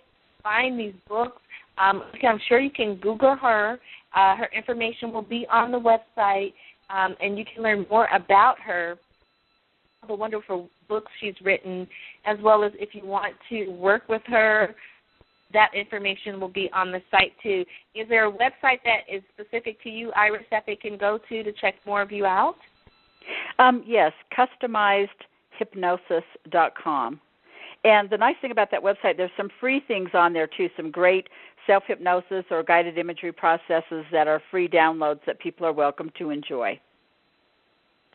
find 0.42 0.78
these 0.78 0.94
books. 1.08 1.40
Um, 1.78 2.02
I'm 2.26 2.40
sure 2.48 2.60
you 2.60 2.70
can 2.70 2.96
Google 2.96 3.36
her. 3.36 3.78
Uh, 4.14 4.36
her 4.36 4.48
information 4.56 5.12
will 5.12 5.22
be 5.22 5.46
on 5.50 5.70
the 5.70 5.78
website, 5.78 6.52
um, 6.90 7.14
and 7.20 7.38
you 7.38 7.44
can 7.44 7.62
learn 7.62 7.86
more 7.90 8.08
about 8.14 8.58
her, 8.60 8.98
the 10.06 10.14
wonderful 10.14 10.68
books 10.92 11.10
she's 11.20 11.34
written, 11.42 11.88
as 12.26 12.36
well 12.42 12.62
as 12.62 12.72
if 12.74 12.94
you 12.94 13.06
want 13.06 13.34
to 13.48 13.68
work 13.68 14.02
with 14.10 14.20
her. 14.26 14.74
That 15.54 15.70
information 15.74 16.38
will 16.38 16.50
be 16.50 16.68
on 16.74 16.92
the 16.92 17.00
site 17.10 17.32
too. 17.42 17.64
Is 17.94 18.06
there 18.10 18.26
a 18.26 18.32
website 18.32 18.80
that 18.84 19.04
is 19.10 19.22
specific 19.32 19.82
to 19.84 19.88
you, 19.88 20.12
Iris, 20.12 20.44
that 20.50 20.64
they 20.66 20.76
can 20.76 20.98
go 20.98 21.18
to 21.30 21.42
to 21.42 21.50
check 21.52 21.76
more 21.86 22.02
of 22.02 22.12
you 22.12 22.26
out? 22.26 22.56
Um, 23.58 23.82
yes, 23.86 24.12
customizedhypnosis.com. 24.38 27.20
And 27.84 28.08
the 28.10 28.18
nice 28.18 28.36
thing 28.42 28.52
about 28.52 28.70
that 28.70 28.82
website, 28.82 29.16
there's 29.16 29.30
some 29.36 29.48
free 29.58 29.80
things 29.88 30.10
on 30.12 30.34
there 30.34 30.46
too, 30.46 30.68
some 30.76 30.90
great 30.90 31.26
self 31.66 31.84
hypnosis 31.86 32.44
or 32.50 32.62
guided 32.62 32.98
imagery 32.98 33.32
processes 33.32 34.04
that 34.12 34.28
are 34.28 34.42
free 34.50 34.68
downloads 34.68 35.20
that 35.26 35.40
people 35.40 35.66
are 35.66 35.72
welcome 35.72 36.12
to 36.18 36.28
enjoy. 36.28 36.78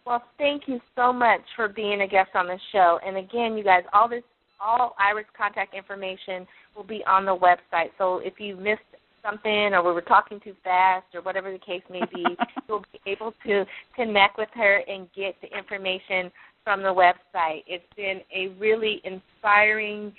Well, 0.08 0.24
thank 0.38 0.70
you 0.70 0.80
so 0.96 1.12
much 1.12 1.42
for 1.58 1.68
being 1.68 2.00
a 2.00 2.08
guest 2.08 2.30
on 2.34 2.48
the 2.48 2.58
show. 2.72 2.98
And 3.06 3.18
again, 3.18 3.58
you 3.58 3.64
guys, 3.66 3.84
all 3.92 4.08
this, 4.08 4.24
all 4.58 4.96
Iris 4.98 5.26
contact 5.38 5.76
information 5.76 6.48
will 6.78 6.86
be 6.86 7.04
on 7.06 7.26
the 7.26 7.36
website. 7.36 7.90
So 7.98 8.20
if 8.20 8.40
you 8.40 8.56
missed 8.56 8.80
something 9.22 9.74
or 9.74 9.84
we 9.84 9.92
were 9.92 10.00
talking 10.00 10.40
too 10.40 10.54
fast 10.64 11.08
or 11.14 11.22
whatever 11.24 11.52
the 11.52 11.60
case 11.60 11.82
may 11.92 12.04
be, 12.16 12.24
you'll 12.70 12.86
be 12.94 13.02
able 13.06 13.34
to 13.46 13.66
connect 13.98 14.38
with 14.38 14.48
her 14.54 14.82
and 14.88 15.10
get 15.14 15.36
the 15.42 15.50
information 15.58 16.32
from 16.64 16.84
the 16.84 16.88
website. 16.88 17.64
It's 17.68 17.84
been 17.98 18.22
a 18.34 18.56
really 18.58 19.02
inspiring, 19.04 20.14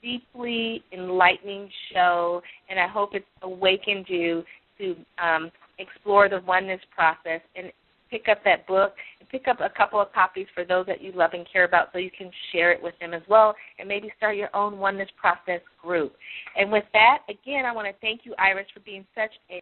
deeply 0.00 0.84
enlightening 0.92 1.68
show, 1.92 2.40
and 2.70 2.78
I 2.78 2.86
hope 2.86 3.10
it's 3.14 3.26
awakened 3.42 4.06
you 4.08 4.44
to 4.78 4.94
um, 5.20 5.50
explore 5.80 6.28
the 6.28 6.40
oneness 6.46 6.80
process 6.94 7.40
and 7.56 7.72
pick 8.14 8.28
up 8.28 8.38
that 8.44 8.64
book 8.68 8.92
and 9.18 9.28
pick 9.28 9.48
up 9.48 9.58
a 9.60 9.76
couple 9.76 10.00
of 10.00 10.12
copies 10.12 10.46
for 10.54 10.64
those 10.64 10.86
that 10.86 11.02
you 11.02 11.10
love 11.12 11.30
and 11.32 11.44
care 11.52 11.64
about 11.64 11.88
so 11.92 11.98
you 11.98 12.10
can 12.16 12.30
share 12.52 12.70
it 12.70 12.80
with 12.80 12.94
them 13.00 13.12
as 13.12 13.22
well 13.28 13.54
and 13.80 13.88
maybe 13.88 14.12
start 14.16 14.36
your 14.36 14.54
own 14.54 14.78
oneness 14.78 15.08
process 15.20 15.60
group. 15.82 16.14
And 16.56 16.70
with 16.70 16.84
that, 16.92 17.18
again, 17.28 17.64
I 17.66 17.72
want 17.72 17.88
to 17.88 17.94
thank 18.00 18.20
you, 18.22 18.32
Iris, 18.38 18.66
for 18.72 18.80
being 18.80 19.04
such 19.16 19.32
a 19.50 19.60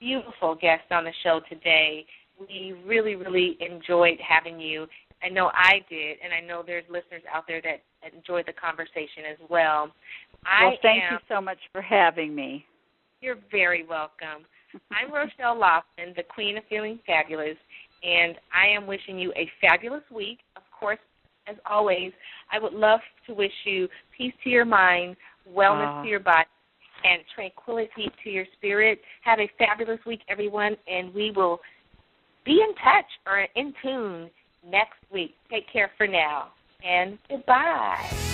beautiful 0.00 0.54
guest 0.54 0.84
on 0.90 1.04
the 1.04 1.12
show 1.22 1.40
today. 1.50 2.06
We 2.40 2.74
really, 2.86 3.14
really 3.14 3.58
enjoyed 3.60 4.18
having 4.26 4.58
you 4.58 4.86
I 5.22 5.30
know 5.30 5.50
I 5.54 5.80
did, 5.88 6.18
and 6.22 6.34
I 6.34 6.46
know 6.46 6.62
there's 6.66 6.84
listeners 6.88 7.22
out 7.32 7.44
there 7.48 7.62
that 7.62 7.80
enjoyed 8.14 8.44
the 8.46 8.52
conversation 8.52 9.24
as 9.30 9.38
well. 9.48 9.90
Well, 10.44 10.76
thank 10.82 11.02
am, 11.02 11.12
you 11.14 11.18
so 11.34 11.40
much 11.40 11.56
for 11.72 11.80
having 11.80 12.34
me. 12.34 12.66
You're 13.22 13.38
very 13.50 13.86
welcome. 13.86 14.44
I'm 14.90 15.12
Rochelle 15.12 15.58
Lawson, 15.58 16.14
the 16.16 16.22
Queen 16.22 16.56
of 16.56 16.64
Feeling 16.68 16.98
Fabulous, 17.06 17.56
and 18.02 18.36
I 18.52 18.68
am 18.68 18.86
wishing 18.86 19.18
you 19.18 19.32
a 19.36 19.50
fabulous 19.60 20.02
week. 20.14 20.38
Of 20.56 20.62
course, 20.78 20.98
as 21.46 21.56
always, 21.68 22.12
I 22.50 22.58
would 22.58 22.72
love 22.72 23.00
to 23.26 23.34
wish 23.34 23.52
you 23.64 23.88
peace 24.16 24.32
to 24.44 24.50
your 24.50 24.64
mind, 24.64 25.16
wellness 25.50 26.00
uh. 26.00 26.02
to 26.02 26.08
your 26.08 26.20
body, 26.20 26.48
and 27.04 27.22
tranquility 27.34 28.10
to 28.22 28.30
your 28.30 28.46
spirit. 28.56 29.00
Have 29.22 29.38
a 29.40 29.50
fabulous 29.58 30.00
week, 30.06 30.20
everyone, 30.28 30.76
and 30.88 31.12
we 31.14 31.30
will 31.30 31.60
be 32.44 32.52
in 32.52 32.74
touch 32.74 33.06
or 33.26 33.46
in 33.54 33.74
tune 33.82 34.30
next 34.66 34.98
week. 35.12 35.34
Take 35.50 35.70
care 35.72 35.90
for 35.96 36.06
now, 36.06 36.48
and 36.84 37.18
goodbye. 37.28 38.33